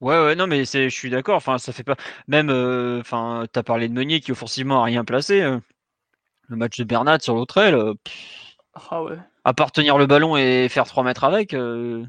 [0.00, 1.36] Ouais, ouais, non, mais c'est, je suis d'accord.
[1.36, 1.96] Enfin, ça fait pas.
[2.28, 5.40] Même, euh, enfin, t'as parlé de Meunier qui offensivement a rien placé.
[5.42, 5.58] euh.
[6.48, 7.94] Le match de Bernat sur l'autre aile, euh,
[8.74, 9.18] Ah ouais.
[9.44, 11.54] à part tenir le ballon et faire 3 mètres avec.
[11.54, 12.04] euh,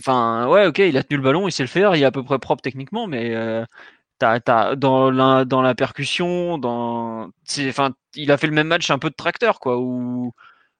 [0.00, 2.10] Enfin, ouais, ok, il a tenu le ballon, il sait le faire, il est à
[2.10, 3.64] peu près propre techniquement, mais euh,
[4.18, 7.30] t'as, t'as, dans, la, dans la percussion, dans,
[7.68, 10.32] enfin, il a fait le même match un peu de tracteur, quoi, où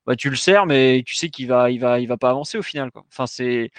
[0.07, 2.59] bah, tu le sers, mais tu sais qu'il va, il va, il va pas avancer
[2.59, 3.05] au final, quoi.
[3.11, 3.71] Enfin, c'est,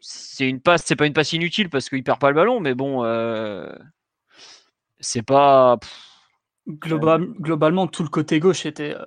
[0.00, 2.74] c'est une passe, c'est pas une passe inutile parce qu'il perd pas le ballon, mais
[2.74, 3.72] bon, euh,
[5.00, 5.76] c'est pas.
[5.78, 5.90] pff,
[6.66, 9.04] Global- globalement, tout le côté gauche était euh,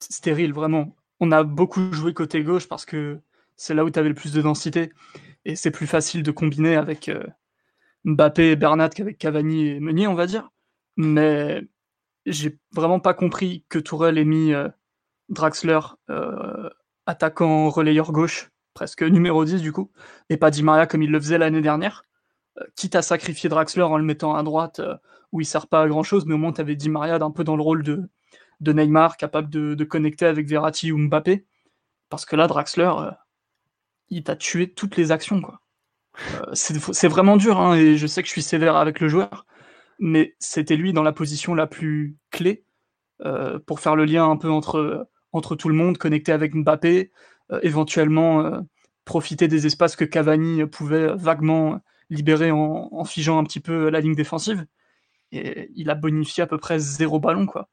[0.00, 0.96] stérile, vraiment.
[1.20, 3.20] On a beaucoup joué côté gauche parce que
[3.56, 4.92] c'est là où tu avais le plus de densité
[5.44, 7.24] et c'est plus facile de combiner avec euh,
[8.04, 10.50] Mbappé et Bernat qu'avec Cavani et Meunier, on va dire.
[10.96, 11.62] Mais
[12.26, 14.68] j'ai vraiment pas compris que Tourelle ait mis euh,
[15.28, 15.80] Draxler
[16.10, 16.70] euh,
[17.06, 19.90] attaquant relayeur gauche, presque numéro 10 du coup,
[20.28, 22.04] et pas Di Maria comme il le faisait l'année dernière.
[22.58, 24.80] Euh, quitte à sacrifier Draxler en le mettant à droite
[25.32, 27.30] où il sert pas à grand chose, mais au moins tu avais Di Maria un
[27.30, 28.08] peu dans le rôle de,
[28.60, 31.46] Neymar, capable de, de connecter avec Verratti ou Mbappé.
[32.10, 32.92] Parce que là, Draxler,
[34.10, 35.40] il t'a tué toutes les actions.
[35.40, 35.61] quoi.
[36.20, 39.46] Euh, c'est vraiment dur, hein, et je sais que je suis sévère avec le joueur,
[39.98, 42.64] mais c'était lui dans la position la plus clé
[43.24, 47.10] euh, pour faire le lien un peu entre, entre tout le monde, connecter avec Mbappé,
[47.52, 48.62] euh, éventuellement
[49.04, 54.00] profiter des espaces que Cavani pouvait vaguement libérer en, en figeant un petit peu la
[54.00, 54.66] ligne défensive
[55.32, 57.68] et il a bonifié à peu près zéro ballon quoi.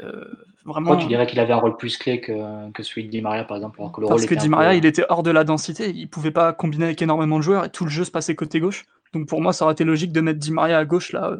[0.00, 0.24] Euh,
[0.64, 0.88] vraiment.
[0.90, 3.44] Pourquoi tu dirais qu'il avait un rôle plus clé que, que celui de Di Maria
[3.44, 5.30] par exemple alors que le Parce rôle que Di Maria, peu- il était hors de
[5.30, 8.10] la densité, il pouvait pas combiner avec énormément de joueurs et tout le jeu se
[8.10, 8.84] passait côté gauche.
[9.12, 11.36] Donc pour moi, ça aurait été logique de mettre Di Maria à gauche là,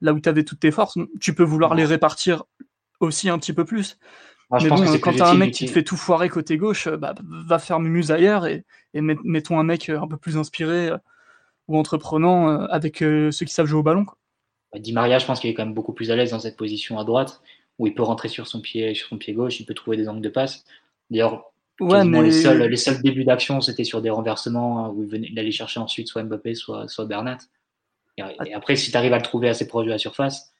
[0.00, 0.98] là où tu avais toutes tes forces.
[1.20, 2.44] Tu peux vouloir les répartir
[3.00, 3.98] aussi un petit peu plus.
[4.50, 5.96] Moi, je mais pense bon, que c'est quand t'as un mec qui te fait tout
[5.96, 9.88] foirer côté gauche, euh, bah, va faire mumuse ailleurs et, et met- mettons un mec
[9.88, 10.90] euh, un peu plus inspiré
[11.66, 14.04] ou entreprenant avec ceux qui savent jouer au ballon.
[14.04, 14.18] quoi.
[14.78, 16.98] Di Maria, je pense qu'il est quand même beaucoup plus à l'aise dans cette position
[16.98, 17.40] à droite,
[17.78, 20.08] où il peut rentrer sur son pied, sur son pied gauche, il peut trouver des
[20.08, 20.64] angles de passe.
[21.10, 24.90] D'ailleurs, Ouais, quasiment mais les, seuls, les seuls débuts d'action, c'était sur des renversements hein,
[24.90, 27.38] où il, venait, il allait chercher ensuite soit Mbappé, soit, soit Bernat.
[28.16, 30.52] Et, et après, si tu arrives à le trouver assez proche de la surface,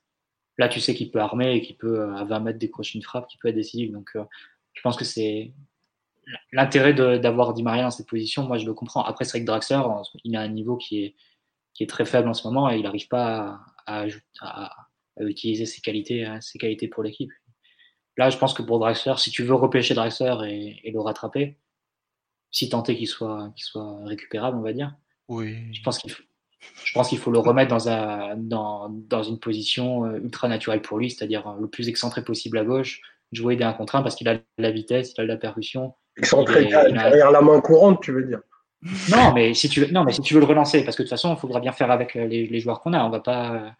[0.58, 3.04] là, tu sais qu'il peut armer et qu'il peut, euh, à 20 mètres, décrocher une
[3.04, 3.92] frappe qui peut être décisive.
[3.92, 4.24] Donc, euh,
[4.72, 5.52] je pense que c'est
[6.50, 8.42] l'intérêt d'avoir Di Maria dans cette position.
[8.44, 9.04] Moi, je le comprends.
[9.04, 9.82] Après, c'est vrai que Draxler,
[10.24, 11.14] il a un niveau qui est,
[11.74, 14.06] qui est très faible en ce moment et il n'arrive pas à, à,
[14.40, 14.86] à
[15.20, 17.30] utiliser ses qualités, hein, ses qualités pour l'équipe.
[18.16, 21.58] Là, je pense que pour Draxler, si tu veux repêcher Draxler et, et le rattraper,
[22.50, 24.94] si tant est qu'il soit, qu'il soit récupérable, on va dire,
[25.28, 25.56] Oui.
[25.72, 26.22] je pense qu'il faut,
[26.84, 30.80] je pense qu'il faut le remettre dans, un, dans, dans une position euh, ultra naturelle
[30.80, 33.00] pour lui, c'est-à-dire euh, le plus excentré possible à gauche,
[33.32, 35.36] jouer des 1 contre 1 parce qu'il a de la vitesse, il a de la
[35.36, 35.94] percussion.
[36.16, 38.40] Excentré est- a- derrière la main courante, tu veux dire.
[39.10, 41.08] Non, mais si tu veux, non, mais si tu veux le relancer, parce que de
[41.08, 43.02] toute façon, il faudra bien faire avec euh, les, les joueurs qu'on a.
[43.04, 43.70] On va pas, euh,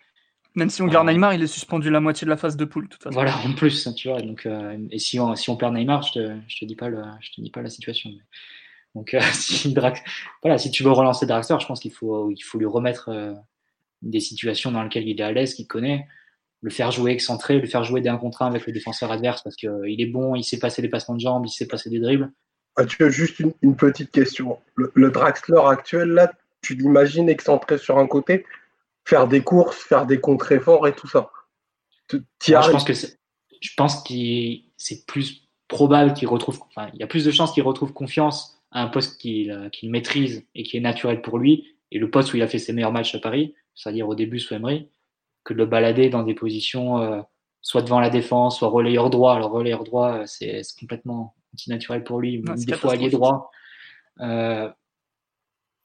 [0.55, 1.07] même si on garde.
[1.09, 2.85] Neymar, il est suspendu la moitié de la phase de poule.
[2.85, 3.15] de toute façon.
[3.15, 4.21] voilà, en plus, tu vois.
[4.23, 6.89] Donc, euh, et si on, si on perd Neymar, je te, je te dis pas
[6.89, 8.11] le, je te dis pas la situation.
[8.11, 8.23] mais-
[8.95, 10.01] Donc, euh, si Drax,
[10.43, 13.33] voilà, si tu veux relancer Draxler, je pense qu'il faut, il faut lui remettre euh,
[14.03, 16.07] des situations dans lesquelles il est à l'aise, qu'il connaît.
[16.61, 19.57] le faire jouer excentré, le faire jouer d'un contre un avec le défenseur adverse parce
[19.57, 21.99] qu'il il est bon, il sait passer des passements de jambes, il sait passer des
[22.01, 22.31] dribbles.
[22.77, 24.59] Ah, tu as juste une, une petite question.
[24.75, 26.33] Le, le Draxler actuel, là,
[26.63, 28.47] tu l'imagines excentré sur un côté,
[29.05, 31.31] faire des courses, faire des contre-efforts et tout ça.
[32.13, 33.19] Moi, je pense que c'est-
[33.61, 37.53] je pense qu'il c'est plus probable qu'il retrouve, enfin, il y a plus de chances
[37.53, 41.39] qu'il retrouve confiance à un poste qu'il euh, qu'il maîtrise et qui est naturel pour
[41.39, 44.15] lui, et le poste où il a fait ses meilleurs matchs à Paris, c'est-à-dire au
[44.15, 44.89] début sous Emery,
[45.45, 47.23] que de le balader dans des positions euh,
[47.63, 49.35] soit devant la défense, soit relayeur droit.
[49.35, 53.51] Alors relayeur droit, euh, c'est complètement anti-naturel pour lui, c'est des fois allié droit.
[54.21, 54.71] Euh,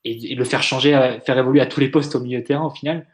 [0.04, 2.66] et, et le faire changer, faire évoluer à tous les postes au milieu de terrain
[2.66, 3.08] au final,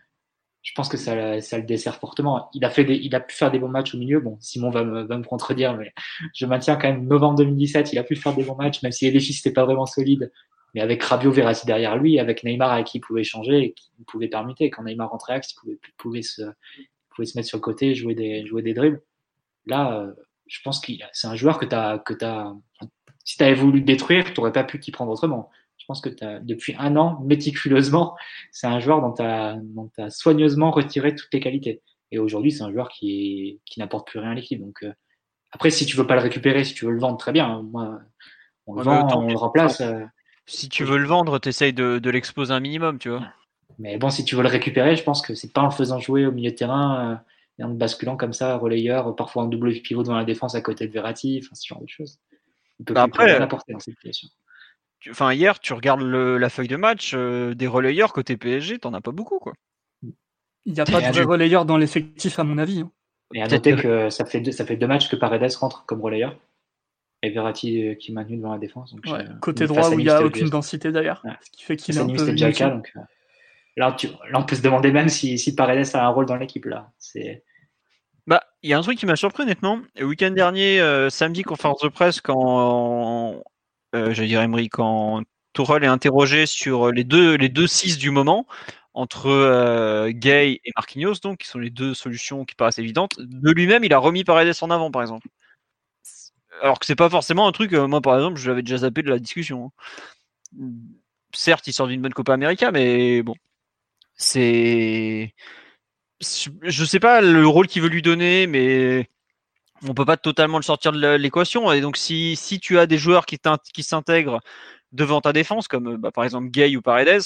[0.65, 2.49] je pense que ça, ça le dessert fortement.
[2.55, 4.19] Il a, fait des, il a pu faire des bons matchs au milieu.
[4.19, 5.93] Bon, Simon va me, va me contredire, mais
[6.33, 9.05] je maintiens quand même novembre 2017, il a pu faire des bons matchs, même si
[9.05, 10.31] les défis n'étaient pas vraiment solides.
[10.73, 13.91] Mais avec Rabiot, Verratti derrière lui, avec Neymar avec qui il pouvait changer et qui
[14.07, 14.71] pouvait permuter.
[14.71, 16.41] Quand Neymar rentrait axe, il pouvait, pouvait, se,
[17.09, 19.03] pouvait se mettre sur le côté, jouer des, jouer des dribbles.
[19.67, 20.13] Là, euh,
[20.47, 22.53] je pense que c'est un joueur que as, t'as,
[23.23, 25.51] si tu avais voulu détruire, tu n'aurais pas pu t'y prendre autrement.
[25.85, 28.15] Je pense que t'as, depuis un an, méticuleusement,
[28.51, 29.21] c'est un joueur dont tu
[30.01, 31.83] as, soigneusement retiré toutes les qualités.
[32.11, 34.59] Et aujourd'hui, c'est un joueur qui, n'apporte plus rien à l'équipe.
[34.59, 34.91] Donc, euh,
[35.51, 37.61] après, si tu veux pas le récupérer, si tu veux le vendre, très bien.
[37.71, 37.99] Moi,
[38.65, 39.81] on le Ouais, vend, on le remplace.
[39.81, 40.03] euh,
[40.47, 43.21] Si tu veux le vendre, t'essayes de, de l'exposer un minimum, tu vois.
[43.77, 45.99] mais bon, si tu veux le récupérer, je pense que c'est pas en le faisant
[45.99, 47.15] jouer au milieu de terrain euh,
[47.59, 50.87] et en basculant comme ça, relayeur, parfois en double pivot devant la défense à côté
[50.87, 52.17] de Verratti, enfin, ce genre de choses.
[52.79, 54.27] Il peut Bah après, rien apporter dans cette situation.
[55.05, 58.79] Tu- Enfin, hier, tu regardes le- la feuille de match, euh, des relayeurs côté PSG,
[58.79, 59.53] t'en as pas beaucoup, quoi.
[60.01, 62.79] Il n'y a pas de Et vrai du- relayeur dans l'effectif, à mon avis.
[62.79, 62.91] hein.
[63.35, 65.85] Et à Peut-être noter que- ça fait, deux, ça fait deux matchs que Paredes rentre
[65.85, 66.35] comme relayeur
[67.21, 68.95] et Verratti euh, qui est maintenu devant la défense.
[68.95, 71.21] Donc, Ouais, euh, Côté droit où il n'y a aucune densité d'ailleurs.
[71.23, 71.33] Ouais.
[71.41, 72.25] Ce qui fait qu'il est un peu.
[72.25, 73.01] Donc, euh,
[73.77, 76.35] là, tu- là, on peut se demander même si, si Paredes a un rôle dans
[76.37, 76.65] l'équipe.
[76.65, 76.91] là.
[76.97, 77.43] C'est
[78.25, 79.81] Bah, il y a un truc qui m'a surpris, honnêtement.
[79.99, 83.43] Le week-end dernier, euh, samedi, conférence de presse, quand,
[83.95, 85.23] euh, j'allais dire Emery, quand
[85.53, 88.45] Tourelle est interrogé sur les deux, les deux 6 du moment,
[88.93, 93.15] entre euh, Gay et Marquinhos, donc, qui sont les deux solutions qui paraissent évidentes.
[93.19, 95.27] De lui-même, il a remis Paredes en avant, par exemple.
[96.61, 99.01] Alors que c'est pas forcément un truc, euh, moi, par exemple, je l'avais déjà zappé
[99.01, 99.71] de la discussion.
[100.59, 100.71] hein.
[101.33, 103.35] Certes, il sort d'une bonne Copa América, mais bon.
[104.17, 105.33] C'est
[106.21, 109.09] je sais pas le rôle qu'il veut lui donner, mais
[109.83, 111.71] on peut pas totalement le sortir de l'équation.
[111.71, 113.39] Et donc, si, tu as des joueurs qui,
[113.73, 114.39] qui s'intègrent
[114.91, 117.23] devant ta défense, comme bah, par exemple Gay ou Paredes,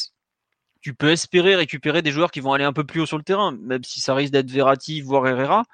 [0.82, 3.24] tu peux espérer récupérer des joueurs qui vont aller un peu plus haut sur le
[3.24, 5.66] terrain, même si ça risque d'être Verratti, voire Herrera.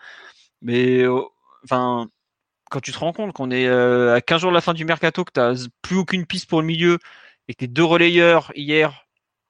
[0.61, 1.21] Mais euh,
[1.67, 4.85] quand tu te rends compte qu'on est euh, à 15 jours de la fin du
[4.85, 6.99] mercato, que tu n'as plus aucune piste pour le milieu,
[7.47, 9.05] et que tes deux relayeurs hier,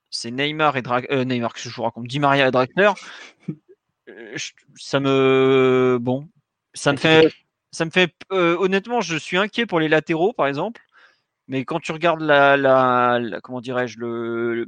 [0.09, 2.91] c'est Neymar et Dra euh, Neymar, que je Maria et Draxler,
[4.09, 4.36] euh,
[4.76, 6.28] ça me bon,
[6.76, 7.34] ça me fait,
[7.71, 10.82] ça me fait euh, honnêtement, je suis inquiet pour les latéraux par exemple,
[11.47, 14.67] mais quand tu regardes la, la, la- comment dirais-je le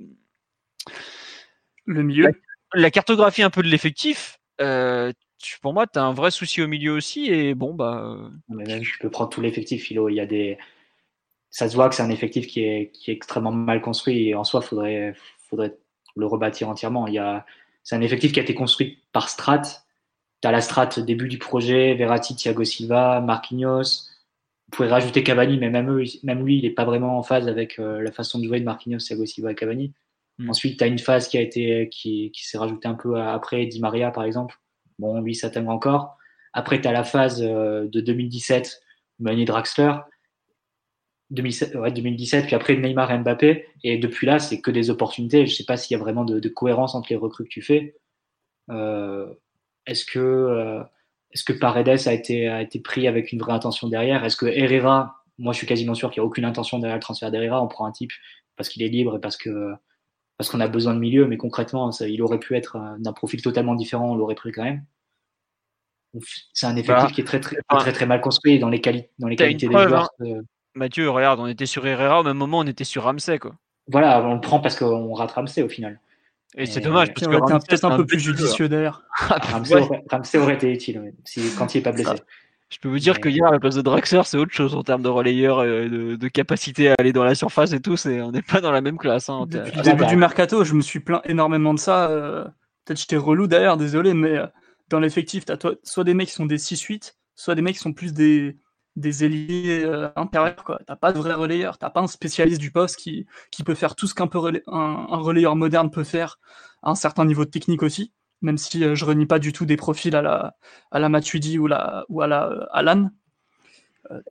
[1.85, 2.31] Le milieu,
[2.73, 6.61] la cartographie un peu de l'effectif, euh, tu- pour moi, tu as un vrai souci
[6.61, 7.27] au milieu aussi.
[7.27, 8.17] Et bon, bah,
[8.49, 10.09] Mais même, tu peux prendre tout l'effectif, Philo.
[10.09, 10.57] Il y a des...
[11.49, 14.35] Ça se voit que c'est un effectif qui est, qui est extrêmement mal construit et
[14.35, 15.15] en soi, il faudrait,
[15.49, 15.77] faudrait
[16.15, 17.07] le rebâtir entièrement.
[17.07, 17.45] Il y a...
[17.83, 19.61] C'est un effectif qui a été construit par strat.
[20.41, 24.09] Tu as la strat début du projet, Verratti, Thiago Silva, Marquinhos.
[24.67, 27.47] Vous pouvez rajouter Cavani, mais même, eux, même lui, il n'est pas vraiment en phase
[27.47, 29.93] avec euh, la façon de jouer de Marquinhos, Thiago Silva et Cavani.
[30.37, 30.49] Mm.
[30.49, 33.65] Ensuite, tu as une phase qui a été qui, qui s'est rajoutée un peu après,
[33.65, 34.59] Di Maria par exemple.
[34.99, 36.17] Bon, lui, ça t'aime encore.
[36.53, 38.81] Après, tu as la phase euh, de 2017,
[39.19, 39.93] Mani Draxler.
[41.29, 43.67] 2017, ouais, 2017, puis après Neymar et Mbappé.
[43.83, 45.45] Et depuis là, c'est que des opportunités.
[45.45, 47.61] Je sais pas s'il y a vraiment de, de cohérence entre les recrues que tu
[47.61, 47.95] fais.
[48.69, 49.33] Euh,
[49.87, 50.83] est-ce que, euh,
[51.31, 54.23] est-ce que Paredes a été, a été pris avec une vraie intention derrière?
[54.23, 57.01] Est-ce que Herrera, moi je suis quasiment sûr qu'il n'y a aucune intention derrière le
[57.01, 57.61] transfert d'Herrera.
[57.63, 58.11] On prend un type
[58.55, 59.73] parce qu'il est libre et parce que
[60.37, 63.11] parce qu'on a besoin de milieu, mais concrètement, ça, il aurait pu être euh, d'un
[63.13, 64.85] profil totalement différent, on l'aurait pris quand même.
[66.53, 68.81] C'est un effectif Bah, qui est très très, enfin, très, très mal construit dans les,
[68.81, 70.09] quali dans les t'as qualités des preuve, joueurs.
[70.21, 70.41] euh,
[70.75, 73.55] Mathieu, regarde, on était sur Herrera, au même moment, on était sur Ramsey, quoi.
[73.87, 75.99] voilà, on le prend parce qu'on rate Ramsey au final.
[76.57, 79.03] Et c'est dommage, parce que Ramsey, peut-être c'est un peu plus judicieux d'ailleurs.
[79.19, 81.13] Ramsey, aurait, été utile
[81.57, 82.15] quand il n'est pas blessé.
[82.69, 84.83] Je peux vous dire que hier, à la place de Draxler, c'est autre chose en
[84.83, 87.95] termes de relayeur, et de, de capacité à aller dans la surface et tout.
[87.95, 89.29] C'est, on n'est pas dans la même classe.
[89.29, 92.09] Hein, Depuis le début du mercato, je me suis plaint énormément de ça.
[92.09, 92.43] euh,
[92.83, 94.47] Peut-être j'étais relou d'ailleurs, désolé, mais euh,
[94.89, 97.81] dans l'effectif, tu as soit des mecs qui sont des 6-8, soit des mecs qui
[97.81, 98.57] sont plus des,
[98.97, 100.63] des ailiers euh, intérieurs.
[100.65, 103.75] Tu n'as pas de vrai relayeur, tu pas un spécialiste du poste qui, qui peut
[103.75, 106.39] faire tout ce qu'un peu relais- un, un relayeur moderne peut faire
[106.83, 108.11] à un certain niveau de technique aussi.
[108.41, 110.55] même si je renie pas du tout des profils à la,
[110.91, 113.09] à la Matuidi ou, la, ou à la Alan.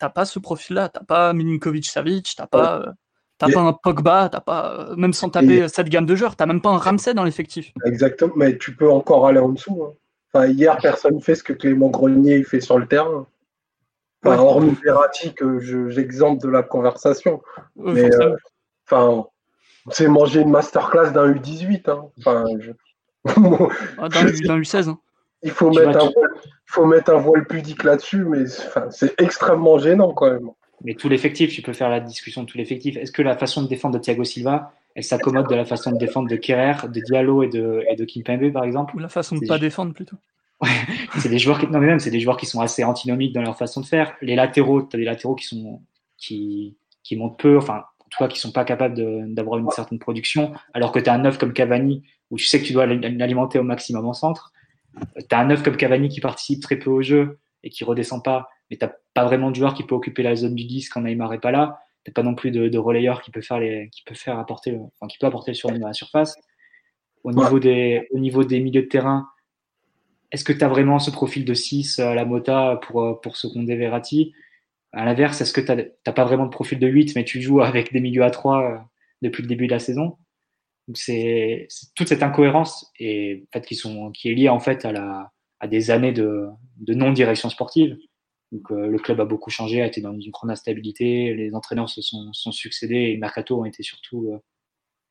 [0.00, 2.94] t'as pas ce profil-là, t'as pas Milinkovic-Savic, t'as pas,
[3.38, 6.60] t'as pas un Pogba, t'as pas, même sans taper cette gamme de joueurs, t'as même
[6.60, 7.72] pas un Ramsey dans l'effectif.
[7.84, 9.82] Exactement, mais tu peux encore aller en dessous.
[9.84, 9.92] Hein.
[10.32, 13.26] Enfin, hier, personne fait ce que Clément Grenier fait sur le terrain.
[14.26, 15.58] Enfin, hormis Verratti que
[15.90, 17.42] j'exemple de la conversation.
[17.76, 18.10] mais,
[18.86, 19.26] enfin,
[19.90, 21.90] c'est manger une masterclass d'un U18.
[21.90, 22.06] Hein.
[22.18, 22.44] Enfin,
[23.98, 24.88] ah, d'un U16.
[24.88, 24.98] Hein.
[25.42, 26.30] Il faut mettre, un voile,
[26.66, 28.44] faut mettre un voile pudique là-dessus, mais
[28.90, 30.50] c'est extrêmement gênant quand même.
[30.84, 32.96] Mais tout l'effectif, tu peux faire la discussion de tout l'effectif.
[32.96, 35.98] Est-ce que la façon de défendre de Thiago Silva, elle s'accommode de la façon de
[35.98, 38.96] défendre de Kerrer, de Diallo et de, et de Kimpembe, par exemple?
[38.96, 40.16] Ou la façon de ne pas défendre plutôt
[41.18, 43.42] c'est des joueurs qui, non mais même, c'est des joueurs qui sont assez antinomiques dans
[43.42, 44.14] leur façon de faire.
[44.22, 45.82] Les latéraux, tu as des latéraux qui sont,
[46.16, 48.94] qui, qui montent peu, enfin, en tout cas, qui sont pas capables
[49.34, 52.60] d'avoir une certaine production, alors que tu as un neuf comme Cavani, où tu sais
[52.60, 54.52] que tu dois l'alimenter au maximum en centre.
[55.16, 58.22] Tu as un neuf comme Cavani qui participe très peu au jeu et qui redescend
[58.22, 61.02] pas, mais t'as pas vraiment de joueur qui peut occuper la zone du 10 quand
[61.02, 61.78] Neymar est pas là.
[62.04, 64.78] T'as pas non plus de, de relayeur qui peut faire les, qui peut faire apporter,
[64.78, 66.36] enfin, qui peut apporter le surnom à la surface.
[67.24, 69.26] Au niveau des, au niveau des milieux de terrain,
[70.36, 73.74] est-ce que tu as vraiment ce profil de 6 à la Mota pour, pour seconder
[73.74, 74.34] Verratti?
[74.92, 77.62] À l'inverse, est-ce que tu n'as pas vraiment de profil de 8, mais tu joues
[77.62, 78.76] avec des milieux à 3 euh,
[79.22, 80.18] depuis le début de la saison?
[80.92, 85.32] C'est toute cette incohérence qui, est liée en fait à,
[85.66, 86.48] des années de,
[86.86, 87.96] non-direction sportive.
[88.52, 91.88] Donc, euh, le club a beaucoup changé, a été dans une grande instabilité, les entraîneurs
[91.88, 94.38] se sont, succédés et Mercato ont été surtout, euh,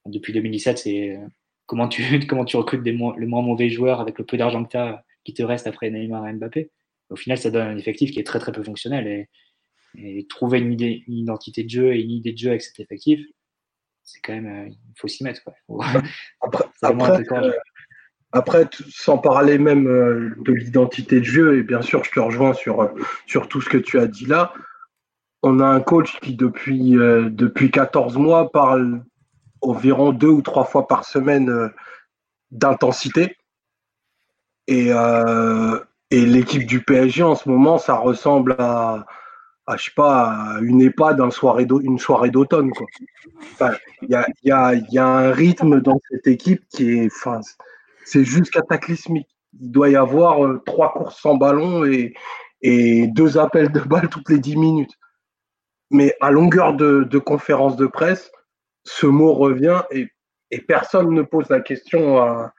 [0.05, 1.19] depuis 2017, c'est
[1.65, 4.69] comment tu, comment tu recrutes des le moins mauvais joueurs avec le peu d'argent que
[4.69, 6.71] tu as qui te reste après Neymar et Mbappé.
[7.09, 9.30] Au final, ça donne un effectif qui est très très peu fonctionnel et,
[9.97, 12.80] et trouver une, idée, une identité de jeu et une idée de jeu avec cet
[12.80, 13.19] effectif,
[14.03, 15.41] c'est quand même, euh, il faut s'y mettre.
[15.43, 15.53] Quoi.
[16.41, 17.23] après, après,
[18.32, 22.53] après, sans parler même euh, de l'identité de jeu, et bien sûr, je te rejoins
[22.53, 22.89] sur, euh,
[23.26, 24.53] sur tout ce que tu as dit là,
[25.41, 29.03] on a un coach qui, depuis, depuis 14 mois, parle
[29.61, 31.69] environ deux ou trois fois par semaine
[32.49, 33.38] d'intensité.
[34.68, 35.80] Et, euh,
[36.11, 39.05] et l'équipe du PSG en ce moment, ça ressemble à,
[39.76, 42.72] je sais pas, une EHPAD, une soirée d'automne.
[44.01, 47.41] Il y, a, un rythme dans cette équipe qui est, enfin,
[48.05, 49.28] c'est juste cataclysmique.
[49.59, 52.13] Il doit y avoir euh, trois courses sans ballon et,
[52.61, 54.93] deux appels de balles toutes les dix minutes.
[55.91, 58.32] Mais à longueur de, de conférence de presse,
[58.84, 60.09] ce mot revient et,
[60.68, 62.53] personne ne pose la question à,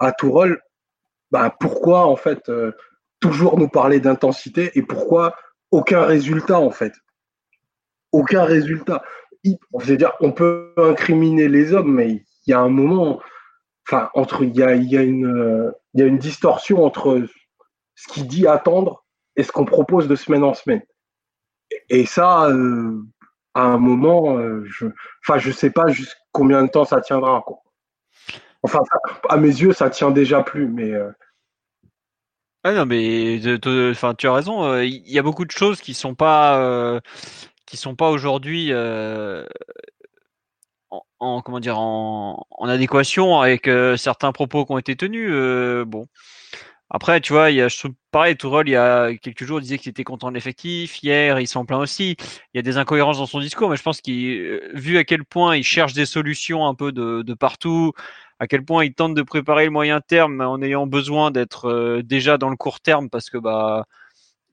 [0.00, 0.58] à Tourelle
[1.30, 2.72] bah, pourquoi en fait euh,
[3.20, 5.36] toujours nous parler d'intensité et pourquoi
[5.70, 6.92] aucun résultat en fait?
[8.12, 9.02] Aucun résultat.
[9.72, 13.20] On, dire, on peut incriminer les hommes, mais il y a un moment,
[13.86, 17.24] enfin, entre, il y a, y, a une, y a une distorsion entre
[17.94, 19.04] ce qu'il dit attendre
[19.36, 20.82] et ce qu'on propose de semaine en semaine.
[21.88, 23.02] Et ça, euh,
[23.54, 24.86] à un moment, euh, je,
[25.26, 25.84] enfin, je sais pas
[26.32, 27.42] combien de temps ça tiendra.
[27.46, 27.58] Quoi.
[28.66, 28.80] Enfin,
[29.28, 30.92] à mes yeux, ça tient déjà plus, mais.
[30.92, 31.12] Euh,
[32.64, 33.40] ah non, mais
[33.92, 34.64] enfin, tu as raison.
[34.64, 37.00] Euh, il y a beaucoup de choses qui sont pas, euh,
[37.64, 38.72] qui sont pas aujourd'hui
[41.20, 45.30] en, comment dire, en, adéquation avec certains propos qui ont été tenus.
[45.86, 46.08] bon.
[46.88, 47.68] Après, tu vois, il y a,
[48.12, 51.02] pareil, Tourelle, il y a quelques jours, disait qu'il était content de l'effectif.
[51.02, 52.16] Hier, il s'en plaint aussi.
[52.54, 55.24] Il y a des incohérences dans son discours, mais je pense qu'il, vu à quel
[55.24, 57.92] point il cherche des solutions un peu de partout,
[58.38, 62.02] à quel point il tente de préparer le moyen terme en ayant besoin d'être euh,
[62.02, 63.86] déjà dans le court terme parce que bah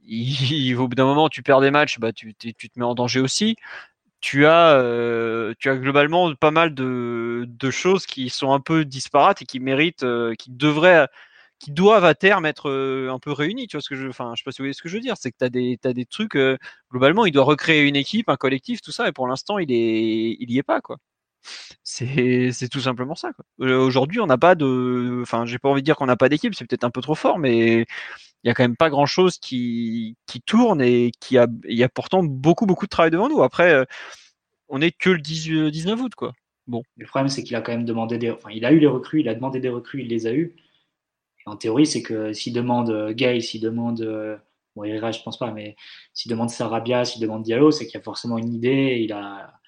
[0.06, 2.96] il, au bout d'un moment tu perds des matchs, bah tu, tu te mets en
[2.96, 3.56] danger aussi.
[4.22, 8.86] Tu as, euh, tu as globalement pas mal de, de, choses qui sont un peu
[8.86, 11.10] disparates et qui méritent, euh, qui devraient,
[11.60, 12.72] qui doivent à terme être
[13.12, 13.68] un peu réunis.
[13.68, 14.96] Tu vois ce que je, enfin, je sais pas si vous voyez ce que je
[14.96, 15.16] veux dire.
[15.18, 16.38] C'est que tu as des, as des trucs,
[16.92, 20.38] globalement, il doit recréer une équipe, un collectif, tout ça, et pour l'instant, il est,
[20.40, 20.98] il y est pas, quoi.
[21.84, 23.32] C'est tout simplement ça.
[23.62, 25.20] Euh, aujourd'hui, on n'a pas de.
[25.22, 27.16] Enfin, j'ai pas envie de dire qu'on n'a pas d'équipe, c'est peut-être un peu trop
[27.16, 27.86] fort, mais
[28.44, 31.78] il y a quand même pas grand chose qui, qui tourne et qui a, il
[31.78, 33.44] y a pourtant beaucoup, beaucoup de travail devant nous.
[33.44, 33.86] Après, euh,
[34.70, 36.34] on n'est que le 19 août, quoi.
[36.68, 36.82] Bon.
[36.98, 38.32] Le problème, c'est qu'il a quand même demandé des.
[38.32, 40.56] Enfin, il a eu les recrues, il a demandé des recrues, il les a eues.
[41.46, 44.02] En théorie, c'est que s'il demande euh, Gay, s'il demande.
[44.76, 45.76] Bon, Herrera, je pense pas, mais
[46.14, 49.60] s'il demande Sarabia, s'il demande Diallo, c'est qu'il y a forcément une idée, il a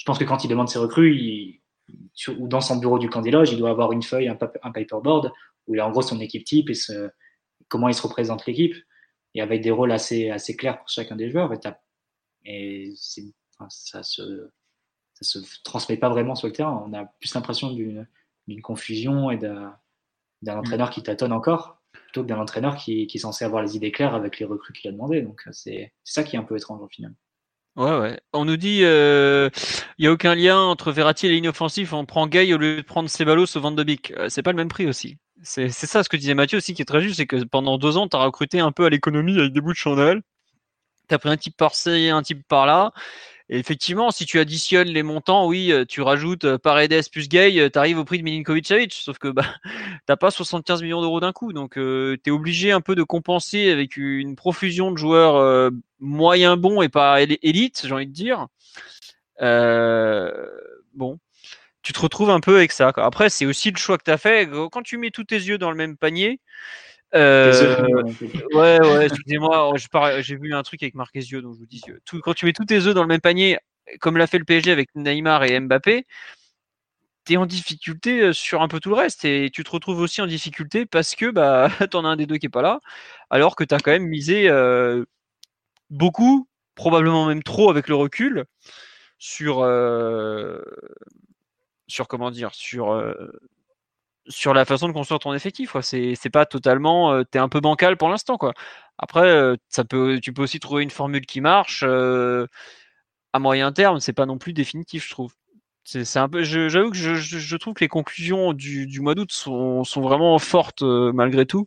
[0.00, 1.60] je pense que quand il demande ses recrues,
[2.38, 5.30] ou dans son bureau du candidat, il doit avoir une feuille, un, paperboard,
[5.66, 6.74] où il a en gros son équipe type et
[7.68, 8.74] comment il se représente l'équipe,
[9.34, 11.52] et avec des rôles assez, assez clairs pour chacun des joueurs.
[12.46, 12.94] Et
[13.68, 14.50] ça se,
[15.12, 16.82] ça se transmet pas vraiment sur le terrain.
[16.88, 18.06] On a plus l'impression d'une
[18.62, 19.76] confusion et d'un
[20.48, 23.92] entraîneur qui tâtonne encore plutôt que d'un entraîneur qui, qui, est censé avoir les idées
[23.92, 25.20] claires avec les recrues qu'il a demandé.
[25.20, 27.14] Donc c'est ça qui est un peu étrange au final.
[27.80, 28.20] Ouais, ouais.
[28.34, 29.48] On nous dit il euh,
[29.98, 31.94] n'y a aucun lien entre Verratti et offensives.
[31.94, 34.12] On prend Gay au lieu de prendre Ceballos au Van de Beek.
[34.18, 35.16] Euh, c'est pas le même prix aussi.
[35.42, 37.96] C'est ça ce que disait Mathieu aussi qui est très juste, c'est que pendant deux
[37.96, 40.20] ans, tu as recruté un peu à l'économie avec des bouts de chandelle.
[41.08, 42.92] Tu as pris un type par-ci, un type par-là.
[43.52, 47.58] Et effectivement, si tu additionnes les montants, oui, euh, tu rajoutes euh, Paredes plus Gay,
[47.58, 48.92] euh, tu arrives au prix de Milinkovic Savic.
[48.92, 49.44] Sauf que bah,
[50.06, 51.52] t'as pas 75 millions d'euros d'un coup.
[51.52, 56.56] Donc tu es obligé un peu de compenser avec une profusion de joueurs euh, moyens
[56.56, 58.46] bons et pas élite, j'ai envie de dire.
[60.94, 61.18] bon,
[61.82, 62.92] tu te retrouves un peu avec ça.
[62.98, 64.48] Après, c'est aussi le choix que tu as fait.
[64.70, 66.38] Quand tu mets tous tes yeux dans le même panier,
[67.14, 68.02] euh,
[68.54, 69.72] ouais, ouais, excusez-moi,
[70.20, 72.64] j'ai vu un truc avec Marquezio, donc je vous dis, tout, quand tu mets tous
[72.64, 73.58] tes œufs dans le même panier,
[74.00, 76.06] comme l'a fait le PSG avec Neymar et Mbappé,
[77.26, 80.00] tu es en difficulté euh, sur un peu tout le reste et tu te retrouves
[80.00, 82.62] aussi en difficulté parce que bah, tu en as un des deux qui est pas
[82.62, 82.80] là,
[83.28, 85.04] alors que tu as quand même misé euh,
[85.90, 88.44] beaucoup, probablement même trop avec le recul,
[89.18, 90.62] sur, euh,
[91.88, 92.94] sur comment dire, sur
[94.30, 95.76] sur la façon de construire ton effectif.
[95.82, 97.12] C'est, c'est pas totalement.
[97.12, 98.38] Euh, tu es un peu bancal pour l'instant.
[98.38, 98.54] quoi.
[98.98, 101.84] Après, euh, ça peut, tu peux aussi trouver une formule qui marche.
[101.86, 102.46] Euh,
[103.32, 105.34] à moyen terme, c'est pas non plus définitif, je trouve.
[105.84, 109.32] C'est, un peu, j'avoue que je, je, trouve que les conclusions du, du mois d'août
[109.32, 111.66] sont, sont, vraiment fortes malgré tout.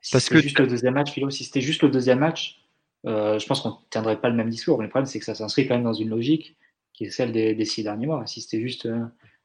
[0.00, 2.60] Si parce que juste le deuxième match, Philo, si c'était juste le deuxième match,
[3.04, 4.78] je pense qu'on ne tiendrait pas le même discours.
[4.78, 6.56] Mais le problème, c'est que ça s'inscrit quand même dans une logique
[6.92, 8.26] qui est celle des, des six derniers mois.
[8.26, 8.88] Si c'était juste,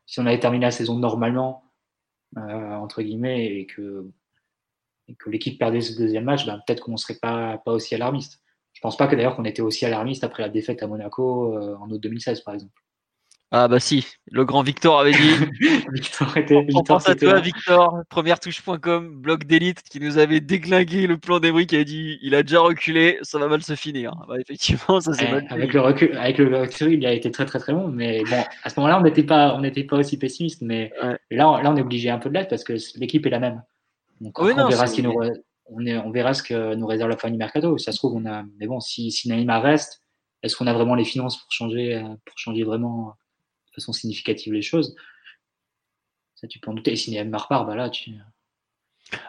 [0.05, 1.66] si on avait terminé la saison normalement, euh,
[2.35, 4.09] entre guillemets, et que,
[5.17, 8.41] que l'équipe perdait ce deuxième match, ben, peut-être qu'on ne serait pas, pas aussi alarmiste.
[8.73, 11.75] Je pense pas que d'ailleurs qu'on était aussi alarmiste après la défaite à Monaco euh,
[11.77, 12.79] en août 2016, par exemple.
[13.49, 15.17] Ah bah si, le grand Victor avait dit.
[15.93, 16.67] Victor était.
[16.73, 21.39] On, pense à toi, Victor, première touche.com, blog d'élite, qui nous avait déglingué le plan
[21.39, 24.11] des qui a dit il a déjà reculé, ça va mal se finir.
[24.27, 27.45] Bah, effectivement, ça s'est mal avec le recul, avec le recul, il a été très
[27.45, 30.19] très très bon, mais bon, à ce moment-là, on n'était pas, on n'était pas aussi
[30.19, 30.91] pessimiste, mais
[31.31, 33.39] là, on, là, on est obligé un peu de l'être parce que l'équipe est la
[33.39, 33.63] même.
[34.19, 35.13] Donc, on, verra ce nous,
[35.67, 37.77] on, est, on verra ce que nous réserve la fin du mercato.
[37.77, 40.03] Ça se trouve, on a, mais bon, si, si Naïma reste,
[40.43, 43.15] est-ce qu'on a vraiment les finances pour changer, pour changer vraiment
[43.77, 44.95] façon significative les choses.
[46.35, 46.93] Ça, tu peux en douter.
[46.93, 48.11] Et si Neymar part, bah là, tu.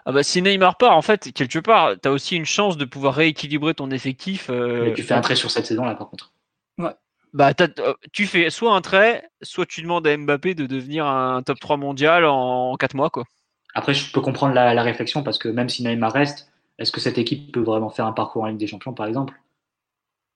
[0.04, 2.84] Ah bah si Neymar part, en fait, quelque part, tu as aussi une chance de
[2.84, 4.48] pouvoir rééquilibrer ton effectif.
[4.50, 6.32] Euh, tu fais un trait sur cette saison-là, par contre.
[6.76, 6.90] Ouais.
[7.32, 11.42] Bah, euh, tu fais soit un trait, soit tu demandes à Mbappé de devenir un
[11.42, 13.10] top 3 mondial en 4 mois.
[13.10, 13.24] Quoi.
[13.74, 17.18] Après, je peux comprendre la, réflexion parce que même si Neymar reste, est-ce que cette
[17.18, 19.34] équipe peut vraiment faire un parcours en Ligue des Champions, par exemple?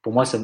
[0.02, 0.38] Pour moi, ça,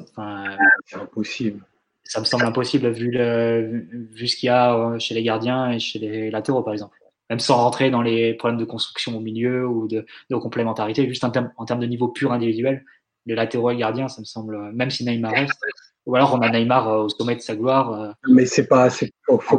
[0.87, 1.65] c'est impossible
[2.09, 5.71] ça me semble impossible vu, le, vu ce qu'il y a euh, chez les gardiens
[5.71, 6.97] et chez les latéraux, par exemple.
[7.29, 11.23] Même sans rentrer dans les problèmes de construction au milieu ou de, de complémentarité, juste
[11.25, 12.83] en, termes, en termes de niveau pur individuel,
[13.27, 15.61] les latéraux et les gardiens, ça me semble, même si Neymar reste,
[16.07, 17.93] ou alors on a Neymar euh, au sommet de sa gloire.
[17.93, 18.89] Euh, mais c'est pas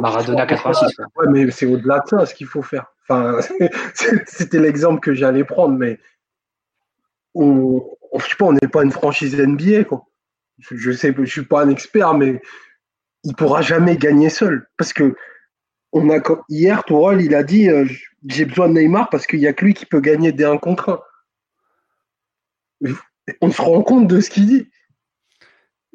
[0.00, 0.98] Maradona 86.
[1.14, 2.86] Ouais, mais c'est au-delà de ça ce qu'il faut faire.
[3.08, 3.38] Enfin,
[4.26, 6.00] c'était l'exemple que j'allais prendre, mais
[7.36, 7.80] on,
[8.18, 10.09] je sais pas, on n'est pas une franchise NBA, quoi
[10.60, 12.40] je sais, je suis pas un expert, mais
[13.24, 14.66] il pourra jamais gagner seul.
[14.76, 15.16] Parce que
[15.92, 17.86] on a, hier, Tourelle, il a dit euh,
[18.26, 20.58] j'ai besoin de Neymar parce qu'il n'y a que lui qui peut gagner des 1
[20.58, 21.04] contre
[22.82, 22.92] 1.
[23.40, 24.68] On se rend compte de ce qu'il dit.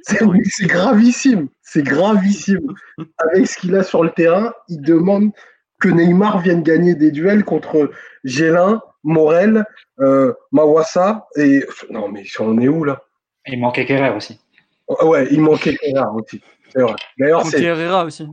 [0.04, 1.48] C'est gravissime.
[1.62, 2.74] C'est gravissime.
[3.18, 5.32] Avec ce qu'il a sur le terrain, il demande
[5.80, 7.92] que Neymar vienne gagner des duels contre
[8.24, 9.66] Gélin, Morel,
[10.00, 11.28] euh, Mawassa.
[11.36, 13.02] Et non, mais on est où là?
[13.48, 14.40] Il manquait Kerrer aussi.
[14.88, 16.42] Ouais, il manquait Herrera aussi.
[16.70, 16.96] C'est vrai.
[17.18, 18.28] D'ailleurs, c'est Herrera aussi.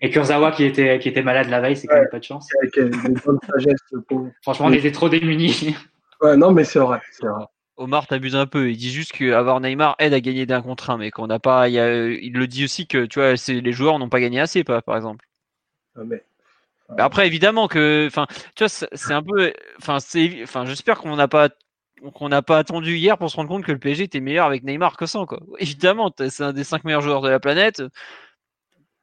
[0.00, 2.48] Et Kurzawa qui était, qui était malade la veille, c'est quand même pas de chance.
[2.62, 3.80] Avec une bonne sagesse.
[4.42, 5.74] Franchement, on était trop démunis.
[6.20, 7.00] Ouais, non, mais c'est vrai.
[7.76, 8.70] Omar t'abuse un peu.
[8.70, 11.68] Il dit juste qu'avoir Neymar aide à gagner d'un contre un, mais qu'on n'a pas.
[11.68, 11.74] Il,
[12.22, 14.96] il, le dit aussi que tu vois, les joueurs n'ont pas gagné assez, par, par
[14.96, 15.26] exemple.
[15.96, 16.22] Ah, mais...
[16.98, 21.28] Après, évidemment que, enfin, tu vois, c'est un peu, enfin, c'est, enfin, j'espère qu'on n'a
[21.28, 21.48] pas
[22.02, 24.46] donc on n'a pas attendu hier pour se rendre compte que le PSG était meilleur
[24.46, 25.26] avec Neymar que sans.
[25.26, 25.40] Quoi.
[25.58, 27.82] Évidemment, c'est un des cinq meilleurs joueurs de la planète.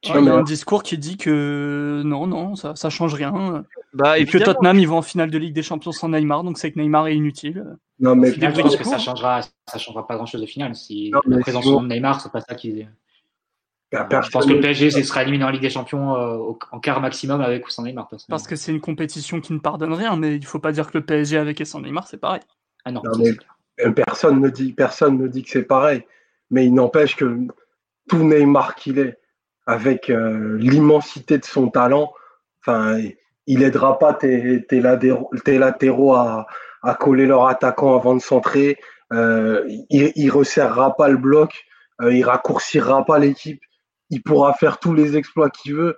[0.02, 3.64] il y a un discours qui dit que non, non, ça, ça change rien.
[3.92, 6.58] Bah, et que Tottenham, ils vont en finale de Ligue des Champions sans Neymar, donc
[6.58, 7.64] c'est que Neymar est inutile.
[7.98, 10.74] Non, mais je pense que ça changera, ça changera pas grand chose au final.
[10.74, 12.86] Si la présence de Neymar, c'est pas ça qui.
[13.92, 17.00] Bah, je pense que le PSG sera éliminé en Ligue des Champions euh, en quart
[17.00, 18.08] maximum avec ou sans Neymar.
[18.28, 20.98] Parce que c'est une compétition qui ne pardonne rien, mais il faut pas dire que
[20.98, 22.40] le PSG avec et sans Neymar, c'est pareil.
[22.84, 23.02] Ah non,
[23.94, 26.04] personne ne dit, personne ne dit que c'est pareil.
[26.50, 27.38] Mais il n'empêche que
[28.08, 29.18] tout Neymar qu'il est,
[29.66, 32.12] avec euh, l'immensité de son talent,
[32.60, 33.00] enfin,
[33.46, 36.46] il aidera pas tes, tes, latéraux, à,
[36.82, 38.78] à, coller leur attaquant avant de centrer.
[39.12, 41.64] Euh, il, il resserrera pas le bloc.
[42.02, 43.60] Euh, il raccourcira pas l'équipe.
[44.10, 45.96] Il pourra faire tous les exploits qu'il veut.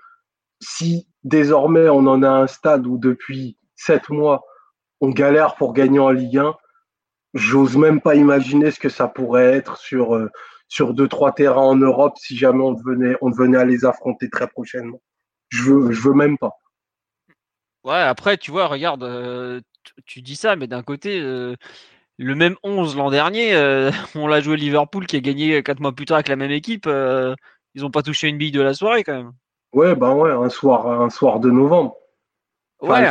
[0.61, 4.45] Si désormais on en a un stade où depuis sept mois
[5.01, 6.55] on galère pour gagner en Ligue 1,
[7.37, 10.30] j'ose même pas imaginer ce que ça pourrait être sur euh,
[10.68, 14.28] sur deux trois terrains en Europe si jamais on venait on venait à les affronter
[14.30, 15.01] très prochainement.
[15.51, 16.59] Je veux je veux même pas.
[17.84, 19.61] Ouais, après tu vois, regarde, euh,
[20.07, 21.55] tu dis ça, mais d'un côté, euh,
[22.18, 23.55] le même 11 l'an dernier,
[24.16, 26.89] on l'a joué Liverpool qui a gagné quatre mois plus tard avec la même équipe.
[27.74, 29.32] ils ont pas touché une bille de la soirée quand même.
[29.72, 31.95] Ouais, ben ouais, un soir un soir de novembre.
[32.80, 33.07] ouais,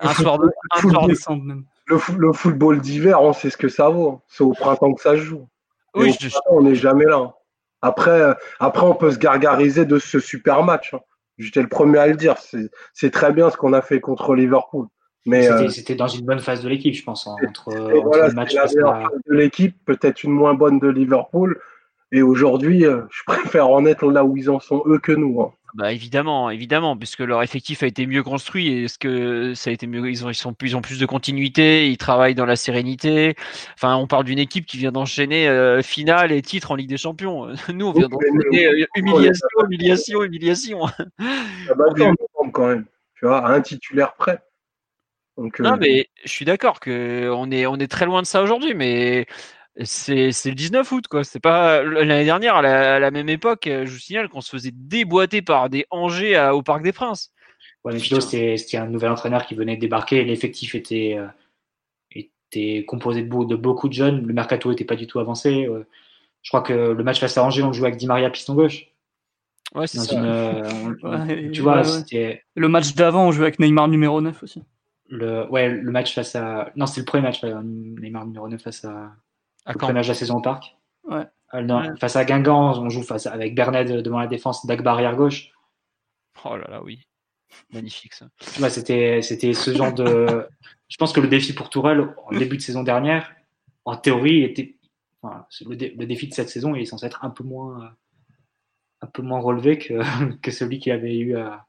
[0.00, 3.68] un, soir de, un soir de décembre même le, football d'hiver, on sait ce que
[3.68, 4.20] ça vaut.
[4.28, 5.48] C'est au printemps que ça se joue.
[5.94, 6.16] oui,
[6.50, 7.34] on n'est jamais là.
[7.82, 8.22] Après,
[8.58, 10.94] après, on peut se gargariser de ce super match.
[10.94, 11.00] Hein.
[11.38, 12.36] J'étais le premier à le dire.
[12.92, 14.86] C'est très bien ce qu'on a fait contre Liverpool.
[15.26, 17.26] Mais c'était euh, dans une bonne phase de l'équipe, je pense.
[17.26, 21.60] Hein, entre, le match la meilleure phase de l'équipe, peut-être une moins bonne de Liverpool.
[22.12, 25.40] Et aujourd'hui, euh, je préfère en être là où ils en sont eux que nous.
[25.40, 25.52] Hein.
[25.74, 29.72] Bah évidemment, évidemment, puisque leur effectif a été mieux construit et ce que ça a
[29.72, 33.36] été mieux, ils ont, ils sont plus, plus de continuité, ils travaillent dans la sérénité.
[33.74, 36.96] Enfin, on parle d'une équipe qui vient d'enchaîner euh, finale et titre en Ligue des
[36.96, 37.48] Champions.
[37.72, 40.80] Nous, on vient d'enchaîner euh, humiliation, humiliation, humiliation.
[41.76, 41.84] Bah,
[42.52, 44.40] quand même, tu vois, à un titulaire prêt.
[45.36, 48.26] Donc, non, euh, mais je suis d'accord que on est, on est très loin de
[48.26, 49.26] ça aujourd'hui, mais
[49.84, 51.24] c'est le 19 août quoi.
[51.24, 53.66] C'est pas l'année dernière à la, même époque.
[53.66, 57.32] Euh, je vous signale qu'on se faisait déboîter par des Angers au Parc des Princes.
[57.84, 60.24] Ouais, mais c'était un nouvel entraîneur qui venait de débarquer.
[60.24, 61.26] L'effectif était euh,
[62.14, 64.26] était composé de, de, beaucoup de jeunes.
[64.26, 65.66] Le mercato était pas du tout avancé.
[65.66, 65.86] Euh,
[66.42, 68.54] je crois que le match face à Angers, on le jouait avec Di Maria piston
[68.54, 68.86] gauche.
[69.74, 70.16] Ouais, c'est ça.
[71.52, 74.62] tu vois, c'était le match d'avant, on jouait avec Neymar numéro 9 aussi.
[75.08, 78.84] Le ouais, le match face à non, c'est le premier match Neymar numéro 9 face
[78.84, 79.12] à
[79.66, 80.76] à le match de la saison au parc.
[81.04, 81.26] Ouais.
[81.54, 85.50] Euh, face à Guingamp, on joue face avec Bernet devant la défense, Dagbar arrière gauche.
[86.44, 87.06] Oh là là, oui.
[87.72, 88.28] Magnifique ça.
[88.68, 90.46] c'était, c'était ce genre de.
[90.88, 93.32] Je pense que le défi pour Tourelle en début de saison dernière,
[93.84, 94.76] en théorie, était.
[95.22, 97.92] Enfin, le, défi de cette saison il est censé être un peu moins,
[99.02, 100.00] un peu moins relevé que,
[100.40, 101.66] que celui qu'il avait eu à,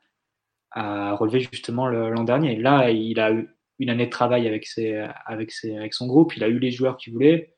[0.72, 2.56] à relever justement l'an dernier.
[2.56, 6.38] Là, il a eu une année de travail avec, ses, avec, ses, avec son groupe,
[6.38, 7.56] il a eu les joueurs qu'il voulait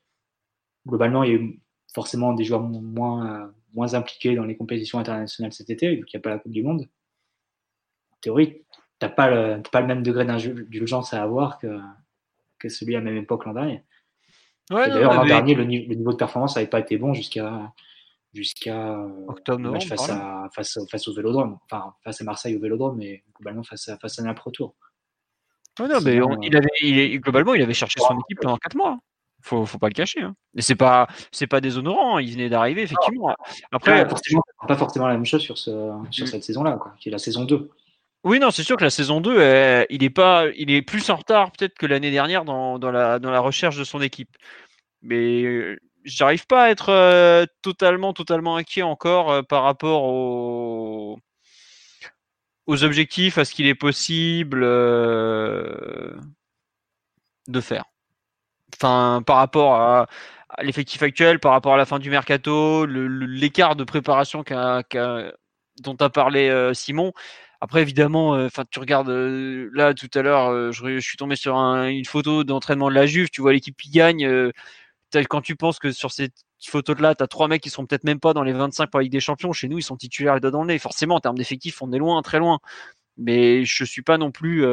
[0.86, 1.60] globalement, il y a eu
[1.94, 6.22] forcément des joueurs moins, moins impliqués dans les compétitions internationales cet été, vu qu'il n'y
[6.22, 6.88] a pas la Coupe du Monde.
[8.12, 8.62] En théorie,
[9.00, 11.78] tu n'as pas, le, pas le même degré d'indulgence à avoir que,
[12.58, 13.84] que celui à la même époque l'an dernier.
[14.70, 17.72] D'ailleurs, l'an dernier, le, niveau de performance n'avait pas été bon jusqu'à
[18.32, 23.22] jusqu'à octobre face, à, face, face, au Vélodrome, enfin face à Marseille au Vélodrome, mais
[23.36, 24.74] globalement face à face à Naples retour.
[25.78, 28.98] non, mais il avait, il, globalement, il avait cherché son équipe pendant 4 mois.
[29.44, 30.22] Faut, faut pas le cacher.
[30.22, 30.34] Hein.
[30.56, 32.16] Et c'est pas, c'est pas déshonorant.
[32.16, 32.22] Hein.
[32.22, 33.36] Il venait d'arriver, effectivement.
[33.72, 34.08] Après,
[34.66, 36.28] pas forcément la même chose sur, ce, sur mm.
[36.28, 37.70] cette saison-là, qui est la saison 2.
[38.24, 41.16] Oui, non, c'est sûr que la saison 2, il est pas, il est plus en
[41.16, 44.34] retard peut-être que l'année dernière dans, dans, la, dans la recherche de son équipe.
[45.02, 51.18] Mais euh, j'arrive pas à être euh, totalement, totalement inquiet encore euh, par rapport aux,
[52.66, 56.16] aux objectifs, à ce qu'il est possible de
[57.60, 57.84] faire
[58.74, 60.06] enfin, par rapport à,
[60.62, 64.44] l'effectif actuel, par rapport à la fin du mercato, l'écart de préparation
[65.82, 67.12] dont a parlé euh, Simon.
[67.60, 72.04] Après, évidemment, euh, tu regardes euh, là tout à l'heure, je, suis tombé sur une
[72.04, 73.30] photo d'entraînement de la Juve.
[73.30, 74.52] Tu vois l'équipe qui gagne.
[75.28, 76.34] quand tu penses que sur cette
[76.66, 79.04] photo-là, tu as trois mecs qui sont peut-être même pas dans les 25 pour la
[79.04, 79.52] Ligue des Champions.
[79.52, 80.78] Chez nous, ils sont titulaires et dans le nez.
[80.78, 82.58] Forcément, en termes d'effectifs, on est loin, très loin.
[83.16, 84.64] Mais je suis pas non plus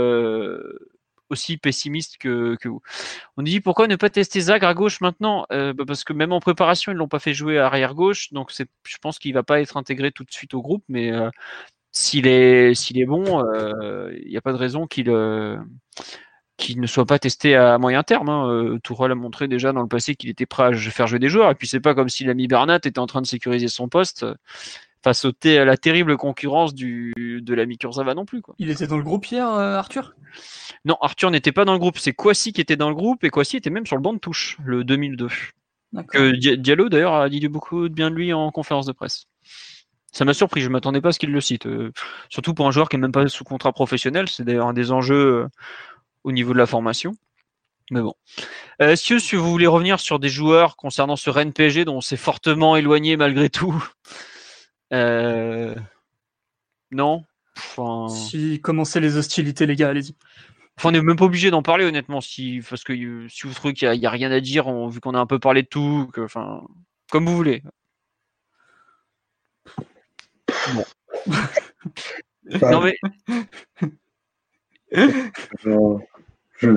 [1.31, 2.81] aussi pessimiste que, vous.
[3.37, 5.45] On dit pourquoi ne pas tester Zagre à gauche maintenant?
[5.51, 8.31] Euh, bah, Parce que même en préparation, ils l'ont pas fait jouer à arrière gauche,
[8.33, 11.29] donc je pense qu'il va pas être intégré tout de suite au groupe, mais euh,
[11.91, 17.55] s'il est bon, euh, il n'y a pas de raison qu'il ne soit pas testé
[17.55, 18.29] à moyen terme.
[18.29, 18.77] Hein.
[18.83, 21.49] Tourelle a montré déjà dans le passé qu'il était prêt à faire jouer des joueurs,
[21.51, 24.25] et puis c'est pas comme si l'ami Bernat était en train de sécuriser son poste
[25.03, 28.41] face à la terrible concurrence du, de l'ami Kurzawa non plus.
[28.41, 28.55] Quoi.
[28.59, 30.13] Il était dans le groupe hier, Arthur?
[30.85, 31.97] Non, Arthur n'était pas dans le groupe.
[31.97, 34.19] C'est Kwasi qui était dans le groupe et Kwasi était même sur le banc de
[34.19, 35.27] touche, le 2002.
[36.09, 39.25] Que Diallo d'ailleurs a dit beaucoup de bien de lui en conférence de presse.
[40.11, 41.65] Ça m'a surpris, je ne m'attendais pas à ce qu'il le cite.
[41.65, 41.91] Euh,
[42.29, 44.91] surtout pour un joueur qui n'est même pas sous contrat professionnel, c'est d'ailleurs un des
[44.91, 45.47] enjeux euh,
[46.23, 47.13] au niveau de la formation.
[47.91, 48.13] Mais bon.
[48.81, 52.17] Euh, si vous voulez revenir sur des joueurs concernant ce Rennes PSG dont on s'est
[52.17, 53.83] fortement éloigné malgré tout.
[56.91, 57.23] Non
[57.57, 60.15] Enfin, Si commencer les hostilités, les gars, allez-y.
[60.77, 63.53] enfin, on n'est même pas obligé d'en parler honnêtement, si parce que euh, si vous
[63.53, 65.67] trouvez qu'il y, a- rien à dire, on- vu qu'on a un peu parlé de
[65.67, 66.63] tout, que, enfin,
[67.11, 67.61] comme vous voulez.
[72.53, 72.95] Enfin, Non mais
[74.91, 75.97] je,
[76.57, 76.75] je,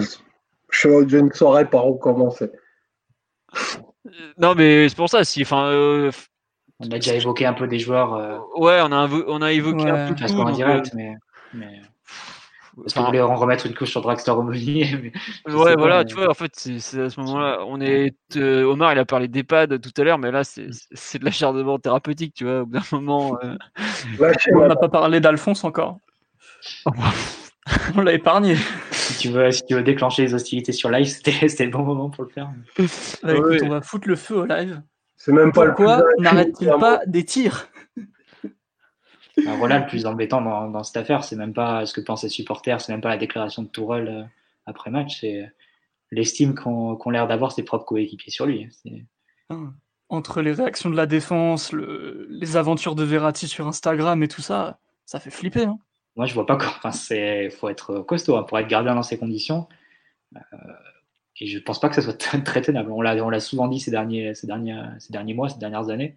[0.70, 2.50] je- je ne saurais par où commencer.
[4.38, 5.24] non mais c'est pour ça.
[5.24, 6.10] Si, enfin, euh,
[6.84, 9.84] On a déjà évoqué un peu des joueurs euh, ouais, on a on a évoqué
[9.84, 9.90] Ouais.
[9.90, 10.20] un peu tout.
[10.22, 11.14] façon donc, indirecte, mais,
[11.52, 15.12] mais euh, parce qu'on voulait en remettre une couche sur Draxler Aumonier.
[15.46, 17.58] mais Ouais, voilà, mais- tu vois, en fait, c'est à ce moment-là.
[17.68, 20.44] On est, euh, Omar, il a parlé d'EHPAD tout à l'heure, mais là, Mm.
[20.44, 22.62] c'est c'est de l'acharnement thérapeutique, tu vois.
[22.62, 23.54] Au bout d'un moment, euh,
[24.18, 25.98] Lâchez On n'a pas parlé d'Alphonse encore.
[27.96, 28.56] On l'a épargné.
[28.90, 31.82] si tu veux, si tu veux déclencher les hostilités sur live, c'était c'était le bon
[31.82, 32.50] moment pour le faire.
[33.22, 33.62] Bah, écoute, Ouais.
[33.64, 34.82] on va foutre le feu au live.
[35.24, 37.68] C'est même pas Pourquoi n'arrête-t-il pas des tirs
[39.38, 42.24] Alors voilà, le plus embêtant dans, dans cette affaire, c'est même pas ce que pensent
[42.24, 44.22] les supporters, c'est même pas la déclaration de Tourelle euh,
[44.66, 45.50] après match, c'est
[46.10, 48.68] l'estime qu'ont qu'ont l'air d'avoir ses propres coéquipiers sur lui.
[48.82, 49.04] C'est-
[50.10, 54.42] Entre les réactions de la défense, le- les aventures de Verratti sur Instagram et tout
[54.42, 55.64] ça, ça fait flipper.
[55.64, 55.78] Hein.
[56.16, 56.70] Moi, je vois pas comment.
[56.76, 59.66] Enfin, c'est faut être costaud hein, pour être gardien dans ces conditions.
[60.36, 60.40] Euh,
[61.40, 62.90] et je pense pas que ça soit très, tenable.
[62.92, 66.16] On l'a, souvent dit ces derniers, ces derniers, ces derniers mois, ces dernières années,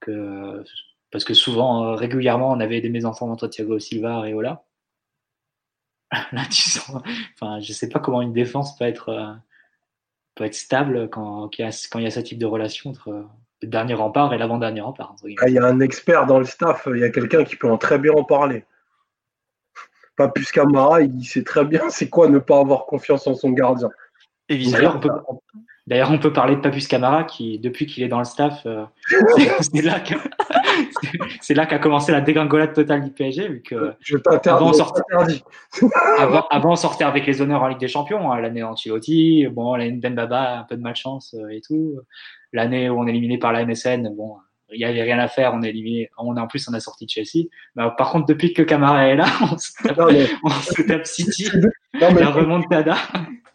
[0.00, 0.64] que
[1.10, 4.64] parce que souvent, euh, régulièrement, on avait des mésententes entre Thiago Silva et Areola.
[6.32, 7.02] Là, tu sens.
[7.34, 9.32] Enfin, je sais pas comment une défense peut être euh,
[10.34, 13.22] peut être stable quand quand il y a ce type de relation entre euh,
[13.62, 15.16] le dernier rempart et l'avant-dernier rempart.
[15.40, 17.70] Ah, Il y a un expert dans le staff, il y a quelqu'un qui peut
[17.70, 18.64] en très bien en parler.
[20.16, 23.50] Pas plus Camara, il sait très bien c'est quoi ne pas avoir confiance en son
[23.50, 23.90] gardien.
[24.48, 25.10] D'ailleurs, on peut,
[25.86, 28.84] d'ailleurs, on peut parler de Papus Camara qui, depuis qu'il est dans le staff, euh,
[31.40, 34.16] c'est- là qu'a commencé la dégringolade totale du PSG, vu que Je.
[34.46, 35.02] Avant, on sortait.
[36.18, 39.74] avant, avant, on sortait avec les honneurs en Ligue des Champions, hein, l'année Ancelotti, bon,
[39.74, 41.96] l'année de Baba, un peu de malchance euh, et tout.
[42.52, 44.36] L'année où on est éliminé par la MSN, bon,
[44.72, 46.10] il y avait rien à faire, on est éliminé.
[46.18, 47.46] On est en plus, on a sorti de Chelsea.
[47.74, 50.50] Mais euh, par contre, depuis que Camara est là, on se tape, Non, mais, on
[50.50, 52.96] se tape City, non, mais la remontada,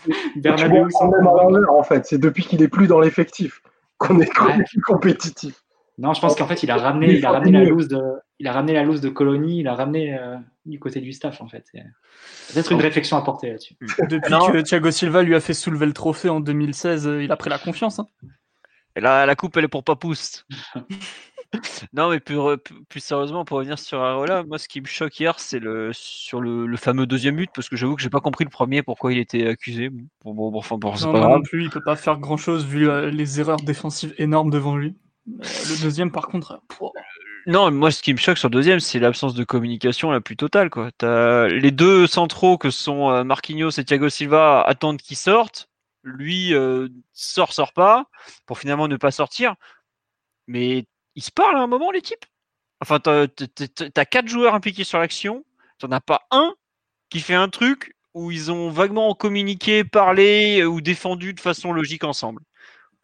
[0.08, 2.06] même à l'envers, en fait.
[2.06, 3.62] C'est depuis qu'il est plus dans l'effectif
[3.98, 4.30] qu'on est,
[4.66, 5.56] plus compétitif.
[5.98, 8.02] Non, je pense qu'en fait, il a ramené, Il il a ramené la loose de,
[8.40, 10.36] il a ramené la loose de Colonie, il a ramené euh,
[10.66, 11.66] du côté du staff, en fait.
[11.72, 13.76] C'est Peut-être une réflexion à porter là-dessus.
[14.10, 14.52] Depuis Non.
[14.52, 17.50] que Thiago Silva lui a fait soulever le trophée en 2016, euh, il a pris
[17.52, 18.00] la confiance.
[18.00, 18.08] hein.
[18.96, 20.46] Et là, la coupe, elle est pour Papouste.
[21.94, 22.38] non, mais plus,
[22.90, 26.42] plus- sérieusement, pour revenir sur Areola, moi, ce qui me choque hier, c'est le sur
[26.42, 29.14] le, le fameux deuxième but, parce que j'avoue que j'ai pas compris le premier pourquoi
[29.14, 29.90] il était accusé.
[29.90, 31.38] Bon, bon, bon, enfin, bon, c'est Non, pas moi grave.
[31.40, 34.76] non plus, il peut pas faire grand chose vu euh, les erreurs défensives énormes devant
[34.76, 34.96] lui.
[35.28, 36.92] Euh, le deuxième, par contre, euh, pouah.
[37.46, 40.38] Non, moi, ce qui me choque sur le deuxième, c'est l'absence de communication la plus
[40.38, 40.70] totale.
[40.70, 40.92] Quoi.
[40.98, 45.68] T'as les deux centraux que sont Marquinhos et Thiago Silva attendent qu'ils sortent.
[46.04, 48.06] Lui euh, sort, sort pas,
[48.46, 49.56] pour finalement ne pas sortir.
[50.48, 50.86] Mais
[51.16, 52.26] ils se parlent à un moment, les types.
[52.82, 55.46] Enfin, t'as quatre joueurs impliqués sur l'action.
[55.80, 56.54] T'en as pas un
[57.10, 61.72] qui fait un truc où ils ont vaguement communiqué, parlé euh, ou défendu de façon
[61.72, 62.42] logique ensemble.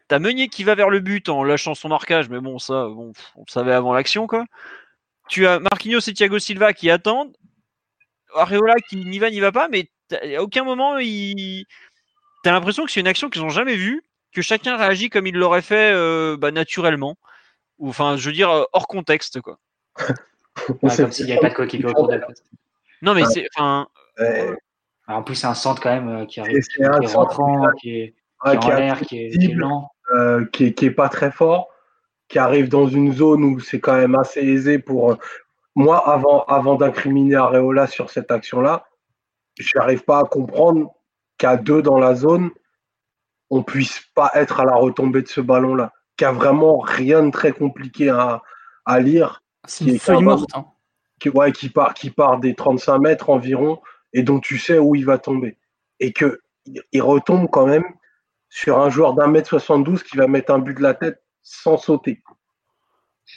[0.08, 3.14] T'as Meunier qui va vers le but en lâchant son marquage, mais bon, ça, bon,
[3.36, 4.46] on le savait avant l'action, quoi.
[5.30, 7.36] Tu as Marquinhos et Thiago Silva qui attendent.
[8.36, 9.90] Areola qui n'y va, n'y va pas, mais
[10.36, 11.66] à aucun moment, il...
[12.44, 14.04] t'as l'impression que c'est une action qu'ils n'ont jamais vue,
[14.34, 17.18] que chacun réagit comme il l'aurait fait euh, bah, naturellement.
[17.80, 19.58] Ou, enfin, je veux dire, euh, hors contexte, quoi.
[20.84, 22.26] Ouais, comme s'il n'y avait pas de coéquipier autour d'elle.
[23.02, 23.48] Non, mais c'est.
[23.56, 23.88] Enfin,
[24.20, 24.54] Ouais,
[25.08, 27.92] En plus, c'est un centre quand même euh, qui arrive, C'est- qui, est rentrant, qui
[27.92, 28.14] est,
[28.44, 29.62] qui est en qui, a- l'air, qui est, qui est accessible.
[29.62, 29.92] lent.
[30.16, 31.70] euh, qui, est, qui est pas très fort,
[32.28, 35.12] qui arrive dans une zone où c'est quand même assez aisé pour.
[35.14, 35.16] euh,
[35.76, 38.86] Moi, avant, avant d'incriminer Areola sur cette action-là,
[39.58, 40.94] je n'arrive pas à comprendre
[41.38, 42.50] qu'à deux dans la zone,
[43.50, 45.94] on puisse pas être à la retombée de ce ballon-là.
[46.20, 48.42] Qu'il n'y a vraiment rien de très compliqué à,
[48.86, 49.42] à lire.
[49.66, 50.50] c'est Qui une est feuille morte.
[50.54, 50.66] hein.
[51.22, 53.80] qui, ouais, qui, part, qui part des 35 mètres environ
[54.12, 55.58] et dont tu sais où il va tomber.
[56.02, 56.42] Et que
[56.92, 57.86] il retombe quand même
[58.50, 61.78] sur un joueur d'un mètre 72 qui va mettre un but de la tête sans
[61.78, 62.22] sauter.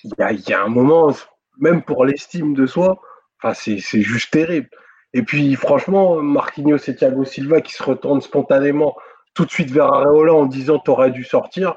[0.03, 1.12] Il y a, il y a un moment,
[1.59, 3.01] même pour l'estime de soi,
[3.41, 4.68] enfin, c'est c'est juste terrible.
[5.12, 8.97] Et puis, franchement, Marquinhos et Thiago Silva qui se retournent spontanément
[9.35, 11.76] tout de suite vers Areola en disant T'aurais dû sortir.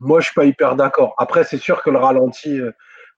[0.00, 1.14] Moi, je suis pas hyper d'accord.
[1.18, 2.72] Après, c'est sûr que le ralenti euh,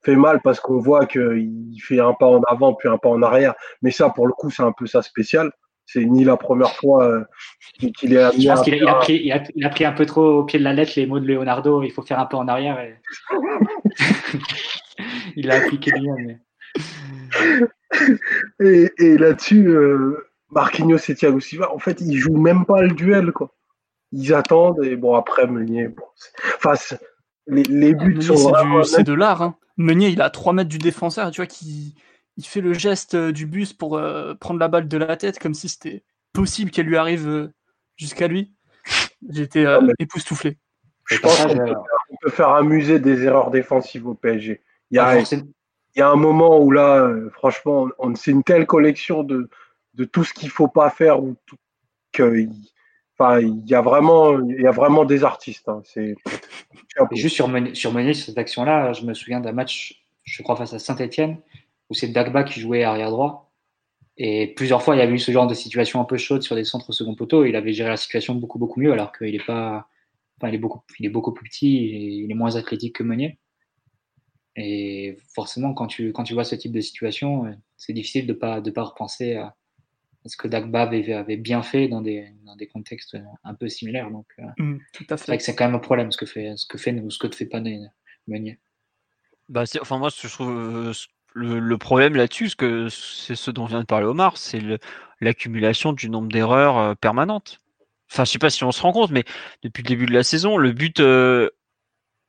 [0.05, 3.23] fait mal parce qu'on voit qu'il fait un pas en avant puis un pas en
[3.23, 3.55] arrière.
[3.83, 5.51] Mais ça, pour le coup, c'est un peu ça spécial.
[5.87, 7.25] C'est ni la première fois euh,
[7.79, 9.71] qu'il est amené Je pense à qu'il a, il a pris, il, a, il a
[9.71, 11.83] pris un peu trop au pied de la lettre les mots de Leonardo.
[11.83, 12.79] Il faut faire un peu en arrière.
[12.79, 12.95] Et...
[15.37, 16.39] il l'a appliqué lui-même.
[18.61, 22.91] mais- et, là-dessus, euh, Marquinhos et Thiago Silva, en fait, ils jouent même pas le
[22.91, 23.55] duel, quoi.
[24.13, 26.05] Ils attendent et bon, après, Meunier, bon,
[26.57, 26.75] enfin,
[27.47, 28.83] les, buts ah, sont.
[28.85, 29.57] C'est de l'art, hein.
[29.77, 31.95] Meunier, il a 3 mètres du défenseur, tu vois, qui
[32.37, 35.39] il fait le geste euh, du bus pour euh, prendre la balle de la tête
[35.39, 37.51] comme si c'était possible qu'elle lui arrive
[37.97, 38.55] jusqu'à lui.
[39.29, 39.67] J'étais
[39.99, 40.57] époustouflé.
[41.07, 41.57] Je pense qu'on
[42.21, 44.61] peut, faire amuser des erreurs défensives au PSG.
[44.91, 48.31] Il y a, ah, il y a un moment où là, euh, franchement, on, c'est
[48.31, 49.49] une telle collection de,
[49.95, 51.37] de tout ce qu'il faut pas faire ou
[52.13, 52.47] que,
[53.19, 55.69] enfin, il y a vraiment, il y a vraiment des artistes.
[55.69, 55.83] Hein.
[57.13, 60.79] Juste sur Meunier, sur cette action-là, je me souviens d'un match, je crois face à
[60.79, 61.39] Saint-Etienne,
[61.91, 63.53] où c'est Dagba qui jouait arrière droit.
[64.17, 66.57] Et plusieurs fois, il y avait eu ce genre de situation un peu chaude sur
[66.57, 67.45] des centres au second poteau.
[67.45, 69.89] Il avait géré la situation beaucoup beaucoup mieux, alors qu'il est pas,
[70.39, 73.05] enfin, il est beaucoup, il est beaucoup plus petit, et il est moins athlétique que
[73.05, 73.39] Meunier.
[74.57, 78.33] Et forcément, quand tu, quand tu vois ce type de situation, euh, c'est difficile de
[78.33, 79.55] pas, de pas repenser à,
[80.27, 84.11] ce que Dagba avait, avait, bien fait dans des, dans des contextes un peu similaires.
[84.11, 85.25] Donc, euh, mmh, tout à fait.
[85.25, 87.11] C'est vrai que c'est quand même un problème ce que fait, ce que fait ou
[87.11, 87.61] ce que ne fait pas
[88.27, 88.59] Meunier.
[89.49, 90.93] Bah enfin, moi, je trouve euh,
[91.33, 92.51] le, problème là-dessus,
[92.91, 94.61] c'est ce dont vient de parler Omar, c'est
[95.21, 97.61] l'accumulation du nombre d'erreurs permanentes.
[98.11, 99.25] Enfin, je sais pas si on se rend compte, mais
[99.63, 101.01] depuis le début de la saison, le but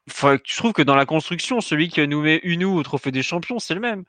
[0.09, 3.23] je trouve que dans la construction, celui qui nous met une ou au trophée des
[3.23, 4.03] champions, c'est le même.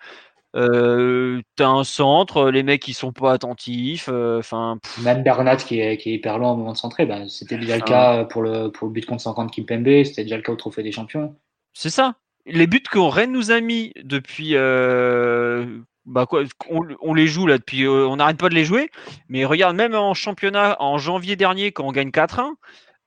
[0.57, 4.09] Euh, t'as un centre, les mecs ils sont pas attentifs.
[4.11, 7.29] Euh, enfin, même Bernat qui est, qui est hyper lent au moment de centrer, bah,
[7.29, 10.43] c'était déjà le cas pour le, pour le but contre 50 Kimpembe, c'était déjà le
[10.43, 11.37] cas au trophée des champions.
[11.73, 12.15] C'est ça.
[12.47, 17.59] Les buts qu'on Rennes nous a mis depuis, euh, bah quoi, on, les joue là
[17.59, 18.91] depuis, on n'arrête pas de les jouer.
[19.29, 22.55] Mais regarde, même en championnat en janvier dernier, quand on gagne 4-1,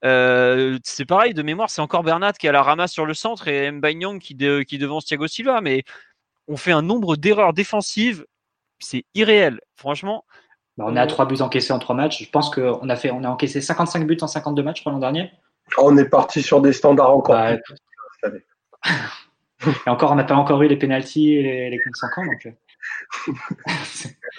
[0.06, 3.48] euh, c'est pareil, de mémoire, c'est encore Bernat qui a la ramasse sur le centre
[3.48, 4.38] et Mbanyang qui,
[4.68, 5.62] qui devance Thiago Silva.
[5.62, 5.84] Mais
[6.48, 8.26] on fait un nombre d'erreurs défensives,
[8.80, 9.60] c'est irréel.
[9.76, 10.26] Franchement.
[10.78, 12.24] Bah, on est à 3 buts encaissés en 3 matchs.
[12.24, 15.32] Je pense qu'on a, fait, on a encaissé 55 buts en 52 matchs l'an dernier.
[15.78, 17.36] On est parti sur des standards encore.
[17.36, 17.58] Bah,
[19.66, 22.26] et encore, on n'a pas encore eu les pénalties et les, les comptes 5 ans.
[22.26, 22.46] Donc...
[22.46, 22.52] Euh.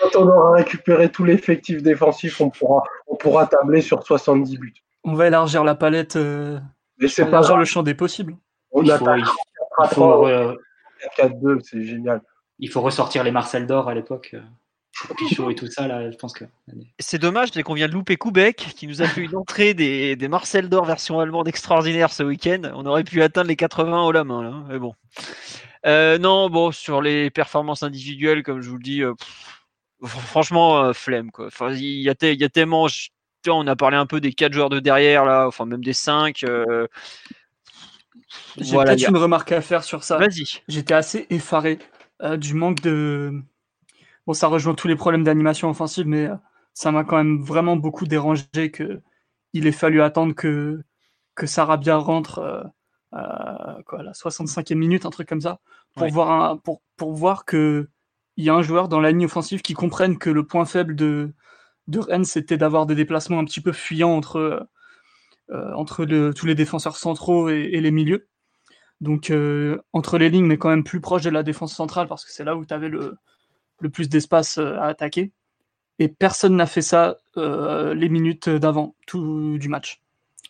[0.00, 4.74] Quand on aura récupéré tout l'effectif défensif, on pourra, on pourra tabler sur 70 buts.
[5.04, 6.16] On va élargir la palette.
[6.16, 6.58] Euh,
[6.98, 8.36] Mais c'est pas le champ des possibles.
[8.72, 8.82] On
[11.18, 12.22] 4-2, c'est génial.
[12.58, 14.30] Il faut ressortir les Marcel d'Or à l'époque.
[14.34, 14.40] Euh,
[15.16, 16.44] Pichot et tout ça, là, je pense que.
[17.00, 20.16] C'est dommage, dès qu'on vient de louper Koubek, qui nous a fait une entrée des,
[20.28, 22.62] Marcel d'Or version allemande extraordinaire ce week-end.
[22.74, 24.54] On aurait pu atteindre les 80 au la main, là.
[24.68, 24.94] Mais bon.
[25.84, 29.14] Euh, non, bon, sur les performances individuelles, comme je vous le dis, euh,
[30.04, 31.46] franchement, flemme, quoi.
[31.46, 32.86] Enfin, il y, a tellement.
[33.48, 36.44] on a parlé un peu des quatre joueurs de derrière, là, enfin, même des 5.
[38.58, 40.18] J'ai peut-être une remarque à faire sur ça.
[40.18, 40.62] Vas-y.
[40.68, 41.78] J'étais assez effaré
[42.22, 43.32] euh, du manque de.
[44.26, 46.34] Bon, ça rejoint tous les problèmes d'animation offensive, mais euh,
[46.72, 49.00] ça m'a quand même vraiment beaucoup dérangé que
[49.52, 50.82] il ait fallu attendre que,
[51.34, 52.72] que Sarabia rentre
[53.14, 55.60] à quoi, la 65e minute, un truc comme ça,
[55.94, 57.88] pour, voir, un, pour, pour voir que
[58.36, 60.96] il y a un joueur dans la ligne offensive qui comprenne que le point faible
[60.96, 61.32] de,
[61.86, 64.66] de Rennes, c'était d'avoir des déplacements un petit peu fuyants entre
[65.50, 68.28] euh, entre tous les défenseurs centraux et, les milieux.
[69.02, 72.24] Donc euh, entre les lignes, mais quand même plus proche de la défense centrale, parce
[72.24, 73.18] que c'est là où tu avais le,
[73.92, 75.32] plus d'espace euh, à attaquer.
[75.98, 80.02] Et personne n'a fait ça les minutes d'avant tout du match.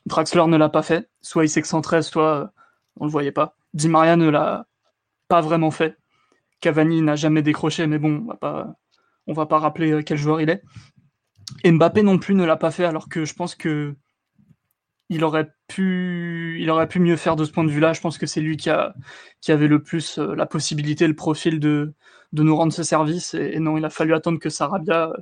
[0.06, 2.52] Draxler ne l'a pas fait, soit il s'excentrait, soit
[2.96, 3.56] on ne le voyait pas.
[3.74, 4.66] Di Maria ne l'a
[5.28, 5.98] pas vraiment fait.
[6.60, 8.76] Cavani n'a jamais décroché, mais bon, on va pas,
[9.26, 10.62] on va pas rappeler quel joueur il est.
[11.64, 13.94] Mbappé non plus ne l'a pas fait, alors que je pense que
[15.10, 17.92] il aurait pu, il aurait pu mieux faire de ce point de vue-là.
[17.92, 18.94] Je pense que c'est lui qui, a,
[19.40, 21.94] qui avait le plus euh, la possibilité, le profil de,
[22.32, 23.34] de nous rendre ce service.
[23.34, 25.16] Et, non, il a fallu attendre que Sarabia euh,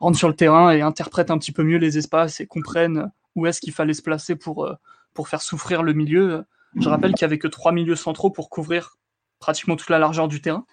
[0.00, 3.46] rentre sur le terrain et interprète un petit peu mieux les espaces et comprenne où
[3.46, 4.74] est-ce qu'il fallait se placer pour, euh,
[5.14, 6.44] pour faire souffrir le milieu.
[6.80, 8.96] Je rappelle qu'il n'y avait que trois milieux centraux pour couvrir
[9.38, 10.64] pratiquement toute la largeur du terrain,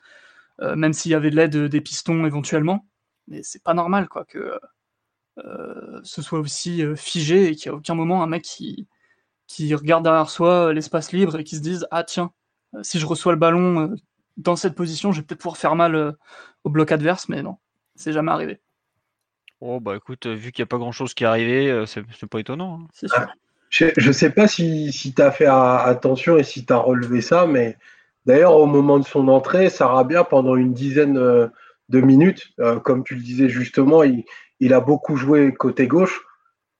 [0.62, 2.86] même s'il y avait de l'aide des pistons éventuellement.
[3.28, 4.58] Mais c'est pas normal quoi que
[6.04, 8.88] ce soit aussi euh, figé et qu'il n'y a aucun moment un mec qui,
[9.48, 12.32] qui regarde derrière soi euh, l'espace libre et qui se dise Ah tiens,
[12.82, 13.96] si je reçois le ballon
[14.38, 16.16] dans cette position, je vais peut-être pouvoir faire mal
[16.64, 17.58] au bloc adverse, mais non,
[17.96, 18.60] c'est jamais arrivé.
[19.60, 22.40] Oh bah écoute, vu qu'il n'y a pas grand chose qui est arrivé, c'est pas
[22.40, 22.82] étonnant.
[23.04, 23.08] Hein.
[23.12, 23.28] Ah,
[23.70, 27.22] je ne sais pas si, si tu as fait attention et si tu as relevé
[27.22, 27.76] ça, mais
[28.26, 32.54] d'ailleurs, au moment de son entrée, Sarabia, pendant une dizaine de minutes,
[32.84, 34.24] comme tu le disais justement, il,
[34.60, 36.22] il a beaucoup joué côté gauche,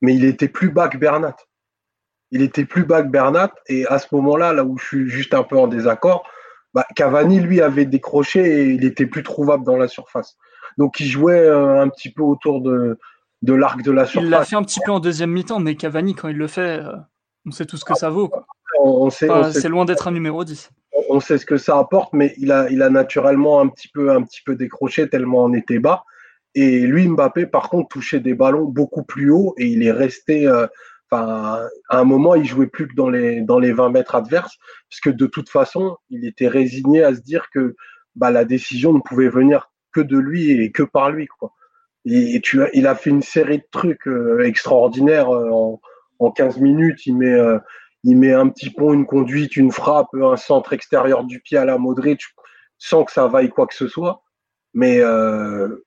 [0.00, 1.36] mais il était plus bas que Bernat.
[2.30, 5.34] Il était plus bas que Bernat, et à ce moment-là, là où je suis juste
[5.34, 6.24] un peu en désaccord,
[6.74, 10.36] bah, Cavani, lui, avait décroché et il était plus trouvable dans la surface.
[10.78, 12.96] Donc il jouait euh, un petit peu autour de,
[13.42, 14.24] de l'arc de la surface.
[14.24, 16.78] Il l'a fait un petit peu en deuxième mi-temps, mais Cavani, quand il le fait,
[16.80, 16.92] euh,
[17.46, 18.28] on sait tout ce que ça vaut.
[18.28, 18.46] Quoi.
[18.78, 20.70] On, sait, Enfin, on sait- c'est loin d'être un numéro 10.
[21.08, 24.12] on sait ce que ça apporte, mais il a, il a naturellement un petit peu,
[24.12, 26.04] un petit peu décroché tellement on était bas.
[26.54, 30.46] Et lui, Mbappé, par contre, touchait des ballons beaucoup plus haut et il est resté.
[30.46, 30.66] euh,
[31.12, 34.56] à un moment, il jouait plus que dans les dans les 20 mètres adverses,
[34.88, 37.74] parce que de toute façon, il était résigné à se dire que
[38.16, 41.52] bah, la décision ne pouvait venir que de lui et que par lui, quoi.
[42.04, 45.80] Et, et tu il a fait une série de trucs euh, extraordinaires euh, en,
[46.20, 47.06] en 15 minutes.
[47.06, 47.58] Il met euh,
[48.04, 51.64] il met un petit pont, une conduite, une frappe, un centre extérieur du pied à
[51.64, 52.22] la Modric,
[52.78, 54.22] sans que ça vaille quoi que ce soit.
[54.74, 55.84] Mais euh,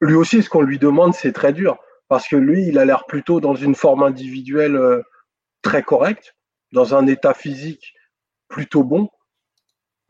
[0.00, 1.78] lui aussi, ce qu'on lui demande, c'est très dur.
[2.08, 5.02] Parce que lui, il a l'air plutôt dans une forme individuelle euh,
[5.62, 6.36] très correcte,
[6.72, 7.94] dans un état physique
[8.48, 9.08] plutôt bon.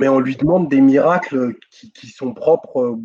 [0.01, 2.97] Mais on lui demande des miracles qui, sont propres euh,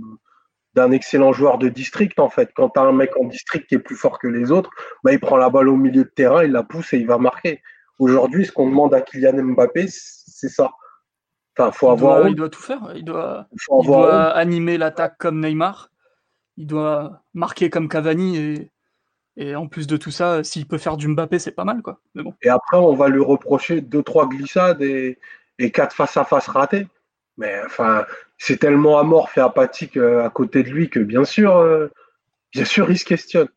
[0.73, 2.49] d'un excellent joueur de district, en fait.
[2.55, 4.71] Quand tu un mec en district qui est plus fort que les autres,
[5.03, 7.19] bah, il prend la balle au milieu de terrain, il la pousse et il va
[7.19, 7.61] marquer.
[7.99, 10.71] Aujourd'hui, ce qu'on demande à Kylian Mbappé, c'est ça.
[11.59, 12.91] Enfin, faut Il avoir doit, honte, il doit tout faire.
[12.95, 14.37] Il doit, faut il avoir doit honte.
[14.37, 15.89] animer l'attaque comme Neymar.
[16.57, 18.37] Il doit marquer comme Cavani.
[18.37, 18.71] Et,
[19.37, 21.81] et en plus de tout ça, s'il peut faire du Mbappé, c'est pas mal.
[21.81, 21.99] quoi.
[22.15, 22.33] Mais bon.
[22.41, 25.19] Et après, on va lui reprocher deux, trois glissades et,
[25.57, 26.87] et quatre face à face ratés.
[27.37, 28.05] Mais enfin,
[28.37, 31.87] c'est tellement amorphe et apathique euh, à côté de lui que bien sûr, euh,
[32.51, 33.47] bien sûr, il se questionne.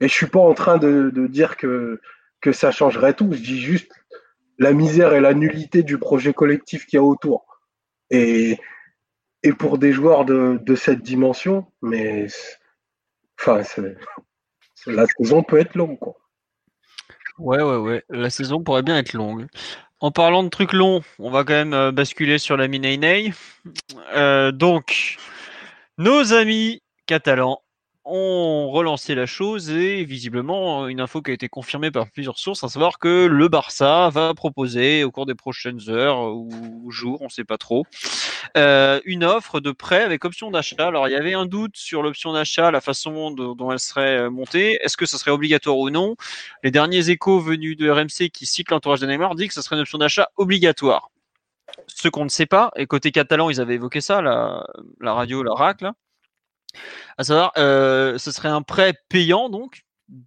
[0.00, 2.00] Et je suis pas en train de, de dire que,
[2.40, 3.32] que ça changerait tout.
[3.32, 3.90] Je dis juste
[4.58, 7.46] la misère et la nullité du projet collectif qu'il y a autour.
[8.10, 8.58] Et,
[9.58, 12.26] pour des joueurs de, cette dimension, mais
[13.40, 13.62] enfin,
[14.86, 16.16] la saison peut être longue, quoi.
[17.38, 18.04] Ouais, ouais, ouais.
[18.10, 19.46] La saison pourrait bien être longue.
[20.00, 23.32] En parlant de trucs longs, on va quand même euh, basculer sur la Minainei.
[24.14, 25.16] Euh, donc,
[25.98, 27.62] nos amis catalans
[28.08, 32.64] ont relancé la chose et visiblement une info qui a été confirmée par plusieurs sources,
[32.64, 37.26] à savoir que le Barça va proposer au cours des prochaines heures ou jours, on
[37.26, 37.84] ne sait pas trop,
[38.56, 40.86] euh, une offre de prêt avec option d'achat.
[40.86, 44.30] Alors il y avait un doute sur l'option d'achat, la façon dont elle serait euh,
[44.30, 44.78] montée.
[44.82, 46.16] Est-ce que ça serait obligatoire ou non?
[46.62, 49.76] Les derniers échos venus de RMC qui citent l'entourage de Neymar disent que ce serait
[49.76, 51.10] une option d'achat obligatoire.
[51.86, 54.66] Ce qu'on ne sait pas, et côté catalan, ils avaient évoqué ça, la,
[55.00, 55.94] la radio, la RAC, là,
[57.16, 59.82] à savoir, euh, ce serait un prêt payant, donc,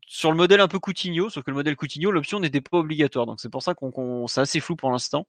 [0.06, 3.26] sur le modèle un peu Coutinho, sauf que le modèle Coutinho, l'option n'était pas obligatoire.
[3.26, 5.26] Donc c'est pour ça qu'on, qu'on- c'est assez flou pour l'instant.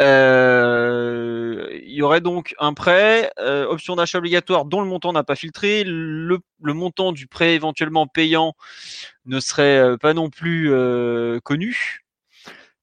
[0.00, 5.22] Euh, il y aurait donc un prêt, euh, option d'achat obligatoire dont le montant n'a
[5.22, 5.84] pas filtré.
[5.84, 8.54] Le, le montant du prêt éventuellement payant
[9.26, 12.04] ne serait pas non plus euh, connu,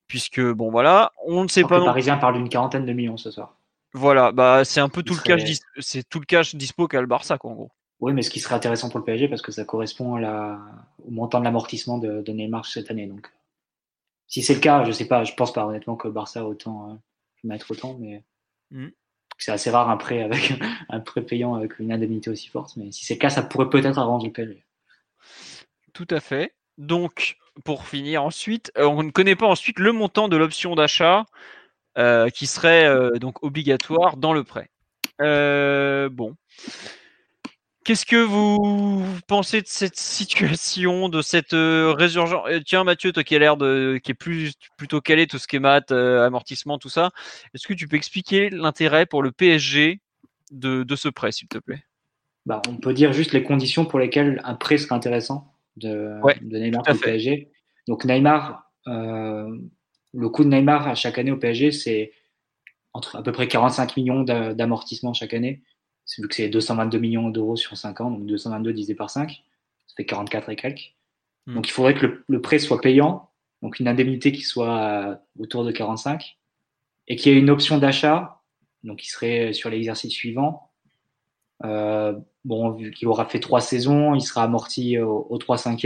[0.08, 2.94] puisque bon voilà, on ne sait Alors pas le non Parisien parle d'une quarantaine de
[2.94, 3.58] millions ce soir.
[3.93, 5.43] Voilà, bah c'est un peu tout le cash,
[5.80, 7.72] c'est tout le cash dispo qu'a le Barça quoi en gros.
[7.99, 10.59] Oui, mais ce qui serait intéressant pour le PSG parce que ça correspond à la...
[11.05, 13.05] au montant de l'amortissement de, de Neymar cette année.
[13.05, 13.30] Donc,
[14.27, 16.43] si c'est le cas, je sais pas, je pense pas honnêtement que le Barça a
[16.43, 16.95] autant euh,
[17.43, 18.23] mettre autant, mais
[18.72, 18.91] Mhm.
[19.38, 20.53] c'est assez rare un prêt avec
[20.89, 22.76] un prêt payant avec une indemnité aussi forte.
[22.77, 24.63] Mais si c'est le cas, ça pourrait peut-être arranger le PSG.
[25.93, 26.55] Tout à fait.
[26.77, 31.26] Donc, pour finir ensuite, euh, on ne connaît pas ensuite le montant de l'option d'achat
[31.97, 34.69] euh, qui serait euh, donc obligatoire dans le prêt.
[35.22, 36.35] Euh, bon.
[37.84, 42.47] Qu'est-ce que vous pensez de cette situation, de cette résurgence?
[42.65, 45.55] Tiens, Mathieu, toi qui as l'air de, qui est plus plutôt calé tout ce qui
[45.55, 47.09] est maths, amortissement, tout ça,
[47.55, 49.99] est-ce que tu peux expliquer l'intérêt pour le PSG
[50.51, 51.84] de, de ce prêt, s'il te plaît?
[52.45, 56.38] Bah, on peut dire juste les conditions pour lesquelles un prêt serait intéressant de, Ouais,
[56.41, 56.99] de Neymar pour le.
[56.99, 57.51] PSG.
[57.88, 59.57] Donc Neymar, euh,
[60.14, 62.12] le coût de Neymar à chaque année au PSG, c'est
[62.94, 65.62] entre à peu près 45 millions d'a- d'amortissement chaque année.
[66.06, 69.44] C'est vu que c'est 222 millions d'euros sur 5 ans, donc 222 divisé par 5,
[69.88, 70.94] ça fait 44 et quelques.
[71.48, 71.56] Hmm.
[71.56, 73.30] Donc il faudrait que le, le prêt soit payant,
[73.62, 76.38] donc une indemnité qui soit autour de 45,
[77.08, 78.42] et qu'il y ait une option d'achat,
[78.84, 80.72] donc qui serait sur l'exercice suivant.
[81.64, 85.86] Euh, bon, vu qu'il aura fait trois saisons, il sera amorti au, au 3 5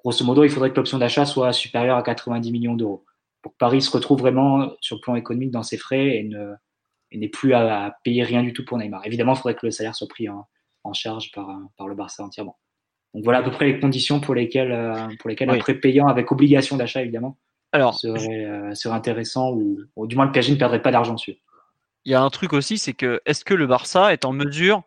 [0.00, 3.04] Grosso modo, il faudrait que l'option d'achat soit supérieure à 90 millions d'euros.
[3.42, 6.54] Pour que Paris se retrouve vraiment sur le plan économique dans ses frais et ne
[7.14, 9.04] et n'ait plus à, à payer rien du tout pour Neymar.
[9.06, 10.46] Évidemment, il faudrait que le salaire soit pris en,
[10.84, 11.46] en charge par,
[11.76, 12.58] par le Barça entièrement.
[13.12, 15.56] Donc voilà à peu près les conditions pour lesquelles, euh, pour lesquelles Oui.
[15.56, 17.36] un prêt payant avec obligation d'achat, évidemment,
[17.72, 21.12] Alors, serait, euh, serait intéressant ou, ou du moins le PSG ne perdrait pas d'argent
[21.12, 21.36] dessus.
[22.06, 24.82] il y a un truc aussi, c'est que est-ce que le Barça est en mesure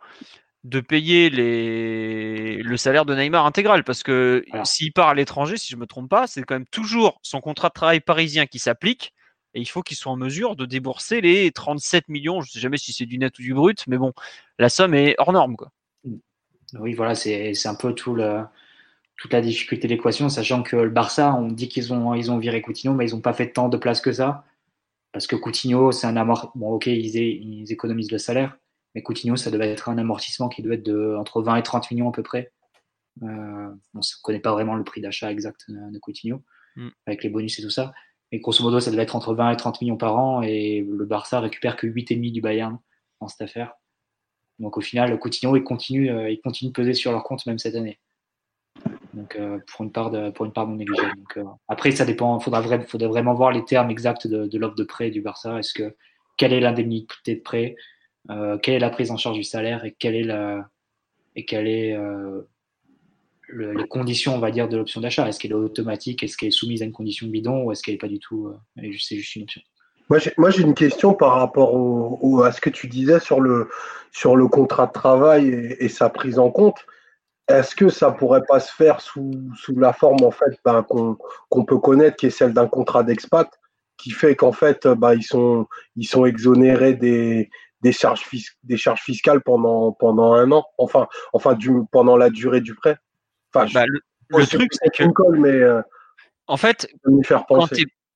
[0.65, 2.57] de payer les...
[2.57, 6.09] le salaire de Neymar intégral Parce que s'il part à l'étranger, si je me trompe
[6.09, 9.13] pas, c'est quand même toujours son contrat de travail parisien qui s'applique
[9.53, 12.41] et il faut qu'ils soient en mesure de débourser les 37 millions.
[12.41, 14.11] Je ne sais jamais si c'est du net ou du brut, mais bon,
[14.59, 15.55] la somme est hors norme.
[15.55, 15.71] Quoi.
[16.73, 18.41] Oui, voilà, c'est un peu tout le,
[19.17, 22.37] toute la difficulté de l'équation, sachant que le Barça, on dit qu'ils ont, ils ont
[22.37, 24.43] viré Coutinho, mais ils n'ont pas fait tant de place que ça.
[25.13, 26.51] Parce que Coutinho, c'est un amortissement.
[26.55, 28.57] Bon, ok, ils, ils, économisent le salaire,
[28.95, 31.91] mais Coutinho, ça devait être un amortissement qui doit être de entre 20 et 30
[31.91, 32.53] millions à peu près.
[33.23, 33.27] Euh,
[33.93, 36.41] on ne connaît pas vraiment le prix d'achat exact de Coutinho,
[36.77, 36.89] mm.
[37.05, 37.93] avec les bonus et tout ça.
[38.31, 41.05] Mais grosso modo, ça devait être entre 20 et 30 millions par an, et le
[41.05, 42.79] Barça récupère que 8,5 du Bayern
[43.19, 43.73] dans cette affaire.
[44.59, 47.59] Donc au final, Coutinho, il continue, euh, il continue de peser sur leur compte même
[47.59, 47.99] cette année.
[49.13, 51.15] Donc euh, pour une part de, pour une part non négligeable.
[51.17, 52.39] Donc, après, ça dépend.
[52.39, 55.59] Il faudra, faudra, vraiment voir les termes exacts de, de l'offre de prêt du Barça.
[55.59, 55.95] Est-ce que
[56.37, 57.75] quelle est l'indemnité de prêt,
[58.27, 60.29] quelle est la prise en charge du salaire et quelle est
[61.35, 61.97] est
[63.53, 65.27] les conditions, on va dire, de l'option d'achat?
[65.27, 66.23] Est-ce qu'elle est automatique?
[66.23, 68.47] Est-ce qu'elle est soumise à une condition bidon Ou est-ce qu'elle n'est pas du tout
[68.47, 69.61] euh, C'est juste une option?
[70.09, 71.73] Moi, j'ai une question par rapport
[72.45, 73.67] à ce que tu disais sur le,
[74.47, 76.85] contrat de travail et, sa prise en compte.
[77.47, 79.31] Est-ce que ça pourrait pas se faire sous,
[79.75, 83.49] la forme en fait ben, qu'on peut connaître, qui est celle d'un contrat d'expat,
[83.97, 87.49] qui fait qu'en fait ben, ils sont exonérés des,
[87.85, 88.25] des, charges,
[88.63, 92.97] des charges fiscales pendant, pendant un an, enfin, enfin du, pendant la durée du prêt
[93.53, 95.37] bah, le, truc, c'est que.
[95.37, 95.81] mais, euh,
[96.47, 96.91] en fait,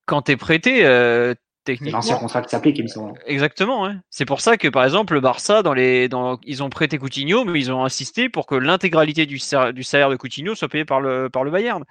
[0.07, 1.33] quand tu es, prêté, euh,
[1.63, 1.99] techniquement.
[1.99, 2.87] L'ancien contrat qui s'applique, il
[3.25, 3.89] Exactement.
[4.09, 7.45] C'est pour ça que, par exemple, le Barça, dans les, dans, ils ont prêté Coutinho,
[7.45, 9.39] mais ils ont insisté pour que l'intégralité du,
[9.73, 11.85] du, salaire de Coutinho soit payée par le, par le Bayern.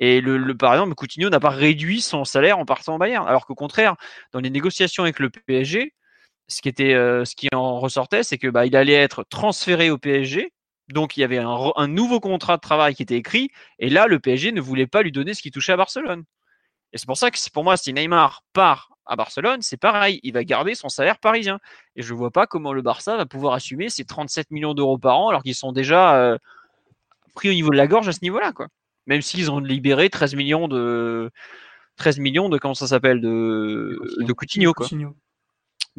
[0.00, 3.26] Et le, par exemple, Coutinho n'a pas réduit son salaire en partant au Bayern.
[3.26, 3.96] Alors qu'au contraire,
[4.32, 5.94] dans les négociations avec le PSG,
[6.50, 9.90] ce qui, était, euh, ce qui en ressortait, c'est que bah, il allait être transféré
[9.90, 10.52] au PSG
[10.92, 14.18] donc il y avait un, nouveau contrat de travail qui était écrit, et là le
[14.18, 16.24] PSG ne voulait pas lui donner ce qui touchait à Barcelone.
[16.92, 20.32] Et c'est pour ça que pour moi, si Neymar part à Barcelone, c'est pareil, il
[20.32, 21.60] va garder son salaire parisien.
[21.96, 24.98] Et je ne vois pas comment le Barça va pouvoir assumer ces 37 millions d'euros
[24.98, 26.38] par an alors qu'ils sont déjà euh,
[27.34, 28.66] pris au niveau de la gorge à ce niveau-là, quoi.
[29.06, 31.30] Même s'ils ont libéré 13 millions de
[31.96, 34.86] 13 millions de comment ça s'appelle de de Coutinho, quoi.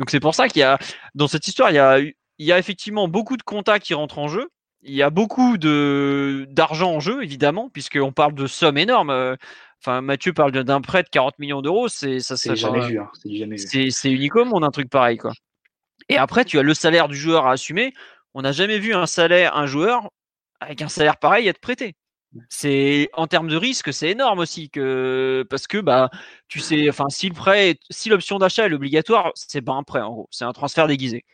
[0.02, 0.80] Donc c'est pour ça qu'il y a
[1.16, 4.18] dans cette histoire, il y a il y a effectivement beaucoup de contacts qui rentrent
[4.18, 4.50] en jeu
[4.84, 9.12] il y a beaucoup de d'argent en jeu, évidemment, puisqu'on parle de sommes énormes.
[9.12, 9.36] Euh,
[9.82, 13.00] enfin, Mathieu parle d'un prêt de 40 millions d'euros, c'est ça, c'est jamais vu.
[13.00, 13.10] Hein,
[13.60, 15.34] c'est unique au monde un truc pareil, quoi.
[16.10, 17.94] Et après, tu as le salaire du joueur à assumer.
[18.34, 20.10] On n'a jamais vu un salaire, un joueur
[20.60, 21.96] avec un salaire pareil être prêté.
[22.50, 26.10] C'est en termes de risque, c'est énorme aussi que parce que bah
[26.48, 30.02] tu sais, enfin si le prêt, si l'option d'achat est obligatoire, c'est pas un prêt
[30.02, 31.26] en gros, c'est un transfert déguisé.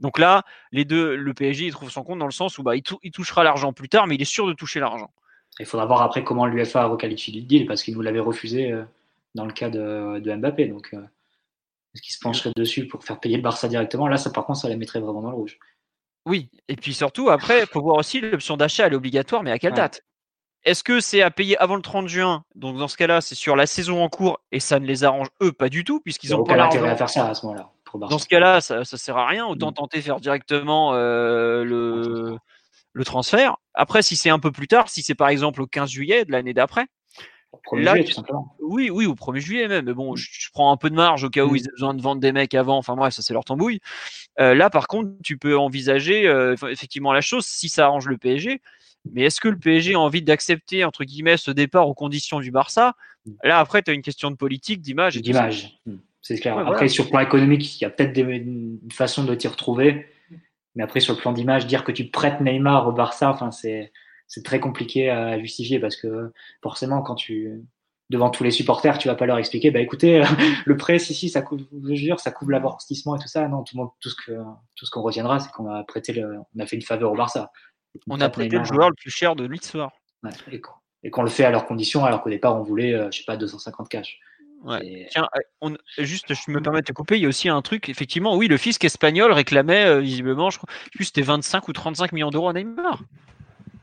[0.00, 2.74] Donc là, les deux, le PSG, il trouve son compte dans le sens où bah,
[2.74, 2.82] il,
[3.12, 5.10] touchera l'argent plus tard, mais il est sûr de toucher l'argent.
[5.58, 8.72] Il faudra voir après comment l'UFA a requalifié le deal, parce qu'il nous l'avait refusé
[8.72, 8.82] euh,
[9.34, 10.68] dans le cas de, Mbappé.
[10.68, 11.02] Donc, euh,
[11.94, 14.08] est-ce qu'il se pencherait dessus pour faire payer le Barça directement?
[14.08, 15.58] Là, ça, par contre, ça la mettrait vraiment dans le rouge.
[16.24, 19.50] Oui, et puis surtout, après, il faut voir aussi l'option d'achat, elle est obligatoire, mais
[19.50, 20.02] à quelle date?
[20.64, 22.44] Est-ce que c'est à payer avant le 30 juin?
[22.54, 25.28] Donc, dans ce cas-là, c'est sur la saison en cours et ça ne les arrange
[25.42, 27.70] eux pas du tout, puisqu'ils ont pas l'intérêt à faire ça à ce moment-là.
[27.94, 29.46] Dans ce cas-là, ça, ça sert à rien.
[29.46, 29.74] Autant mm.
[29.74, 32.36] tenter faire directement euh, le,
[32.92, 33.56] le transfert.
[33.74, 36.32] Après, si c'est un peu plus tard, si c'est par exemple au 15 juillet de
[36.32, 36.86] l'année d'après,
[37.72, 38.54] Là, juillet, tout simplement.
[38.60, 39.86] Oui, oui, au 1er juillet même.
[39.86, 41.56] Mais bon, je, prends un peu de marge au cas où mm.
[41.56, 42.76] ils ont besoin de vendre des mecs avant.
[42.76, 43.80] Enfin bref, ça c'est leur tambouille.
[44.38, 48.18] Euh, là, par contre, tu peux envisager euh, effectivement la chose si ça arrange le
[48.18, 48.60] PSG.
[49.12, 52.50] Mais est-ce que le PSG a envie d'accepter entre guillemets ce départ aux conditions du
[52.50, 52.94] Barça?
[53.44, 55.16] Là, après, tu as une question de politique, d'image.
[55.20, 55.80] D'image.
[56.22, 56.58] C'est clair.
[56.58, 60.06] après, sur le plan économique, il y a peut-être une façon de t'y retrouver.
[60.74, 63.92] Mais après, sur le plan d'image, dire que tu prêtes Neymar au Barça, enfin, c'est,
[64.28, 66.32] c'est très compliqué à justifier parce que
[66.62, 67.62] forcément, quand tu,
[68.10, 70.22] devant tous les supporters, tu vas pas leur expliquer, bah écoutez,
[70.66, 73.48] le prêt, si, si, ça couvre, je jure, ça couvre l'amortissement et tout ça.
[73.48, 74.32] Non, tout, le monde, tout ce que,
[74.76, 77.16] tout ce qu'on retiendra, c'est qu'on a prêté le, on a fait une faveur au
[77.16, 77.50] Barça.
[78.08, 79.92] On, a prêté le joueur le plus cher de l'histoire.
[80.22, 80.30] Ouais,
[81.02, 83.24] et qu'on le fait à leurs conditions, alors qu'au départ, on voulait, euh, je sais
[83.24, 84.18] pas, 250 cash.
[85.10, 87.62] Tiens, euh, on, juste, je me permets de te couper, il y a aussi un
[87.62, 91.72] truc, effectivement, oui, le fisc espagnol réclamait euh, visiblement, je crois, plus c'était 25 ou
[91.72, 93.02] 35 millions d'euros à Neymar.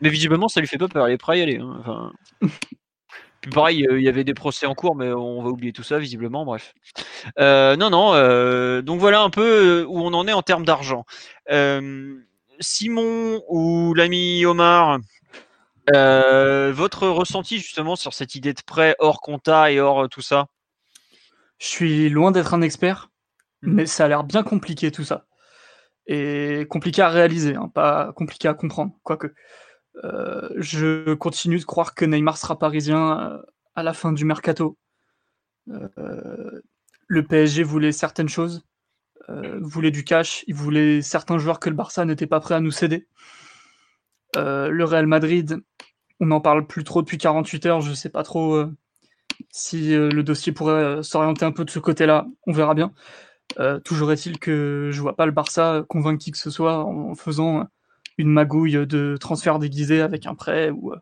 [0.01, 1.57] Mais visiblement, ça lui fait pas peur, il est prêt à y aller.
[1.57, 2.13] Hein, enfin...
[3.41, 5.99] Puis pareil, il y avait des procès en cours, mais on va oublier tout ça,
[5.99, 6.73] visiblement, bref.
[7.39, 11.05] Euh, non, non, donc voilà un peu où on en est en termes d'argent.
[12.59, 14.99] Simon ou l'ami Omar,
[15.87, 20.47] votre ressenti justement sur cette idée de prêt hors compta et hors tout ça?
[21.59, 23.09] Je suis loin d'être un expert,
[23.61, 23.73] mmh.
[23.73, 25.25] mais ça a l'air bien compliqué tout ça.
[26.07, 29.33] Et compliqué à réaliser, hein, pas compliqué à comprendre, quoique.
[30.03, 33.41] Euh, je continue de croire que Neymar sera parisien euh,
[33.75, 34.77] à la fin du mercato.
[35.69, 36.61] Euh,
[37.07, 38.63] le PSG voulait certaines choses,
[39.29, 42.59] euh, voulait du cash, il voulait certains joueurs que le Barça n'était pas prêt à
[42.59, 43.07] nous céder.
[44.35, 45.61] Euh, le Real Madrid,
[46.19, 48.73] on n'en parle plus trop depuis 48 heures, je ne sais pas trop euh,
[49.51, 52.93] si le dossier pourrait s'orienter un peu de ce côté-là, on verra bien.
[53.83, 57.67] toujours est-il que je vois pas le Barça convaincre qui que ce soit en faisant
[58.17, 60.93] une magouille de transfert déguisé avec un prêt ou,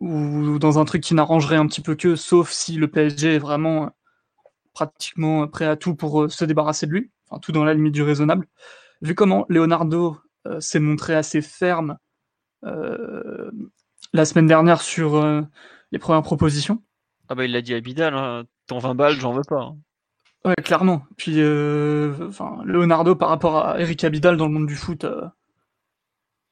[0.00, 3.38] ou dans un truc qui n'arrangerait un petit peu que, sauf si le PSG est
[3.38, 3.90] vraiment
[4.78, 7.94] pratiquement prêt à tout pour euh, se débarrasser de lui, enfin tout dans la limite
[7.94, 8.46] du raisonnable.
[9.02, 11.98] Vu comment Leonardo euh, s'est montré assez ferme
[12.64, 13.50] euh,
[14.12, 15.44] la semaine dernière sur
[15.90, 16.82] les premières propositions.
[17.28, 19.62] Ah bah il l'a dit à Bidal, hein, ton 20 balles, j'en veux pas.
[19.62, 19.76] Hein.
[20.44, 21.02] Ouais, clairement.
[21.16, 21.42] Puis,
[22.22, 25.04] enfin, Leonardo par rapport à Eric Abidal dans le monde du foot,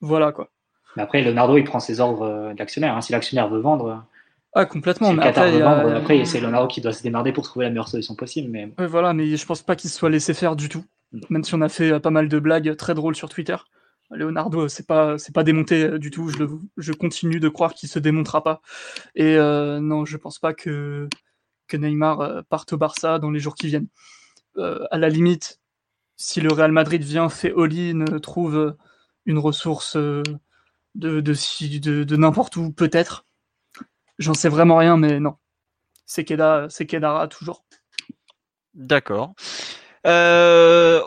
[0.01, 0.51] voilà quoi.
[0.97, 2.97] Mais après, Leonardo, il prend ses ordres d'actionnaire.
[2.97, 3.01] Hein.
[3.01, 4.05] Si l'actionnaire veut vendre,
[4.59, 5.13] ah, complètement.
[5.13, 8.51] Mais après, c'est Leonardo qui doit se démerder pour trouver la meilleure solution possible.
[8.51, 8.73] Mais...
[8.87, 10.83] voilà, mais je pense pas qu'il soit laissé faire du tout.
[11.13, 11.21] Mm.
[11.29, 13.57] Même si on a fait euh, pas mal de blagues très drôles sur Twitter.
[14.11, 16.29] Leonardo, c'est pas, c'est pas démonté euh, du tout.
[16.31, 16.45] Je,
[16.79, 18.63] je continue de croire qu'il se démontera pas.
[19.15, 21.07] Et euh, non, je pense pas que,
[21.69, 23.89] que Neymar parte au Barça dans les jours qui viennent.
[24.57, 25.61] à la limite,
[26.17, 28.75] si le Real Madrid vient, fait all-in, trouve
[29.27, 30.23] une ressource de,
[30.95, 33.26] de, de, de n'importe où, peut-être.
[34.19, 35.35] J'en sais vraiment rien, mais non.
[36.07, 37.65] C'est Keda, c'est Kedara toujours.
[38.75, 39.35] D'accord.
[40.07, 41.01] Euh,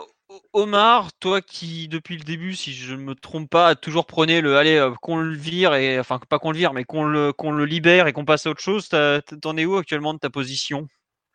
[0.52, 4.40] Omar, toi qui depuis le début, si je ne me trompe pas, a toujours prôné
[4.40, 7.32] le allez euh, qu'on le vire et enfin pas qu'on le vire, mais qu'on le
[7.32, 8.88] qu'on le libère et qu'on passe à autre chose.
[8.88, 10.86] T'en es où actuellement de ta position?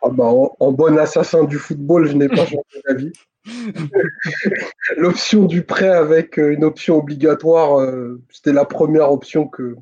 [0.01, 3.13] Ah bah, en, bon assassin du football, je n'ai pas changé d'avis.
[4.97, 7.87] L'option du prêt avec euh, une option obligatoire,
[8.29, 9.75] c'était la première option que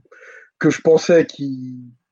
[0.63, 1.27] que je pensais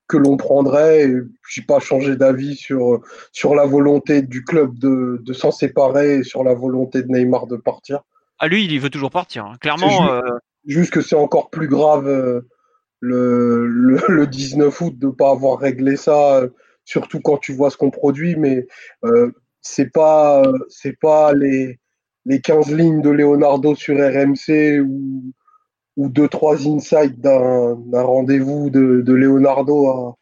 [0.07, 1.07] que l'on prendrait.
[1.07, 2.99] Je n'ai pas changé d'avis sur,
[3.31, 7.47] sur la volonté du club de, de s'en séparer et sur la volonté de Neymar
[7.47, 8.01] de partir.
[8.39, 9.45] Ah, lui, il veut toujours partir.
[9.45, 9.55] Hein.
[9.61, 10.11] Clairement.
[10.11, 10.21] Euh,
[10.65, 12.41] juste, que c'est encore plus grave euh,
[12.99, 16.41] le, le, 19 août de ne pas avoir réglé ça,
[16.83, 18.35] surtout quand tu vois ce qu'on produit.
[18.35, 18.67] Mais
[19.05, 21.79] euh, c'est pas, c'est pas les,
[22.25, 25.31] les 15 lignes de Leonardo sur RMC ou
[26.01, 30.17] ou deux, trois insights d'un rendez-vous de, de, Leonardo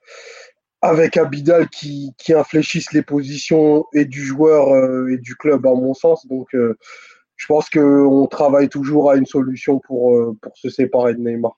[0.82, 5.74] avec Abidal qui, qui infléchissent les positions et du joueur euh, et du club, à
[5.74, 6.26] mon sens.
[6.28, 6.78] Donc, euh,
[7.36, 11.58] je pense qu'on travaille toujours à une solution pour, euh, pour se séparer de Neymar.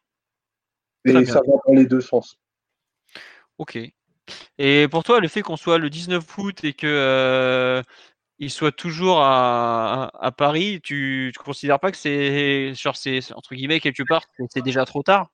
[1.05, 2.37] Et ça va dans les deux sens.
[3.57, 3.79] Ok.
[4.59, 7.81] Et pour toi, le fait qu'on soit le 19 août et que
[8.41, 13.79] il soit toujours à, Paris, tu ne considères pas que c'est sur ces entre guillemets
[13.79, 15.27] quelque part c'est déjà trop tard?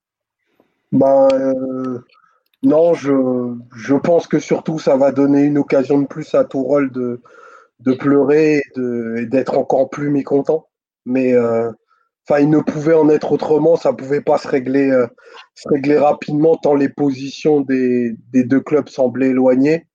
[0.91, 1.99] Bah, euh,
[2.63, 7.21] non, je, pense que surtout ça va donner une occasion de plus à Tourol de,
[7.79, 10.67] de pleurer et d'être encore plus mécontent.
[11.05, 11.71] Mais euh,
[12.37, 15.07] il ne pouvait en être autrement, ça pouvait pas se régler, euh,
[15.55, 19.87] se régler rapidement tant les positions des, des deux clubs semblaient éloignées.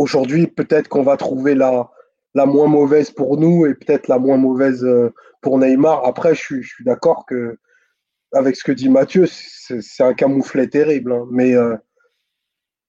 [0.00, 1.90] Aujourd'hui, peut-être qu'on va trouver la,
[2.34, 5.12] la moins mauvaise pour nous et peut-être la moins mauvaise euh,
[5.42, 6.06] pour Neymar.
[6.06, 7.58] Après, je suis, je suis d'accord que
[8.32, 11.12] avec ce que dit Mathieu, c'est un camouflet terrible.
[11.12, 11.26] Hein.
[11.30, 11.76] mais euh,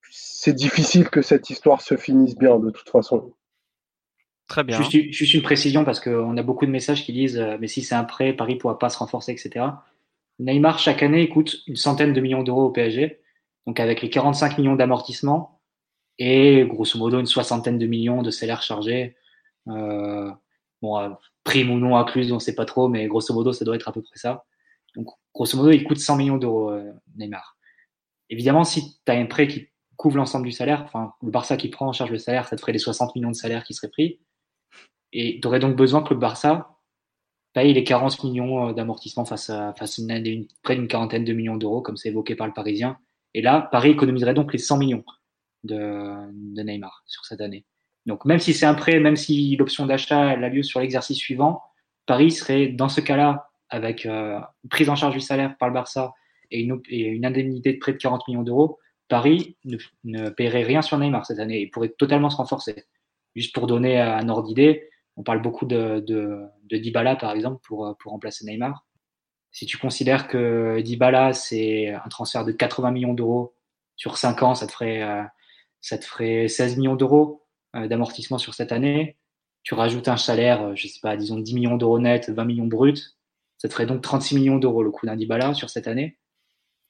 [0.10, 3.34] c'est difficile que cette histoire se finisse bien de toute façon.
[4.48, 4.78] Très bien.
[4.78, 7.82] Juste, juste une précision parce qu'on a beaucoup de messages qui disent euh, mais si
[7.82, 9.66] c'est un prêt, Paris ne pourra pas se renforcer, etc.
[10.40, 13.20] Neymar, chaque année, coûte une centaine de millions d'euros au PSG.
[13.68, 15.61] Donc avec les 45 millions d'amortissement,
[16.24, 19.16] et grosso modo une soixantaine de millions de salaires chargés.
[19.68, 20.30] Euh,
[20.80, 21.10] bon, euh,
[21.44, 23.88] prime ou non incluse, on ne sait pas trop, mais grosso modo, ça doit être
[23.88, 24.46] à peu près ça.
[24.96, 27.58] Donc, grosso modo, il coûte 100 millions d'euros, euh, Neymar.
[28.30, 31.70] Évidemment, si tu as un prêt qui couvre l'ensemble du salaire, enfin, le Barça qui
[31.70, 33.90] prend en charge le salaire, ça te ferait les 60 millions de salaires qui seraient
[33.90, 34.20] pris.
[35.14, 36.78] Et tu aurais donc besoin que le Barça
[37.54, 40.04] paye les 40 millions d'amortissement face à, face à
[40.62, 43.00] près d'une quarantaine de millions d'euros, comme c'est évoqué par le Parisien.
[43.34, 45.04] Et là, Paris économiserait donc les 100 millions
[45.64, 47.66] de, Neymar sur cette année.
[48.06, 51.62] Donc même si c'est un prêt, même si l'option d'achat a lieu sur l'exercice suivant,
[52.06, 54.40] Paris serait dans ce cas-là avec euh,
[54.70, 56.14] prise en charge du salaire par le Barça
[56.50, 61.26] et une, indemnité de près de 40 millions d'euros, Paris ne, paierait rien sur Neymar
[61.26, 62.86] cette année et pourrait totalement se renforcer.
[63.36, 67.62] Juste pour donner un ordre d'idée, on parle beaucoup de, de, de, Dybala par exemple
[67.66, 68.86] pour, pour remplacer Neymar.
[69.52, 73.54] Si tu considères que Dybala c'est un transfert de 80 millions d'euros
[73.96, 75.24] sur 5 ans, ça te ferait euh,
[75.82, 77.44] ça te ferait 16 millions d'euros
[77.76, 79.18] euh, d'amortissement sur cette année.
[79.64, 82.68] Tu rajoutes un salaire, euh, je sais pas, disons 10 millions d'euros net, 20 millions
[82.68, 82.98] bruts.
[83.58, 86.18] Ça te ferait donc 36 millions d'euros le coût d'un Dybala sur cette année.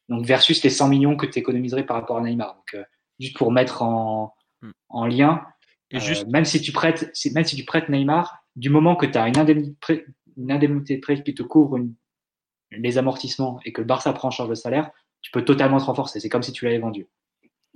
[0.10, 2.56] Donc versus les 100 millions que tu économiserais par rapport à Neymar.
[2.56, 2.84] Donc euh,
[3.20, 4.72] juste pour mettre en, hmm.
[4.90, 5.46] en lien,
[5.92, 6.28] Et juste...
[6.28, 9.38] même, si tu prêtes, même si tu prêtes Neymar, du moment que tu as une
[9.38, 10.06] indemnité,
[10.38, 11.80] une indemnité de prêt qui te couvre
[12.72, 14.92] les amortissements et que le Barça prend en charge le salaire,
[15.22, 16.20] tu peux totalement te renforcer.
[16.20, 17.08] C'est comme si tu l'avais vendu.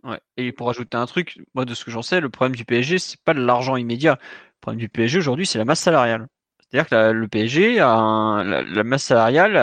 [0.06, 0.20] Ouais.
[0.38, 3.00] Et pour ajouter un truc, moi de ce que j'en sais, le problème du PSG,
[3.00, 4.18] c'est pas de l'argent immédiat.
[4.22, 6.28] Le problème du PSG aujourd'hui, c'est la masse salariale.
[6.60, 9.58] C'est-à-dire que le PSG a la, masse salariale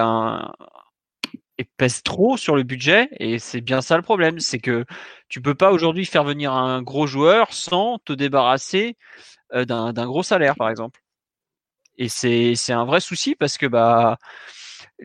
[1.77, 4.85] pèse trop sur le budget et c'est bien ça le problème, c'est que
[5.29, 8.97] tu peux pas aujourd'hui faire venir un gros joueur sans te débarrasser
[9.55, 11.01] euh, d'un gros salaire par exemple.
[11.99, 14.19] Et c'est un vrai souci parce que bah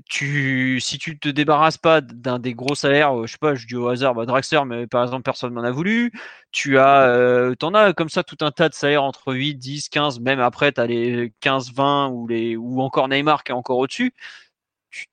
[0.06, 3.76] tu, si tu te débarrasses pas d'un des gros salaires, je sais pas, je dis
[3.76, 6.12] au hasard, bah, Draxler, mais par exemple, personne n'en a voulu.
[6.52, 9.90] Tu as, euh, t'en as comme ça tout un tas de salaires entre 8, 10,
[9.90, 13.56] 15, même après, tu as les 15, 20 ou, les, ou encore Neymar qui est
[13.56, 14.14] encore au-dessus.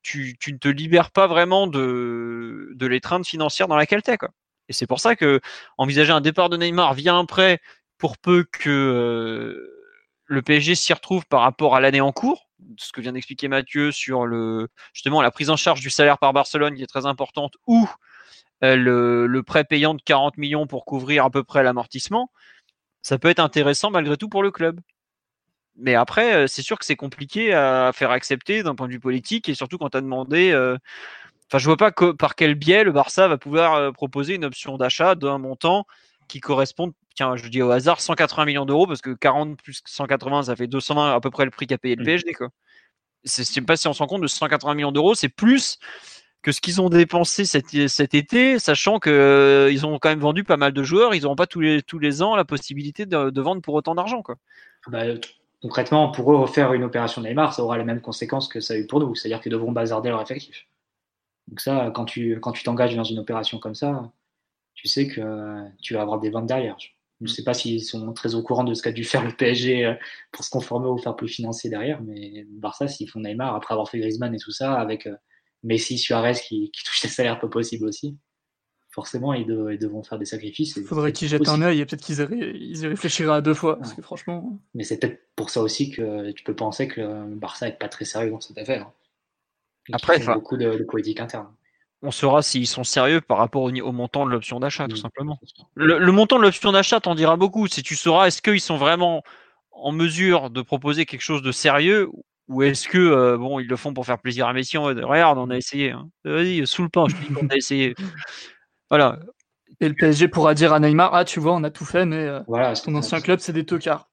[0.01, 4.17] Tu, tu, ne te libères pas vraiment de, de l'étreinte financière dans laquelle tu es.
[4.17, 4.29] Quoi.
[4.69, 5.41] Et c'est pour ça que
[5.77, 7.59] envisager un départ de Neymar via un prêt
[7.97, 9.75] pour peu que euh,
[10.25, 13.91] le PSG s'y retrouve par rapport à l'année en cours, ce que vient d'expliquer Mathieu
[13.91, 14.27] sur
[14.93, 17.87] justement la prise en charge du salaire par Barcelone qui est très importante, ou
[18.63, 22.31] euh, le, prêt payant de 40 millions pour couvrir à peu près l'amortissement,
[23.01, 24.79] ça peut être intéressant malgré tout pour le club.
[25.77, 28.99] Mais après, euh, c'est sûr que c'est compliqué à faire accepter d'un point de vue
[28.99, 30.51] politique et surtout quand tu as demandé.
[30.51, 30.77] Euh,
[31.49, 35.15] enfin, je vois pas par quel biais le Barça va pouvoir proposer une option d'achat
[35.15, 35.85] d'un montant
[36.27, 40.43] qui corresponde tiens, je dis au hasard, 180 millions d'euros, parce que 40 plus 180,
[40.43, 42.05] ça fait 220 à peu près le prix qu'a payé le mmh.
[42.05, 42.33] PSG.
[42.33, 42.49] Quoi.
[43.23, 45.79] C'est, pas si on se rend compte de 180 millions d'euros, c'est plus
[46.43, 50.19] que ce qu'ils ont dépensé cet, cet été, sachant qu'ils euh, ils ont quand même
[50.19, 53.07] vendu pas mal de joueurs, ils n'auront pas tous les, tous les ans la possibilité
[53.07, 54.21] de, vendre pour autant d'argent.
[54.21, 54.35] Quoi.
[54.87, 55.05] Bah,
[55.63, 58.77] concrètement, pour eux, refaire une opération Neymar, ça aura les mêmes conséquences que ça a
[58.77, 60.67] eu pour nous, c'est-à-dire qu'ils devront bazarder leur effectif.
[61.47, 64.11] Donc ça, quand tu quand tu t'engages dans une opération comme ça,
[64.75, 65.21] tu sais que
[65.81, 66.77] tu vas avoir des ventes derrière.
[67.21, 69.31] Je ne sais pas s'ils sont très au courant de ce qu'a dû faire le
[69.31, 69.93] PSG euh,
[70.31, 73.89] pour se conformer au fair play financier derrière, mais Barça, s'ils font Neymar, après avoir
[73.89, 75.15] fait Griezmann et tout ça, avec euh,
[75.63, 78.17] Messi, Suarez qui, qui touchent des salaires peu possibles aussi,
[78.89, 80.75] forcément, ils, devront faire des sacrifices.
[80.75, 83.93] Il faudrait qu'ils jettent un œil et peut-être qu'ils y réfléchiraient à deux fois, parce
[83.93, 84.59] que franchement...
[84.73, 87.89] Mais c'est peut-être pour ça aussi que tu peux penser que le Barça n'est pas
[87.89, 88.91] très sérieux dans cette affaire.
[89.93, 91.47] Après, il y a beaucoup de, de politique interne
[92.01, 95.39] on saura s'ils sont sérieux par rapport au, montant de l'option d'achat, tout simplement.
[95.75, 97.67] Le, montant de l'option d'achat t'en dira beaucoup.
[97.67, 99.23] Si tu sauras, est-ce qu'ils sont vraiment
[99.71, 102.09] en mesure de proposer quelque chose de sérieux
[102.47, 105.49] ou est-ce que euh, bon ils le font pour faire plaisir à Messi regarde on
[105.49, 106.07] a essayé hein.
[106.23, 107.95] vas-y sous le pain je dis qu'on a essayé.
[108.91, 109.17] Voilà.
[109.81, 112.17] Et le PSG pourra dire à Neymar ah tu vois on a tout fait mais
[112.17, 114.07] euh, voilà, ton ancien club c'est des tocards.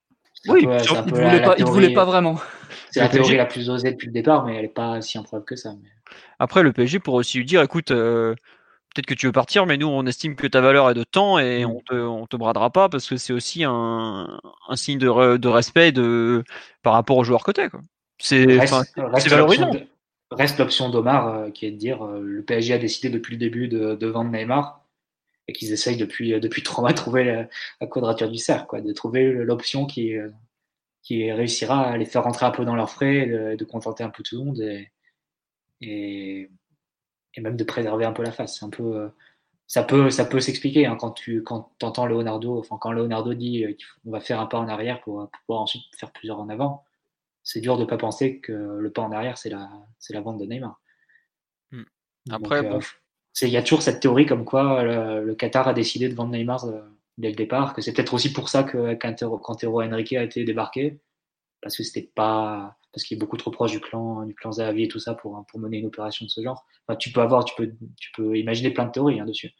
[0.48, 2.40] Oui il ne voulait, pas, voulait pas vraiment.
[2.90, 5.44] C'est la théorie la plus osée depuis le départ mais elle n'est pas si improbable
[5.44, 5.88] que ça mais...
[6.38, 8.34] Après, le PSG pourrait aussi lui dire, écoute, euh,
[8.94, 11.38] peut-être que tu veux partir, mais nous, on estime que ta valeur est de temps
[11.38, 11.70] et mm.
[11.70, 14.38] on te, te bradera pas parce que c'est aussi un,
[14.74, 16.44] signe de, respect de,
[16.82, 17.68] par rapport aux joueurs côté.
[18.18, 19.70] C'est valorisant.
[20.30, 23.38] Reste l'option d'Omar euh, qui est de dire euh, le PSG a décidé depuis le
[23.38, 24.82] début de, vendre Neymar
[25.46, 27.46] et qu'ils essayent depuis, depuis trois mois de trouver
[27.80, 30.14] la, quadrature du cercle, quoi, de trouver l'option qui,
[31.02, 34.08] qui réussira à les faire rentrer un peu dans leurs frais, de, de contenter un
[34.08, 34.60] peu tout le monde.
[34.60, 34.88] Et,
[35.82, 36.50] et,
[37.38, 38.58] même de préserver un peu la face.
[38.58, 39.08] C'est un peu, euh,
[39.66, 43.64] ça peut, ça peut s'expliquer hein, quand tu quand entends Leonardo, enfin quand Leonardo dit
[43.64, 46.84] euh, qu'on va faire un pas en arrière pour, pouvoir ensuite faire plusieurs en avant.
[47.44, 49.68] C'est dur de pas penser que le pas en arrière c'est la,
[49.98, 50.80] c'est la vente de Neymar.
[51.72, 51.82] Hmm.
[52.30, 52.80] Après, euh,
[53.40, 56.66] il y a toujours cette théorie comme quoi le, Qatar a décidé de vendre Neymar
[57.18, 61.00] dès le départ, que c'est peut-être aussi pour ça que quand Henrique a été débarqué,
[61.60, 64.84] parce que c'était pas parce qu'il est beaucoup trop proche du clan, du clan Zahavi
[64.84, 66.64] et tout ça pour, pour mener une opération de ce genre.
[66.86, 69.50] Enfin, tu peux avoir, tu peux, tu peux imaginer plein de théories hein, dessus.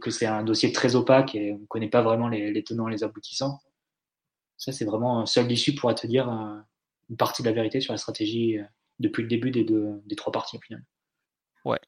[0.00, 2.92] que c'est un dossier très opaque et on ne connaît pas vraiment les, tenants et
[2.92, 3.60] les aboutissants.
[4.56, 6.58] Ça, c'est vraiment seul l'issue pourra te dire euh,
[7.10, 8.64] une partie de la vérité sur la stratégie euh,
[8.98, 10.82] depuis le début des, deux, des trois parties au final.
[11.66, 11.80] Ouais.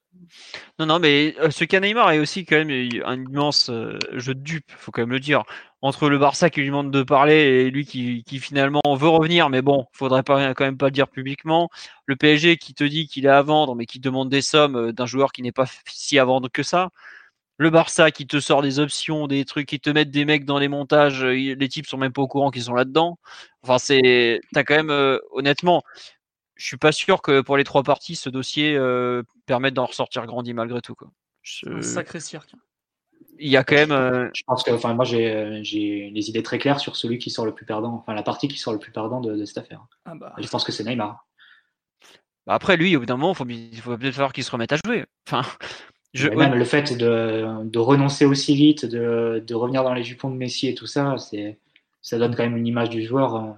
[0.78, 3.70] Non, non, mais euh, ce cas Neymar est aussi quand même un immense
[4.12, 5.44] jeu de dupe, faut quand même le dire
[5.82, 9.62] entre le Barça qui lui demande de parler et lui qui, finalement veut revenir, mais
[9.62, 11.68] bon, faudrait quand même pas le dire publiquement.
[12.06, 14.92] Le PSG qui te dit qu'il est à vendre, mais qui demande des sommes euh,
[14.92, 16.90] d'un joueur qui n'est pas si à vendre que ça.
[17.58, 20.58] Le Barça qui te sort des options, des trucs, qui te mettent des mecs dans
[20.58, 23.18] les montages, euh, les types sont même pas au courant qu'ils sont là-dedans.
[23.62, 25.82] Enfin, c'est, t'as quand même, euh, honnêtement,
[26.54, 28.78] je suis pas sûr que pour les trois parties, ce dossier
[29.46, 30.94] permette d'en ressortir grandi malgré tout.
[30.94, 31.08] Quoi.
[31.66, 32.54] Un sacré cirque
[33.38, 33.92] il y a quand même.
[33.92, 37.30] Euh, je pense que, enfin, moi, j'ai, j'ai les idées très claires sur celui qui
[37.30, 39.84] sort le plus perdant, enfin, la partie qui sort le plus perdant de, cette affaire.
[40.04, 40.34] Ah bah.
[40.38, 41.26] Je pense que c'est Neymar.
[42.46, 44.76] Bah, après, lui, au bout d'un moment, il faut, peut-être falloir qu'il se remette à
[44.84, 45.04] jouer.
[45.26, 45.42] Enfin,
[46.14, 46.28] je...
[46.28, 50.36] Même le fait de, de, renoncer aussi vite, de, de, revenir dans les jupons de
[50.36, 51.58] Messi et tout ça, c'est,
[52.02, 53.36] ça donne quand même une image du joueur.
[53.36, 53.52] Euh,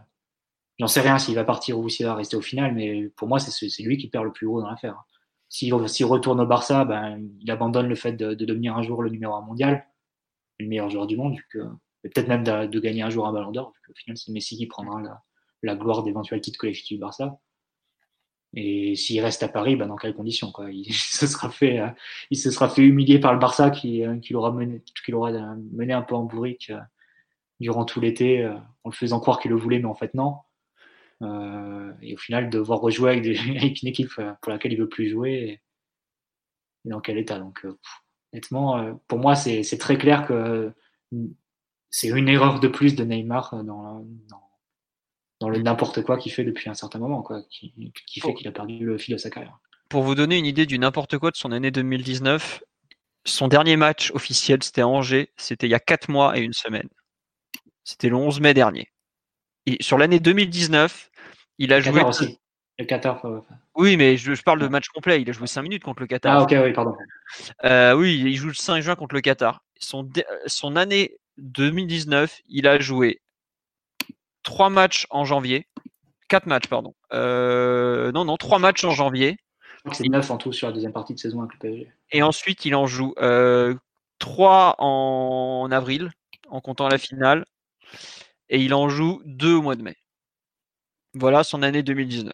[0.79, 3.41] j'en sais rien s'il va partir ou s'il va rester au final, mais pour moi,
[3.41, 5.05] c'est lui qui perd le plus gros dans l'affaire.
[5.49, 9.35] S'il retourne au Barça, ben, il abandonne le fait de, devenir un jour le numéro
[9.35, 9.87] un mondial,
[10.59, 11.37] le meilleur joueur du monde,
[12.03, 15.01] peut-être même de, gagner un jour un ballon d'or, au final, c'est Messi qui prendra
[15.01, 15.23] la,
[15.63, 17.39] la gloire d'éventuels titres collectifs du Barça.
[18.57, 20.71] Et s'il reste à Paris, ben dans quelles conditions quoi?
[20.71, 21.89] Il, se sera fait, euh,
[22.31, 25.33] il se sera fait humilier par le Barça qui, euh, l'aura mené, qui l'aura
[25.73, 26.81] mené un peu en bourrique euh,
[27.61, 30.37] durant tout l'été, en le faisant croire qu'il le voulait, mais en fait non.
[31.23, 33.27] Et au final, devoir rejouer avec,
[33.57, 35.61] avec, une équipe pour laquelle il veut plus jouer, et,
[36.85, 37.39] dans quel état.
[37.39, 37.67] Donc,
[38.33, 40.73] honnêtement, pour moi, c'est très clair que
[41.91, 44.45] c'est une erreur de plus de Neymar dans, dans
[45.41, 47.75] dans le n'importe quoi qu'il fait depuis un certain moment, quoi, qui,
[48.21, 49.59] fait qu'il a perdu le fil de sa carrière.
[49.91, 52.63] Pour vous donner une idée du n'importe quoi de son année 2019,
[53.27, 56.55] son dernier match officiel, c'était à Angers, c'était il y a 4 mois et une
[56.55, 56.89] semaine.
[57.85, 58.89] C'était le 11 mai dernier.
[59.67, 61.11] Et sur l'année 2019,
[61.59, 62.03] il a joué.
[62.03, 62.39] Aussi.
[62.79, 63.25] Le Qatar.
[63.77, 65.23] Oui, mais je, parle de match complet.
[65.23, 66.39] Il a joué 5 minutes contre le Qatar.
[66.39, 66.97] Ah, ok, oui, pardon.
[67.65, 69.63] Euh, oui, il joue le 5 juin contre le Qatar.
[69.79, 70.09] Son,
[70.47, 73.21] son année 2019, il a joué
[74.43, 75.69] trois matchs en janvier.
[76.29, 76.95] Quatre matchs, pardon.
[77.13, 79.37] Euh, non, non, trois matchs en janvier.
[79.93, 81.93] C'est neuf en tout sur la deuxième partie de saison avec le PSG.
[82.13, 83.75] Et ensuite, il en joue euh,
[84.19, 86.11] trois en avril,
[86.49, 87.45] en comptant la finale.
[88.55, 89.97] Et il en joue deux au mois de mai.
[91.13, 92.33] Voilà son année 2019.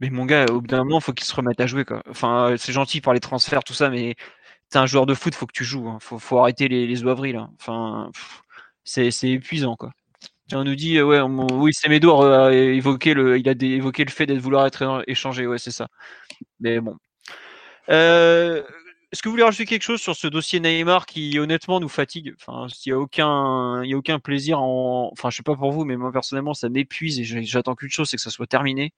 [0.00, 1.86] Mais mon gars, au bout d'un moment, faut qu'il se remette à jouer.
[1.86, 2.02] Quoi.
[2.10, 4.16] Enfin, c'est gentil par les transferts, tout ça, mais
[4.68, 5.88] t'es un joueur de foot, faut que tu joues.
[5.88, 5.96] Hein.
[5.98, 7.06] Faut, faut arrêter les, les.
[7.06, 8.10] Enfin,
[8.84, 9.92] c'est épuisant, quoi.
[10.52, 14.26] On nous dit, ouais, oui, c'est Médor a évoqué le, il a évoqué le fait
[14.26, 15.88] d'être vouloir être échangé, ouais, c'est ça.
[16.60, 16.98] Mais bon.
[17.88, 18.62] Euh,
[19.14, 22.34] est-ce que vous voulez rajouter quelque chose sur ce dossier Neymar qui honnêtement nous fatigue?
[22.36, 25.54] Enfin, il y a aucun, il y a aucun plaisir en, enfin, je sais pas
[25.54, 28.48] pour vous, mais moi personnellement, ça m'épuise et j'attends qu'une chose, c'est que ça soit
[28.48, 28.92] terminé.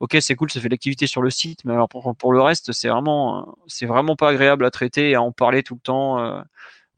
[0.00, 2.42] Ok, c'est cool, ça fait de l'activité sur le site, mais alors pour, pour le
[2.42, 5.80] reste, c'est vraiment, c'est vraiment pas agréable à traiter et à en parler tout le
[5.80, 6.18] temps.
[6.18, 6.42] Euh,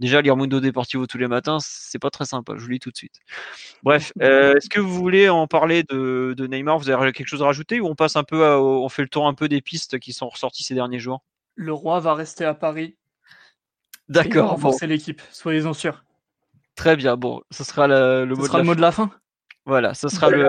[0.00, 2.54] Déjà, lire Mundo Deportivo tous les matins, c'est pas très sympa.
[2.56, 3.20] Je vous lis tout de suite.
[3.82, 6.78] Bref, euh, est-ce que vous voulez en parler de, Neymar?
[6.78, 9.28] Vous avez quelque chose à rajouter ou on passe un peu, on fait le tour
[9.28, 11.22] un peu des pistes qui sont ressorties ces derniers jours?
[11.54, 12.96] Le roi va rester à Paris.
[14.08, 14.50] D'accord.
[14.50, 16.04] Renforcer l'équipe, soyez-en sûrs.
[16.74, 17.16] Très bien.
[17.16, 19.10] Bon, ce sera le, mot, de le mot de la fin.
[19.66, 20.46] Voilà, ce sera le,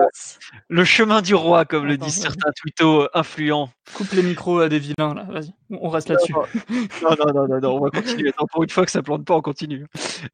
[0.68, 3.70] le chemin du roi, comme le disent certains twittos influents.
[3.94, 6.34] Coupe les micros à des vilains, là, vas-y, on reste là-dessus.
[6.34, 8.30] Non, non, non, non, on va continuer.
[8.52, 9.86] pour une fois que ça plante pas, on continue.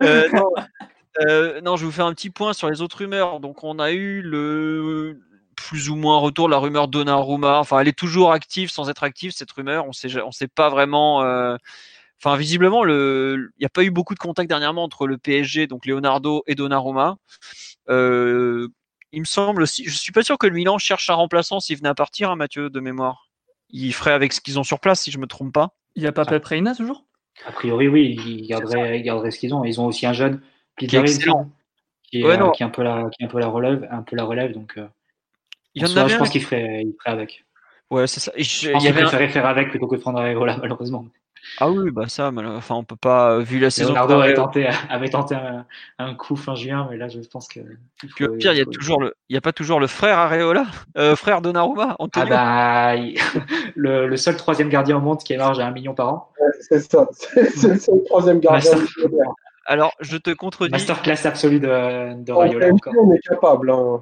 [0.02, 0.28] Euh,
[1.20, 3.38] euh, non, je vais vous faire un petit point sur les autres rumeurs.
[3.38, 5.20] Donc, on a eu le
[5.62, 7.58] plus ou moins retour de la rumeur Donnarumma.
[7.58, 9.86] Enfin, elle est toujours active sans être active, cette rumeur.
[9.86, 11.22] On sait, on sait pas vraiment.
[11.22, 11.56] Euh,
[12.20, 15.86] enfin, visiblement, il n'y a pas eu beaucoup de contact dernièrement entre le PSG, donc
[15.86, 17.16] Leonardo et Donnarumma.
[17.88, 18.68] Euh,
[19.12, 21.76] il me semble aussi, je suis pas sûr que le Milan cherche un remplaçant s'il
[21.76, 23.28] venait à partir, hein, Mathieu, de mémoire.
[23.70, 25.76] Il ferait avec ce qu'ils ont sur place, si je me trompe pas.
[25.94, 27.04] Il n'y a pas Pep Reina toujours?
[27.46, 29.64] A priori, oui, ils garderaient, ce qu'ils ont.
[29.64, 30.40] Ils ont aussi un jeune
[30.78, 31.50] qui est excellent.
[32.10, 34.02] Qui est, euh, qui est, un peu la, qui est un peu la relève, un
[34.02, 34.52] peu la relève.
[34.52, 34.86] Donc, euh,
[35.74, 37.44] il y en je pense qu'il ferait, il ferait avec.
[37.90, 38.32] Ouais, c'est ça.
[38.36, 41.06] je, pense qu'il préférait faire avec plutôt que de prendre Areola, malheureusement.
[41.58, 43.90] Ah oui, bah ça, enfin, on peut pas, vu la saison.
[43.90, 45.36] Leonardo avait tenté, avait tenté
[45.98, 47.60] un, coup fin juin, mais là, je pense que.
[48.14, 50.18] Puis au pire, il y a toujours le, il y a pas toujours le frère
[50.18, 50.66] Areola,
[50.96, 52.94] euh, frère Donnarumma, Ah bah,
[53.76, 56.28] le, seul troisième gardien au monde qui émarge à un million par an.
[56.60, 58.78] c'est ça, c'est le troisième gardien.
[59.66, 60.72] Alors, je te contredis.
[60.72, 62.68] Masterclass absolue de, de Rayola.
[62.98, 63.70] On est capable.
[63.70, 64.00] Hein.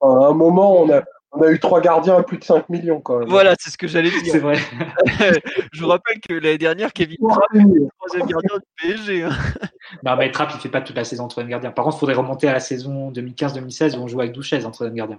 [0.00, 3.00] À un moment, on a, on a eu trois gardiens à plus de 5 millions
[3.00, 3.28] quand même.
[3.28, 4.32] Voilà, c'est ce que j'allais dire.
[4.32, 4.56] C'est vrai.
[5.72, 9.22] je vous rappelle que l'année dernière, Kevin Trapp était le troisième gardien du PSG.
[9.24, 9.30] Hein.
[10.04, 11.72] Non, mais Trapp, il fait pas toute la saison troisième gardien.
[11.72, 14.70] Par contre, il faudrait remonter à la saison 2015-2016 où on jouait avec Douchez en
[14.70, 15.18] troisième gardien.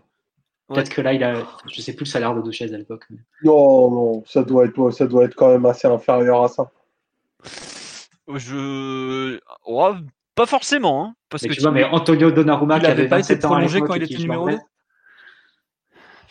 [0.70, 1.34] Peut-être que là, il a,
[1.70, 3.06] je sais plus le salaire de Douchez à l'époque.
[3.44, 6.72] Non, non, ça doit être, ça doit être quand même assez inférieur à ça.
[8.27, 9.39] Je,
[10.35, 13.38] pas forcément, hein, parce mais que tu vois, mais Antonio Donnarumma qui avait pas été
[13.38, 14.57] prolongé quand il était numéro 2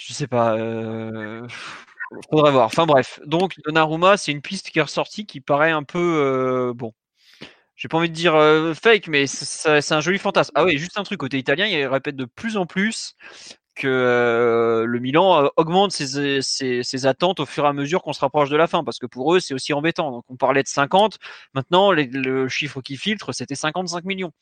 [0.00, 0.56] je sais pas.
[0.56, 1.46] Euh...
[2.30, 2.66] Faudrait voir.
[2.66, 3.20] Enfin bref.
[3.26, 6.92] Donc Donnarumma, c'est une piste qui est ressortie qui paraît un peu euh, bon.
[7.76, 10.52] J'ai pas envie de dire euh, fake, mais c'est un joli fantasme.
[10.54, 13.14] Ah oui, juste un truc côté italien, il répète de plus en plus
[13.80, 18.20] que euh, le Milan augmente ses, ses, attentes au fur et à mesure qu'on se
[18.20, 20.10] rapproche de la fin, parce que pour eux, c'est aussi embêtant.
[20.10, 21.18] Donc on parlait de 50,
[21.54, 24.32] maintenant le chiffre qui filtre, c'était 55 millions.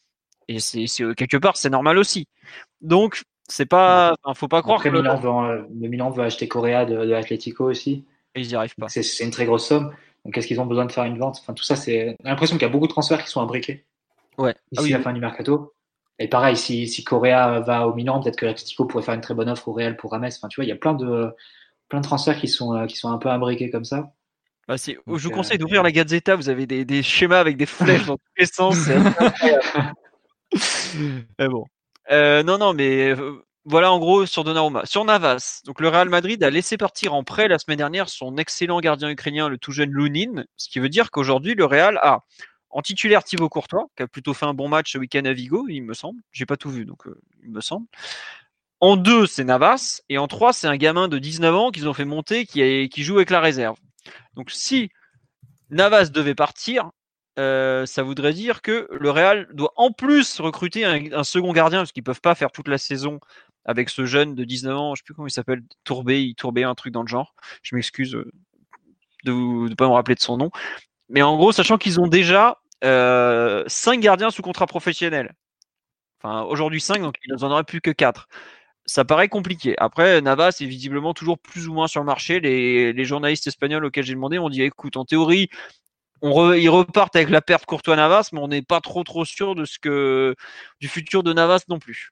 [0.48, 2.26] Et c'est quelque part, c'est normal aussi.
[2.80, 6.84] Donc c'est pas, faut pas croire que Milan veut, euh, le Milan veut acheter Correa
[6.84, 8.06] de, de Atletico aussi.
[8.34, 8.88] Et ils n'y arrivent pas.
[8.88, 9.92] C'est une très grosse somme.
[10.24, 11.38] Donc est-ce qu'ils ont besoin de faire une vente?
[11.40, 12.16] Enfin tout ça, c'est.
[12.24, 13.86] l'impression qu'il y a beaucoup de transferts qui sont imbriqués.
[14.36, 14.54] Ouais.
[14.72, 15.74] D'ici ah la fin du mercato.
[16.18, 19.34] Et pareil, si, si Correa va au Milan, peut-être que Tico pourrait faire une très
[19.34, 20.24] bonne offre au Real pour Rames.
[20.24, 21.30] Enfin, tu vois, il y a plein de,
[21.88, 24.12] plein de transferts qui sont, qui sont un peu imbriqués comme ça.
[24.66, 28.04] Bah, je vous conseille d'ouvrir la Gazeta, vous avez des, des, schémas avec des flèches
[28.04, 28.76] dans tous les sens.
[31.38, 31.64] mais bon.
[32.10, 33.14] non, non, mais
[33.68, 34.86] voilà en gros sur Donnarumma.
[34.86, 38.38] Sur Navas, donc le Real Madrid a laissé partir en prêt la semaine dernière son
[38.38, 42.24] excellent gardien ukrainien, le tout jeune Lunin, ce qui veut dire qu'aujourd'hui le Real a
[42.70, 45.66] en titulaire Thibaut Courtois, qui a plutôt fait un bon match ce week-end à Vigo,
[45.68, 46.20] il me semble.
[46.32, 47.86] J'ai pas tout vu, donc euh, il me semble.
[48.80, 51.94] En deux, c'est Navas, et en trois, c'est un gamin de 19 ans qu'ils ont
[51.94, 53.76] fait monter, qui, joue avec la réserve.
[54.34, 54.90] Donc si
[55.70, 56.90] Navas devait partir,
[57.38, 61.92] euh, ça voudrait dire que le Real doit en plus recruter un, second gardien, parce
[61.92, 63.18] qu'ils peuvent pas faire toute la saison
[63.64, 66.74] avec ce jeune de 19 ans, je sais plus comment il s'appelle, Tourbé, Tourbé, un
[66.74, 67.34] truc dans le genre.
[67.62, 68.30] Je m'excuse euh,
[69.24, 70.50] de ne pas me rappeler de son nom.
[71.08, 75.34] Mais en gros, sachant qu'ils ont déjà euh, 5 gardiens sous contrat professionnel.
[76.22, 78.28] Enfin, aujourd'hui 5, donc ils n'en auraient plus que 4.
[78.86, 79.74] Ça paraît compliqué.
[79.78, 82.40] Après, Navas est visiblement toujours plus ou moins sur le marché.
[82.40, 85.48] Les, journalistes espagnols auxquels j'ai demandé m'ont dit écoute, en théorie,
[86.22, 89.78] ils repartent avec la perte Courtois-Navas, mais on n'est pas trop trop sûr de ce
[89.78, 90.34] que
[90.80, 92.10] du futur de Navas non plus.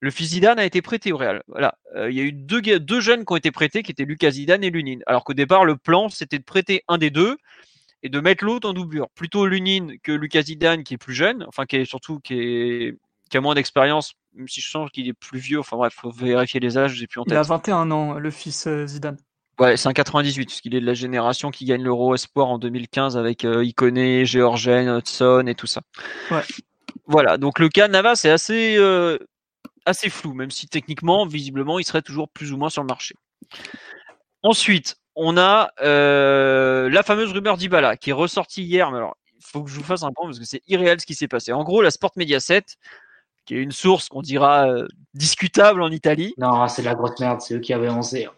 [0.00, 1.42] Le fils a été prêté au Real.
[1.48, 1.74] Voilà.
[1.96, 4.32] Euh, il y a eu deux, deux, jeunes qui ont été prêtés, qui étaient Lucas
[4.32, 4.98] Zidane et Lunin.
[5.06, 7.38] Alors qu'au départ, le plan, c'était de prêter un des deux
[8.02, 9.08] et de mettre l'autre en doublure.
[9.14, 12.98] Plutôt Lunin que Lucas Zidane, qui est plus jeune, enfin, qui est surtout qui, est,
[13.30, 15.60] qui a moins d'expérience, même si je sens qu'il est plus vieux.
[15.60, 17.34] Enfin bref, faut vérifier les âges, j'ai plus en tête.
[17.34, 19.18] Il a 21 ans, le fils euh, Zidane.
[19.58, 22.58] Ouais, c'est un 98, parce qu'il est de la génération qui gagne l'Euro Espoir en
[22.58, 25.82] 2015 avec euh, Iconé, Georgen, Hudson et tout ça.
[26.30, 26.42] Ouais.
[27.06, 28.78] Voilà, donc le cas Navas c'est assez
[29.86, 33.14] assez flou, même si techniquement, visiblement, il serait toujours plus ou moins sur le marché.
[34.42, 39.44] Ensuite, on a euh, la fameuse rumeur d'Ibala qui est ressortie hier, mais alors il
[39.44, 41.52] faut que je vous fasse un point parce que c'est irréel ce qui s'est passé.
[41.52, 42.64] En gros, la Sport Mediaset,
[43.44, 46.34] qui est une source qu'on dira euh, discutable en Italie.
[46.38, 48.28] Non, c'est de la grosse merde, c'est eux qui avaient annoncé.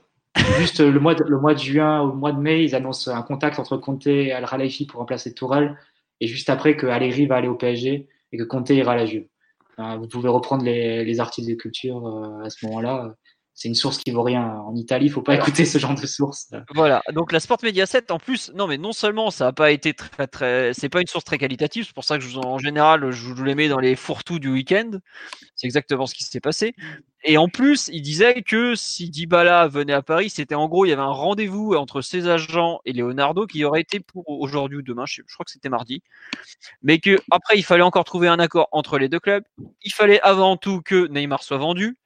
[0.59, 3.23] Juste le mois, de, le mois de juin le mois de mai, ils annoncent un
[3.23, 5.79] contact entre Conte et Al Khalifi pour remplacer Tourelle,
[6.21, 9.07] et juste après que Allegri va aller au PSG et que Conte ira à la
[9.07, 9.27] Juve.
[9.79, 13.15] Vous pouvez reprendre les, les articles de culture euh, à ce moment-là
[13.55, 14.43] c'est une source qui vaut rien.
[14.67, 16.51] En Italie, il faut pas écouter ce genre de source.
[16.75, 17.03] Voilà.
[17.13, 19.95] Donc la Sport Media 7, en plus, non mais non seulement ça a pas été
[19.95, 21.85] très très, c'est pas une source très qualitative.
[21.87, 24.41] C'est pour ça que je vous en, général, je vous les mets dans les fourre-tout
[24.41, 24.91] du week-end.
[25.55, 26.75] C'est exactement ce qui s'est passé.
[27.27, 30.91] Et en plus, il disait que si Dybala venait à Paris, c'était en gros, il
[30.91, 34.83] y avait un rendez-vous entre ses agents et Leonardo qui aurait été pour aujourd'hui ou
[34.83, 35.05] demain.
[35.07, 36.03] Je, crois que c'était mardi.
[36.83, 39.45] Mais que après, il fallait encore trouver un accord entre les deux clubs.
[39.83, 41.97] Il fallait avant tout que Neymar soit vendu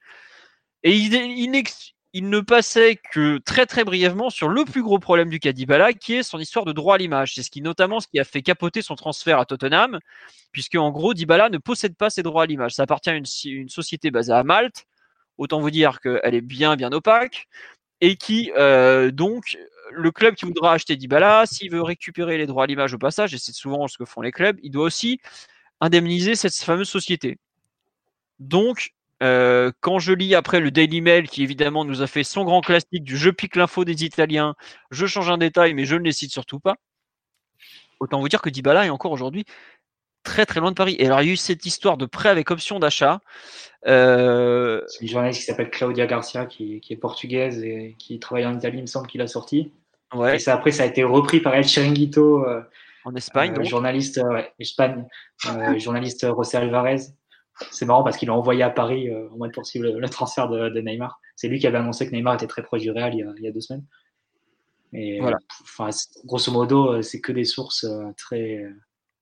[0.82, 5.92] et il, ne passait que très très brièvement sur le plus gros problème du Kadibala,
[5.92, 7.34] qui est son histoire de droit à l'image.
[7.34, 9.98] C'est ce qui notamment ce qui a fait capoter son transfert à Tottenham,
[10.52, 12.74] puisque en gros Dybala ne possède pas ses droits à l'image.
[12.74, 14.86] Ça appartient à une, société basée à Malte.
[15.36, 17.48] Autant vous dire qu'elle est bien bien opaque
[18.00, 19.56] et qui euh, donc
[19.90, 23.34] le club qui voudra acheter Dybala, s'il veut récupérer les droits à l'image au passage,
[23.34, 25.20] et c'est souvent ce que font les clubs, il doit aussi
[25.80, 27.38] indemniser cette fameuse société.
[28.38, 32.45] Donc, euh, quand je lis après le Daily Mail, qui évidemment nous a fait son
[32.45, 34.55] grand classique du je pique l'info des Italiens,
[34.90, 36.77] je change un détail, mais je ne les cite surtout pas.
[38.01, 39.45] Autant vous dire que Dybala est encore aujourd'hui
[40.28, 40.97] très très loin de Paris.
[40.99, 43.20] Et alors il y a eu cette histoire de prêt avec option d'achat.
[43.86, 44.82] Euh...
[44.86, 48.78] C'est une journaliste qui s'appelle Claudia Garcia, qui, est portugaise et qui travaille en Italie,
[48.78, 49.73] il me semble qu'il a sorti.
[50.15, 50.36] Ouais.
[50.36, 52.45] Et ça, après, ça a été repris par El Chiringuito.
[52.47, 52.62] Euh,
[53.05, 54.20] en Espagne, euh, journaliste
[54.59, 55.07] Espagne,
[55.78, 56.97] journaliste José Alvarez
[57.70, 60.80] c'est marrant parce qu'il a envoyé à Paris euh, en mode possible le, transfert de,
[60.80, 61.20] Neymar.
[61.36, 63.52] C'est lui qui avait annoncé que Neymar était très proche du Real il y a,
[63.52, 63.85] deux semaines.
[64.93, 65.39] Et voilà.
[65.62, 65.90] Enfin,
[66.24, 68.64] grosso modo, euh, c'est que des sources euh, très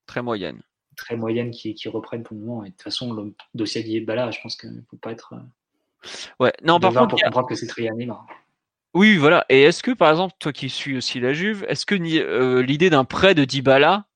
[0.07, 0.63] très moyennes,
[0.97, 2.65] très moyennes qui, reprennent pour le moment.
[2.65, 5.35] Et de toute façon, le dossier Guy-Bala, je pense qu'il ne faut pas être.
[6.39, 6.53] Ouais.
[6.63, 8.27] Non, par contre, pour comprendre que c'est très Neymar.
[8.95, 9.45] Oui, voilà.
[9.49, 13.05] Et est-ce que, par exemple, toi qui suis aussi la Juve, est-ce que l'idée d'un
[13.05, 14.07] prêt de Dybala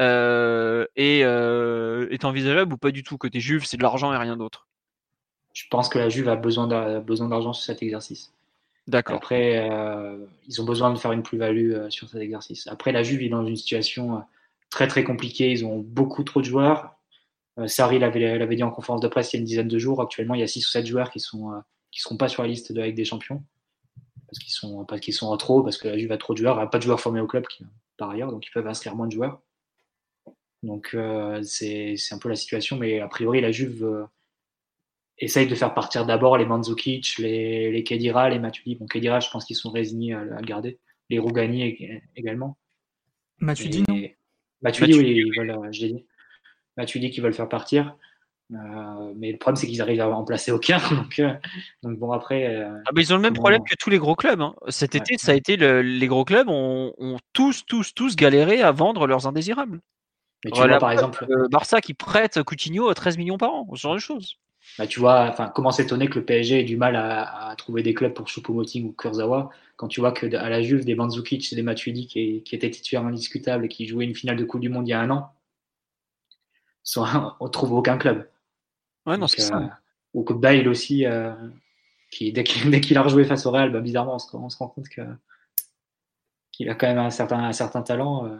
[0.00, 3.18] euh, et euh, est envisageable ou pas du tout?
[3.18, 4.68] Côté Juve C'est de l'argent et rien d'autre.
[5.54, 8.32] Je pense que la Juve a besoin d'argent sur cet exercice.
[8.86, 9.16] D'accord.
[9.16, 10.16] Après, euh,
[10.46, 12.66] ils ont besoin de faire une plus-value sur cet exercice.
[12.68, 14.22] Après, la Juve est dans une situation
[14.70, 15.50] très très compliquée.
[15.50, 16.94] Ils ont beaucoup trop de joueurs.
[17.66, 20.00] Sarri l'avait dit en conférence de presse il y a une dizaine de jours.
[20.00, 21.60] Actuellement, il y a 6 ou 7 joueurs qui sont
[21.90, 23.42] qui seront pas sur la liste de avec des champions
[24.28, 26.56] parce qu'ils sont parce qu'ils sont trop parce que la Juve a trop de joueurs,
[26.56, 27.44] n'y a pas de joueurs formés au club
[27.96, 29.40] par ailleurs, donc ils peuvent inscrire moins de joueurs.
[30.62, 34.04] Donc euh, c'est un peu la situation, mais a priori la Juve euh,
[35.18, 38.76] essaye de faire partir d'abord les Mandzukic, les, les Kedira, les Matuidi.
[38.76, 40.78] Bon, Kedira, je pense qu'ils sont résignés à, le garder.
[41.10, 42.58] Les Rougani également.
[43.38, 44.00] Matuidi, non?
[44.62, 46.06] Matuidi, oui, ils veulent, euh, je l'ai dit.
[46.76, 47.96] Matuidi qui veulent faire partir.
[48.52, 50.78] Euh, mais le problème, c'est qu'ils arrivent à en placer aucun.
[50.90, 51.34] Donc, euh,
[51.82, 52.46] donc bon, après.
[52.46, 54.40] euh, Ah bah, ils ont le même problème que tous les gros clubs.
[54.40, 54.54] hein.
[54.68, 58.16] Cet Ouais, été, ça a été le- les gros clubs ont, ont tous, tous, tous
[58.16, 59.80] galéré à vendre leurs indésirables.
[60.44, 63.52] Mais tu Voilà, vois, par exemple, Euh, Barça qui prête Coutinho à 13 millions par
[63.54, 64.36] an, ce genre de choses.
[64.78, 67.82] bah, tu vois, enfin, comment s'étonner que le PSG ait du mal à, à trouver
[67.82, 71.52] des clubs pour Choupo-Moting ou Kurzawa quand tu vois que à la Juve, des Mandzukic
[71.52, 74.60] et des Matuidi qui, qui étaient titulaires indiscutables et qui jouaient une finale de Coupe
[74.60, 75.32] du Monde il y a un an,
[76.82, 77.04] sont,
[77.40, 78.28] on trouve aucun club.
[79.06, 79.56] Ouais, non, c'est ça.
[79.56, 79.68] euh,
[80.14, 81.32] Ou que Bale aussi, euh,
[82.10, 84.68] qui, dès qu'il a rejoué face au Real, bah, bizarrement, on se, on se rend
[84.68, 85.02] compte que
[86.52, 88.26] qu'il a quand même un certain, un certain talent.
[88.26, 88.36] euh.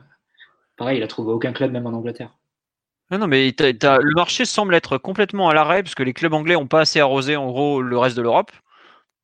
[0.78, 2.34] Pareil, il a trouvé aucun club, même en Angleterre.
[3.10, 6.54] Non, non, mais le marché semble être complètement à l'arrêt parce que les clubs anglais
[6.54, 8.52] n'ont pas assez arrosé en gros le reste de l'Europe.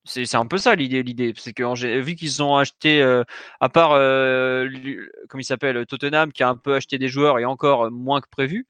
[0.06, 1.02] C'est un peu ça l'idée.
[1.02, 3.24] L'idée, c'est que vu qu'ils ont acheté, euh,
[3.60, 4.68] à part, euh,
[5.28, 8.28] comme il s'appelle, Tottenham, qui a un peu acheté des joueurs et encore moins que
[8.28, 8.66] prévu,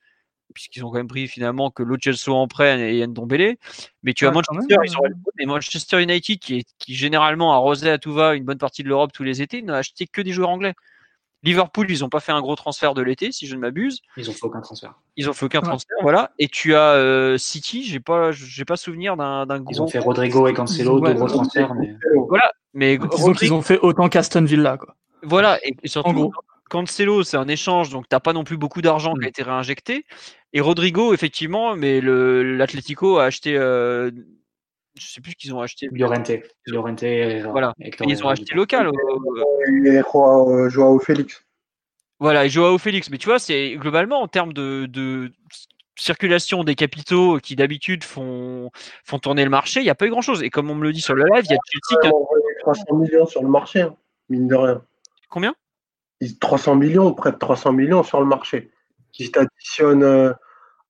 [0.54, 3.56] puisqu'ils ont quand même pris finalement que Lo Celso en prenne et Ndombele.
[4.04, 4.76] Mais tu as Manchester,
[6.00, 9.12] ils United, qui, est, qui généralement arrosait à tout va une bonne partie de l'Europe
[9.12, 10.74] tous les étés, n'a acheté que des joueurs anglais.
[11.44, 14.00] Liverpool, ils n'ont pas fait un gros transfert de l'été, si je ne m'abuse.
[14.16, 14.94] Ils ont fait aucun transfert.
[15.16, 15.68] Ils ont fait aucun Ouais.
[15.68, 16.32] transfert, voilà.
[16.38, 19.98] Et tu as euh, City, j'ai pas, j'ai pas souvenir d'un d'un Ils ont fait
[19.98, 21.12] Rodrigo et Cancelo, Ouais.
[21.12, 21.94] deux gros transferts, mais
[22.28, 22.98] Voilà, mais
[23.36, 24.76] qu'ils ont fait autant qu'Aston Villa.
[24.78, 24.96] Quoi.
[25.22, 26.32] voilà, et, et surtout, En gros.
[26.70, 29.28] Cancelo, c'est un échange, donc t'as pas non plus beaucoup d'argent qui a Mm.
[29.28, 30.06] été réinjecté.
[30.54, 34.10] Et Rodrigo, effectivement, mais le l'Atlético a acheté, euh,
[34.96, 35.88] je sais plus ce qu'ils ont acheté.
[35.92, 36.30] Llorente.
[36.66, 37.02] Llorente
[37.50, 37.72] Voilà.
[37.80, 38.88] Et ils ont acheté local.
[38.88, 38.92] euh,
[39.90, 41.44] Et Joao, euh, Joao Félix.
[42.20, 43.10] Voilà, et Joao Félix.
[43.10, 45.32] Mais tu vois, c'est globalement en termes de, de
[45.96, 48.70] circulation des capitaux qui d'habitude font,
[49.04, 50.42] font tourner le marché, il n'y a pas eu grand chose.
[50.42, 52.10] Et comme on me le dit sur le live, il y a Chelsea qui a
[52.10, 53.96] Ils ont envoyé 300 millions sur le marché, hein,
[54.28, 54.82] mine de rien.
[55.28, 55.54] combien?
[56.20, 58.70] Ils- 300 millions, près de 300 millions sur le marché.
[59.12, 60.32] Si tu additionnes euh,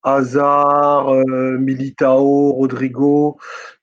[0.04, 3.38] Hazard, euh, Militao, Rodrigo,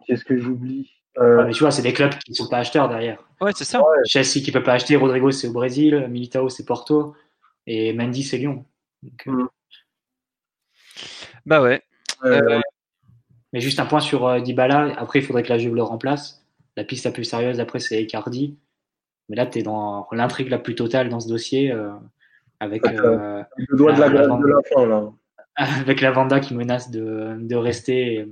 [0.05, 2.87] qu'est-ce que j'oublie Euh, mais tu vois, c'est des clubs qui ne sont pas acheteurs
[2.87, 3.21] derrière.
[3.41, 3.81] Ouais, c'est ça.
[4.05, 7.15] Chelsea qui peut pas acheter, Rodrigo c'est au Brésil, Militao c'est Porto
[7.67, 8.65] et Mendy c'est Lyon.
[9.03, 9.47] Donc, euh, Mm.
[11.45, 11.81] Bah ouais.
[12.23, 12.59] euh,
[13.53, 14.93] Mais juste un point sur euh, Dybala.
[14.97, 16.45] Après, il faudrait que la Juve le remplace.
[16.77, 18.57] La piste la plus sérieuse après c'est Icardi.
[19.29, 21.91] Mais là, tu es dans l'intrigue la plus totale dans ce dossier euh,
[22.59, 25.11] avec euh, le doigt de la de la fin, là.
[25.55, 28.27] avec la Vanda qui menace de, rester,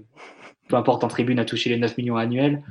[0.67, 2.63] peu importe en tribune, à toucher les 9 millions annuels.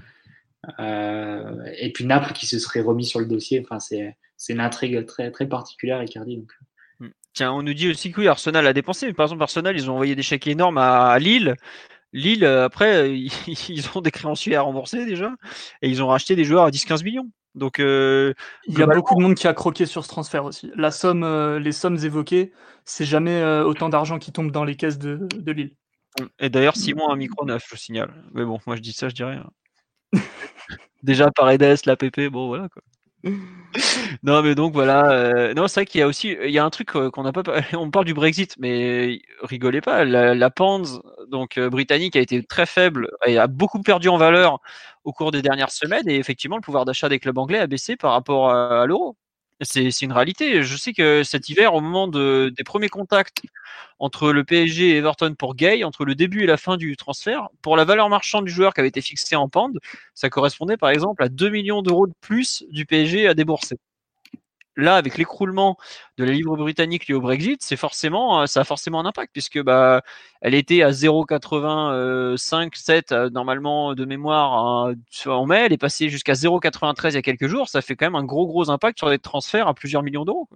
[0.80, 3.60] Euh, et puis Naples qui se serait remis sur le dossier.
[3.64, 6.38] Enfin, c'est c'est une intrigue très très particulière, Icardi.
[6.38, 6.52] Donc.
[7.34, 9.06] Tiens, on nous dit aussi que oui, Arsenal a dépensé.
[9.06, 11.54] Mais par exemple, Arsenal, ils ont envoyé des chèques énormes à, à Lille.
[12.12, 13.12] Lille, euh, après,
[13.46, 15.32] ils ont des créanciers à rembourser déjà.
[15.82, 17.30] Et ils ont racheté des joueurs à 10-15 millions.
[17.54, 18.34] Donc, euh,
[18.66, 20.70] Il y a beaucoup de monde qui a croqué sur ce transfert aussi.
[20.76, 22.52] La somme, euh, les sommes évoquées,
[22.84, 25.74] c'est jamais euh, autant d'argent qui tombe dans les caisses de, de Lille.
[26.38, 28.12] et d'ailleurs, Simon a un micro neuf, je signale.
[28.32, 29.48] Mais bon, moi je dis ça, je dis rien.
[31.02, 32.82] Déjà, Paredes, la PP, bon voilà quoi.
[34.22, 35.10] Non, mais donc voilà.
[35.12, 37.22] euh, non, c'est vrai qu'il y a aussi, il y a un truc euh, qu'on
[37.22, 37.42] n'a pas,
[37.74, 40.04] on parle du Brexit, mais rigolez pas.
[40.04, 40.86] La, la pound,
[41.30, 44.60] donc euh, britannique, a été très faible et a beaucoup perdu en valeur
[45.04, 46.08] au cours des dernières semaines.
[46.08, 49.16] Et effectivement, le pouvoir d'achat des clubs anglais a baissé par rapport à l'euro.
[49.60, 50.62] C'est une réalité.
[50.62, 53.42] Je sais que cet hiver, au moment de, des premiers contacts
[53.98, 57.48] entre le PSG et Everton pour Gay, entre le début et la fin du transfert,
[57.60, 59.78] pour la valeur marchande du joueur qui avait été fixée en pound,
[60.14, 63.76] ça correspondait par exemple à 2 millions d'euros de plus du PSG à débourser.
[64.76, 65.76] Là, avec l'écroulement
[66.18, 69.32] de la livre britannique lié au Brexit, c'est forcément, euh, ça a forcément un impact
[69.32, 70.02] puisque bah,
[70.40, 76.08] elle était à 0,85, 7 euh, normalement de mémoire euh, en mai, elle est passée
[76.08, 77.68] jusqu'à 0,93 il y a quelques jours.
[77.68, 80.48] Ça fait quand même un gros gros impact sur les transferts à plusieurs millions d'euros.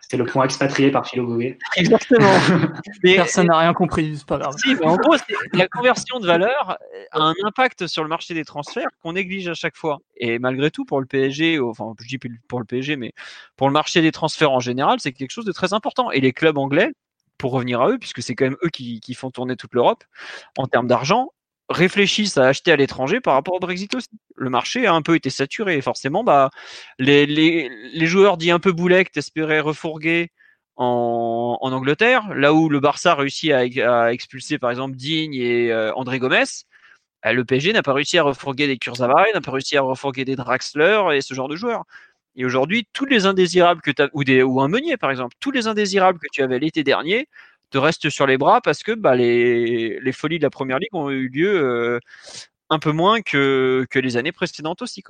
[0.00, 1.58] C'était le point expatrié par Philo Gouet.
[1.76, 2.30] Exactement.
[3.04, 4.54] Mais- Personne n'a rien compris, c'est pas grave.
[4.56, 5.16] si, mais en gros,
[5.52, 6.78] la conversion de valeur
[7.10, 9.98] a un impact sur le marché des transferts qu'on néglige à chaque fois.
[10.16, 12.18] Et malgré tout, pour le PSG, enfin, je dis
[12.48, 13.12] pour le PSG, mais
[13.56, 16.10] pour le marché des transferts en général, c'est quelque chose de très important.
[16.10, 16.92] Et les clubs anglais,
[17.38, 20.04] pour revenir à eux, puisque c'est quand même eux qui, font tourner toute l'Europe,
[20.56, 21.32] en termes d'argent,
[21.68, 24.08] réfléchissent à acheter à l'étranger par rapport au Brexit aussi.
[24.36, 25.80] Le marché a un peu été saturé.
[25.82, 26.50] Forcément, bah,
[26.98, 27.68] les,
[28.06, 30.30] joueurs dits un peu boulets que t'espérais refourguer
[30.76, 35.92] en, Angleterre, là où le Barça a réussi à, expulser par exemple Digne et euh,
[35.94, 36.44] André Gomez,
[37.24, 40.24] euh, le PSG n'a pas réussi à refourguer des Kurzawa, n'a pas réussi à refourguer
[40.24, 41.84] des Draxler et ce genre de joueurs.
[42.36, 45.50] Et aujourd'hui, tous les indésirables que tu ou, des, ou un Meunier par exemple, tous
[45.50, 47.28] les indésirables que tu avais l'été dernier
[47.70, 51.10] te restent sur les bras parce que bah, les, folies de la première ligue ont
[51.10, 51.98] eu lieu euh,
[52.70, 55.02] un peu moins que, les années précédentes aussi.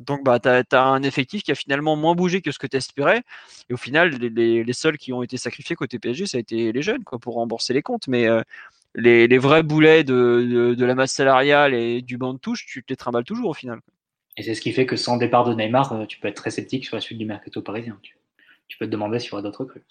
[0.00, 2.76] Donc bah, tu as, un effectif qui a finalement moins bougé que ce que tu
[2.78, 3.22] espérais.
[3.68, 6.82] Et au final, les, seuls qui ont été sacrifiés côté PSG, ça a été les
[6.82, 8.08] jeunes quoi, pour rembourser les comptes.
[8.08, 8.42] Mais euh,
[8.94, 12.96] les, vrais boulets de la masse salariale et du banc de touche, tu te les
[12.96, 13.80] trimbales toujours au final.
[14.36, 16.50] Et c'est ce qui fait que sans départ de Neymar, euh, tu peux être très
[16.50, 17.98] sceptique sur la suite du mercato parisien.
[18.02, 18.16] Tu,
[18.68, 19.84] tu peux te demander s'il y aura d'autres recrues.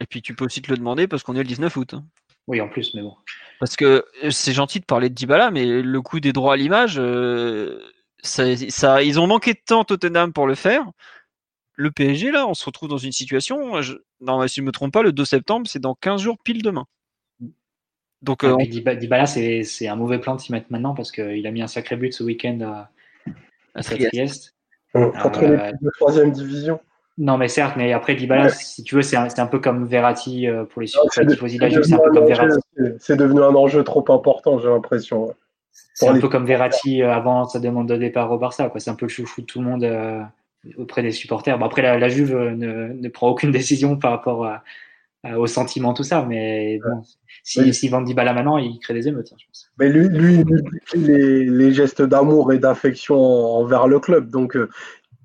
[0.00, 1.94] Et puis tu peux aussi te le demander parce qu'on est le 19 août.
[1.94, 2.04] hein.
[2.46, 3.14] Oui, en plus, mais bon.
[3.58, 6.56] Parce que euh, c'est gentil de parler de Dybala, mais le coup des droits à
[6.56, 7.80] l'image, euh,
[8.22, 10.84] ça, ça, ils ont manqué de temps Tottenham pour le faire.
[11.74, 14.92] Le PSG, là, on se retrouve dans une situation, je, non, si je me trompe
[14.92, 16.86] pas, le 2 septembre, c'est dans 15 jours pile demain.
[18.22, 21.10] Donc, euh, Ah, Dyba- Dybala, c'est c'est un mauvais plan de s'y mettre maintenant parce
[21.10, 22.90] qu'il a mis un sacré but ce week-end à,
[23.74, 24.10] à Trieste.
[24.12, 24.54] Trieste.
[24.92, 26.80] Contre Euh, l'équipe de troisième division.
[27.18, 28.50] Non, mais certes, mais après Dybala, Ouais.
[28.50, 30.92] si tu veux, c'est un, peu comme Verratti euh, pour les les
[31.26, 31.30] de-
[31.60, 32.58] la c'est un peu devenu comme un Verratti.
[32.78, 35.26] enjeu- c'est devenu un enjeu trop important, j'ai l'impression.
[35.26, 35.34] ouais.
[35.94, 38.70] C'est un les- peu comme Verratti euh, avant sa demande de départ au Barça.
[38.78, 40.22] C'est un peu le chouchou de tout le monde euh,
[40.78, 41.58] auprès des supporters.
[41.58, 44.62] Bon, après, la, la Juve euh, ne, ne prend aucune décision par rapport à, à-
[45.36, 46.24] au sentiment, tout ça.
[46.28, 47.02] Mais bon,
[47.42, 49.70] si, s'ils vendent Dybala maintenant, il crée des émeutes, hein, je pense.
[49.78, 54.30] Mais lui, lui il multiplie les, les gestes d'amour et d'affection envers le club.
[54.30, 54.68] Donc, euh,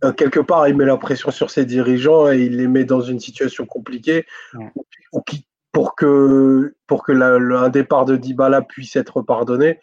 [0.04, 3.02] euh, quelque part, il met la pression sur ses dirigeants et il les met dans
[3.02, 4.72] une situation compliquée Ouais.
[5.26, 9.80] qui- pour que, pour que la- le- un départ de Dybala puisse être pardonné.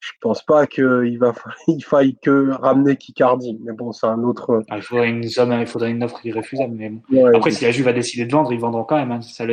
[0.00, 1.32] Je pense pas qu'il va,
[1.68, 3.58] il faille que ramener Kikardi.
[3.64, 4.62] Mais bon, c'est un autre.
[4.70, 6.74] Ah, il, faudrait une somme, il faudrait une offre irréfusable.
[6.76, 7.02] Mais bon.
[7.24, 9.10] Ouais, Après, si la Juve a décidé de vendre, ils vendront quand même.
[9.10, 9.20] hein.
[9.22, 9.44] Ça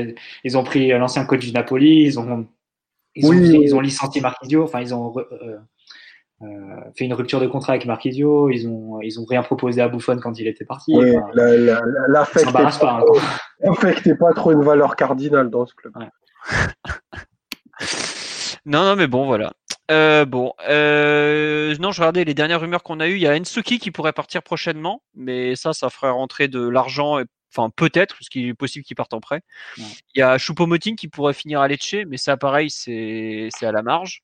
[0.43, 2.47] Ils ont pris euh, l'ancien coach du Napoli, ils ont,
[3.15, 3.63] ils ont, Oui, pris- oui.
[3.63, 5.57] ils ont licencié Marquisio, enfin, ils ont re- euh,
[6.43, 6.45] euh,
[6.95, 10.19] fait une rupture de contrat avec Marquisio, ils ont, ils ont rien proposé à Buffon
[10.21, 10.95] quand il était parti.
[10.95, 12.99] ouais, Enfin, la- la- la- ils l'affect s'embarrassent est pas.
[13.63, 13.73] hein,
[14.19, 15.93] pas trop une valeur cardinale dans ce club.
[18.67, 19.53] Non, non, mais bon, voilà.
[19.91, 23.15] Euh, bon, euh, non, je regardais les dernières rumeurs qu'on a eues.
[23.15, 27.19] Il y a Ensuki qui pourrait partir prochainement, mais ça, ça ferait rentrer de l'argent,
[27.55, 29.41] enfin peut-être, parce qu'il est possible qu'il parte en prêt.
[29.77, 29.83] Ouais.
[30.15, 33.83] Il y a Choupo-Moting qui pourrait finir à Lecce, mais ça, pareil, c'est à la
[33.83, 34.23] marge.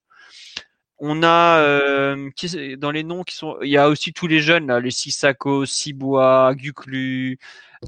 [1.03, 4.39] On a euh, qui dans les noms qui sont, il y a aussi tous les
[4.39, 7.39] jeunes là, les Sissako, Sibois, Guklu,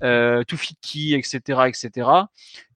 [0.03, 2.25] euh, Toufiki, etc., etc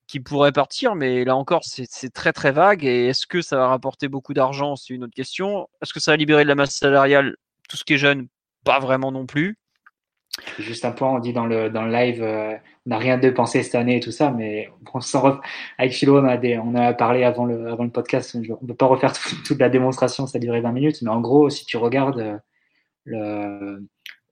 [0.07, 2.85] qui pourraient partir, mais là encore, c'est très très vague.
[2.85, 4.75] Et est-ce que ça va rapporter beaucoup d'argent?
[4.75, 5.67] C'est une autre question.
[5.81, 7.35] Est-ce que ça va libérer de la masse salariale?
[7.69, 8.27] Tout ce qui est jeune,
[8.63, 9.57] pas vraiment non plus.
[10.59, 12.53] Juste un point, on dit dans le, dans live, euh,
[12.85, 14.69] on n'a rien dépensé cette année et tout ça, mais
[15.01, 15.39] sans ref-
[15.79, 18.75] avec Philo, on a, on a parlé avant le, avant le podcast, on ne peut
[18.75, 21.77] pas refaire tout- toute la démonstration, ça durait 20 minutes, mais en gros, si tu
[21.77, 22.39] regardes,
[23.07, 23.79] euh,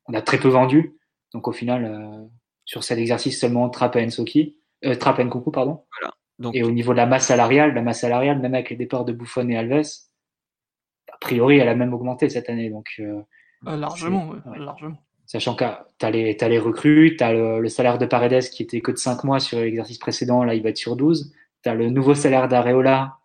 [0.07, 0.93] on a très peu vendu,
[1.33, 2.23] donc au final, euh,
[2.65, 5.83] sur cet exercice, seulement Trapp et Nsoki, euh, Trapp Nkunku, pardon.
[6.39, 9.05] Donc, Et au niveau de la masse salariale, la masse salariale, même avec les départs
[9.05, 9.85] de Buffon et Alves,
[11.11, 13.21] a priori, elle a même augmenté cette année, donc euh,
[13.67, 14.59] Euh, largement, ouais, Ouais.
[14.59, 14.97] largement.
[15.25, 15.63] Sachant que
[15.97, 18.81] tu as les, t'as les recrues, tu as le, le salaire de Paredes qui était
[18.81, 21.33] que de 5 mois sur l'exercice précédent, là il va être sur 12.
[21.63, 23.17] Tu as le nouveau salaire d'Areola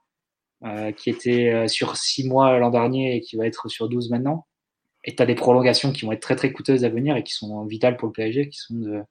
[0.65, 4.47] euh, qui était sur 6 mois l'an dernier et qui va être sur 12 maintenant.
[5.05, 7.35] Et tu as des prolongations qui vont être très très coûteuses à venir et qui
[7.35, 9.03] sont vitales pour le PSG, qui sont de,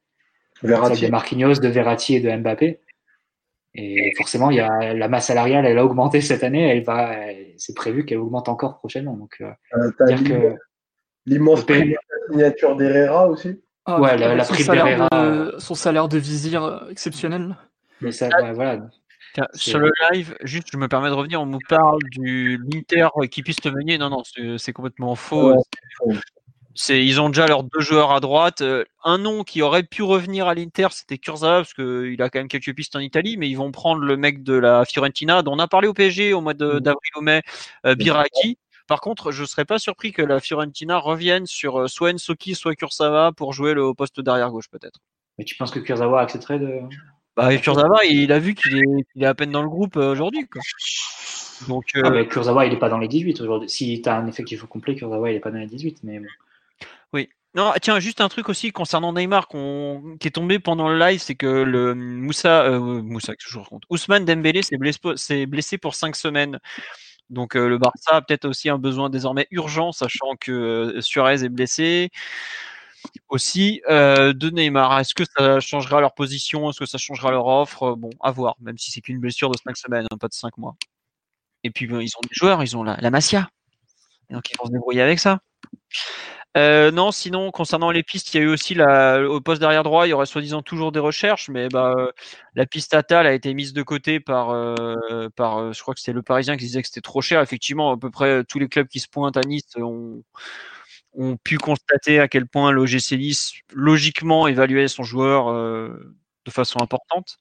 [0.63, 1.05] Verratti.
[1.05, 2.79] de Marquinhos, de Verratti et de Mbappé.
[3.75, 7.15] Et forcément, il y a, la masse salariale, elle a augmenté cette année, elle va,
[7.57, 9.15] c'est prévu qu'elle augmente encore prochainement.
[9.15, 10.55] Donc, euh, Euh, dire que
[11.27, 11.99] l'immense prix de la
[12.31, 13.61] signature d'Herrera aussi.
[13.85, 17.55] Ah, Ouais, la- la son prime salaire d'Herrera, de- Son salaire de vizir exceptionnel.
[18.01, 18.79] mais ça, ouais, voilà.
[19.53, 21.39] sur le live, juste, je me permets de revenir.
[21.41, 23.97] On nous parle du l'Inter qui puisse te mener.
[23.99, 25.53] Non, non, c'est c'est complètement faux.
[25.53, 26.15] Ouais,
[26.81, 28.61] c'est ils ont déjà leurs deux joueurs à droite.
[28.61, 32.39] Euh, Un nom qui aurait pu revenir à l'Inter, c'était Kurzawa, parce qu'il a quand
[32.39, 35.53] même quelques pistes en Italie, mais ils vont prendre le mec de la Fiorentina, dont
[35.55, 36.79] on a parlé au PSG au mois de- Mm.
[36.79, 37.41] d'avril ou mai,
[37.85, 38.57] euh, Biraki.
[38.87, 42.75] Par contre, je serais pas surpris que la Fiorentina revienne sur euh, soit Ensoki, soit
[42.75, 44.99] Kurzawa pour jouer le poste d'arrière gauche, peut-être.
[45.37, 46.79] Mais tu penses que Kurzawa accepterait de.
[47.35, 50.11] Bah, Kurzawa, il a vu qu'il est, qu'il est à peine dans le groupe euh,
[50.11, 50.61] aujourd'hui, quoi.
[51.67, 53.69] Donc, euh, Ah, mais Kurzawa, il est pas dans les 18 aujourd'hui.
[53.69, 55.99] Si tu as un effectif au complet, Kurzawa, il est pas dans les 18.
[56.03, 56.21] Mais
[57.13, 57.25] bon.
[57.55, 61.33] Non, tiens, juste un truc aussi concernant Neymar qui est tombé pendant le live, c'est
[61.33, 66.15] que le Moussa, euh, Moussa, que je raconte, Ousmane Dembélé s'est blessé, blessé pour cinq
[66.15, 66.59] semaines.
[67.31, 71.43] Donc euh, le Barça a peut-être aussi un besoin désormais urgent, sachant que euh, Suarez
[71.43, 72.11] est blessé.
[73.29, 74.99] Aussi euh, de Neymar.
[74.99, 76.69] Est-ce que ça changera leur position?
[76.69, 77.95] Est-ce que ça changera leur offre?
[77.95, 78.55] Bon, à voir.
[78.59, 80.75] Même si c'est qu'une blessure de cinq semaines, hein, pas de cinq mois.
[81.63, 83.09] Et puis ils ont des joueurs, ils ont la, la
[84.29, 85.39] donc ils vont se débrouiller avec ça.
[86.57, 90.07] Euh, non, sinon, concernant les pistes, il y a eu aussi au poste d'arrière droit,
[90.07, 92.11] il y aurait soi-disant toujours des recherches, mais bah, euh,
[92.55, 94.95] la piste Atal a été mise de côté par, euh,
[95.37, 97.41] je crois que c'était le Parisien qui disait que c'était trop cher.
[97.41, 100.23] Effectivement, à peu près tous les clubs qui se pointent à Nice ont,
[101.43, 107.37] pu constater à quel point l'OGC Nice, logiquement, évaluait son joueur de façon importante.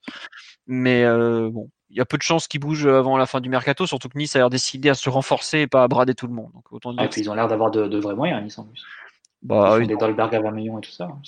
[0.66, 1.05] Mais
[1.51, 4.09] bon, il y a peu de chances qu'ils bougent avant la fin du mercato, surtout
[4.09, 6.51] que Nice a l'air décidé à se renforcer et pas à brader tout le monde.
[6.52, 8.65] Donc, autant dire Ah, puis ils ont l'air d'avoir de, de vrais moyens, Nice en
[8.65, 8.85] plus.
[9.43, 11.05] bah, ils font oui, des Dolberg à 20 millions et tout ça.
[11.05, 11.20] hein,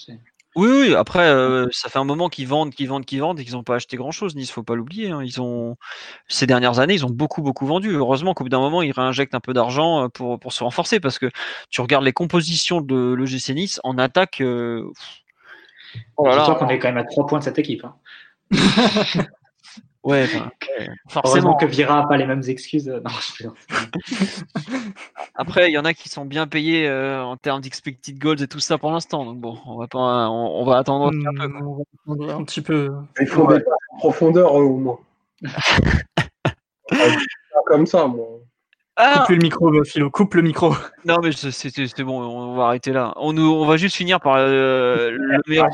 [0.56, 3.44] oui, oui, après, euh, ça fait un moment qu'ils vendent, qu'ils vendent, qu'ils vendent et
[3.44, 4.34] qu'ils n'ont pas acheté grand-chose.
[4.34, 5.10] Nice, faut pas l'oublier.
[5.10, 5.22] hein.
[5.22, 5.76] Ils ont
[6.26, 7.92] ces dernières années, ils ont beaucoup, beaucoup vendu.
[7.94, 10.98] Heureusement qu'au bout d'un moment, ils réinjectent un peu d'argent euh, pour pour se renforcer
[10.98, 11.30] parce que
[11.70, 14.40] tu regardes les compositions de l'OGC Nice en attaque.
[14.40, 14.90] euh,
[16.16, 17.84] oh là là, qu'on est quand même à 3 points de cette équipe.
[17.84, 17.94] hein.
[20.04, 20.28] ouais, ouais,
[20.78, 21.56] Heureusement forcément.
[21.56, 22.88] que Vira n'a pas les mêmes excuses.
[22.88, 23.56] Non, je plaisante.
[25.34, 28.48] Après, il y en a qui sont bien payés euh, en termes d'expected goals et
[28.48, 29.24] tout ça pour l'instant.
[29.24, 31.46] Donc bon, on va pas, on, on va attendre un peu.
[31.48, 31.62] Hmm,
[32.06, 32.90] on va attendre un petit peu.
[33.20, 34.98] Ils font des passes en profondeur, eux, au moins.
[36.92, 38.26] Ah, Comme ça, moi.
[38.96, 40.74] Ah, Coupe le micro, euh, Philo, coupe le micro.
[41.04, 43.14] Non, mais c'est bon, on va arrêter là.
[43.16, 45.68] On, nous, on va juste finir par euh, le meilleur,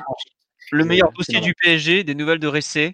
[0.73, 2.93] le meilleur dossier du PSG, des nouvelles de Ressé.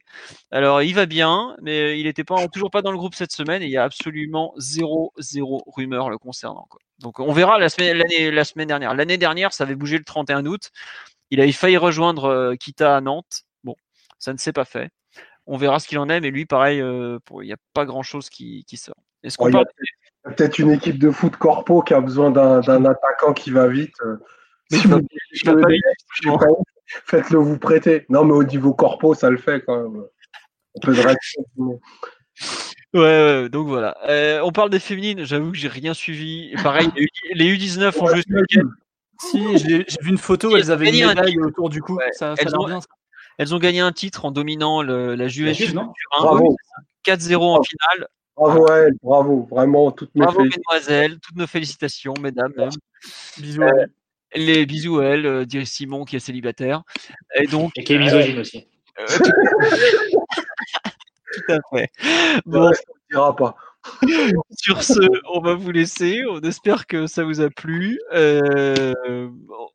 [0.50, 3.62] Alors, il va bien, mais il n'était pas toujours pas dans le groupe cette semaine
[3.62, 6.66] et il y a absolument zéro, zéro rumeur le concernant.
[6.68, 6.80] Quoi.
[6.98, 8.94] Donc, on verra la semaine, l'année, la semaine dernière.
[8.94, 10.70] L'année dernière, ça avait bougé le 31 août.
[11.30, 13.42] Il avait failli rejoindre euh, Kita à Nantes.
[13.64, 13.74] Bon,
[14.18, 14.90] ça ne s'est pas fait.
[15.46, 17.84] On verra ce qu'il en est, mais lui, pareil, euh, pour- il n'y a pas
[17.84, 18.94] grand-chose qui, qui sort.
[19.24, 21.94] Est-ce qu'on Oh, a- parle Il y a Peut-être une équipe de foot corpo qui
[21.94, 23.94] a besoin d'un d'un attaquant qui va vite.
[24.04, 24.16] euh.
[24.70, 25.00] Si vous
[25.32, 25.50] je
[27.06, 28.04] Faites-le vous prêter.
[28.08, 30.02] Non, mais au niveau corpo, ça le fait quand même.
[30.76, 31.42] Un peu de respect.
[32.94, 33.96] Ouais, ouais, donc voilà.
[34.08, 36.50] Euh, on parle des féminines, j'avoue que j'ai rien suivi.
[36.52, 38.68] Et pareil, les U- les U19 ont joué ce week-end.
[39.20, 41.96] Si, j'ai vu une photo, elles avaient une un médaille autour du cou.
[41.96, 42.80] Ouais, Ça, ça elles ont- bien.
[42.80, 42.86] ça.
[43.38, 45.74] Elles ont gagné un titre en dominant le- la Juve, Oui,
[47.02, 48.08] 4-0 en finale.
[48.36, 49.48] bravo à elle, bravo.
[49.50, 50.62] Vraiment, toutes mes Bravo félicitations.
[50.74, 52.52] mesdemoiselles, toutes nos félicitations, mesdames.
[52.56, 52.70] même.
[53.38, 53.62] Bisous.
[53.62, 53.90] à elle.
[54.34, 56.82] Les bisous à elle, euh, dirait Simon qui est célibataire.
[57.34, 58.66] Et donc, Et qui est misogyne aussi.
[58.98, 59.04] euh,
[61.32, 61.88] tout à fait.
[62.46, 63.56] Bon, Ouais, on ne dira pas.
[64.50, 65.00] Sur ce,
[65.34, 66.22] on va vous laisser.
[66.30, 67.98] On espère que ça vous a plu.
[68.12, 68.92] Euh,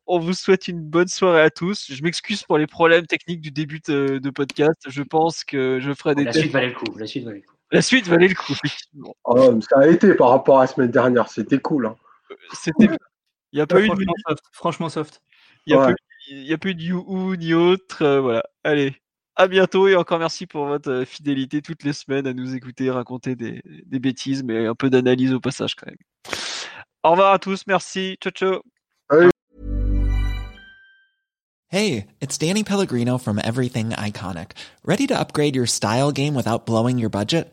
[0.06, 1.92] on vous souhaite une bonne soirée à tous.
[1.92, 4.76] Je m'excuse pour les problèmes techniques du début de, de podcast.
[4.88, 6.86] Je pense que je ferai des La suite valait le coup.
[6.96, 7.54] La suite valait le coup.
[7.70, 8.52] La suite valait le coup.
[8.52, 9.14] effectivement.
[9.54, 11.28] Mais ça a été par rapport à la semaine dernière.
[11.28, 11.86] C'était cool.
[11.86, 11.96] hein.
[12.54, 12.88] C'était.
[13.52, 14.44] Il n'y a pas eu de, Franchement soft.
[14.52, 15.22] Franchement soft.
[15.66, 16.52] il y a Ouais.
[16.52, 18.02] a pas eu de you ni autre.
[18.02, 18.42] Euh, voilà.
[18.64, 18.94] Allez.
[19.36, 22.90] À bientôt et encore merci pour votre euh, fidélité toutes les semaines à nous écouter
[22.90, 25.96] raconter des, des bêtises, mais un peu d'analyse au passage quand même.
[27.04, 28.60] Au revoir à tous, merci, ciao ciao.
[31.70, 34.52] Hey, it's Danny Pellegrino from Everything Iconic.
[34.84, 37.52] Ready to upgrade your style game without blowing your budget?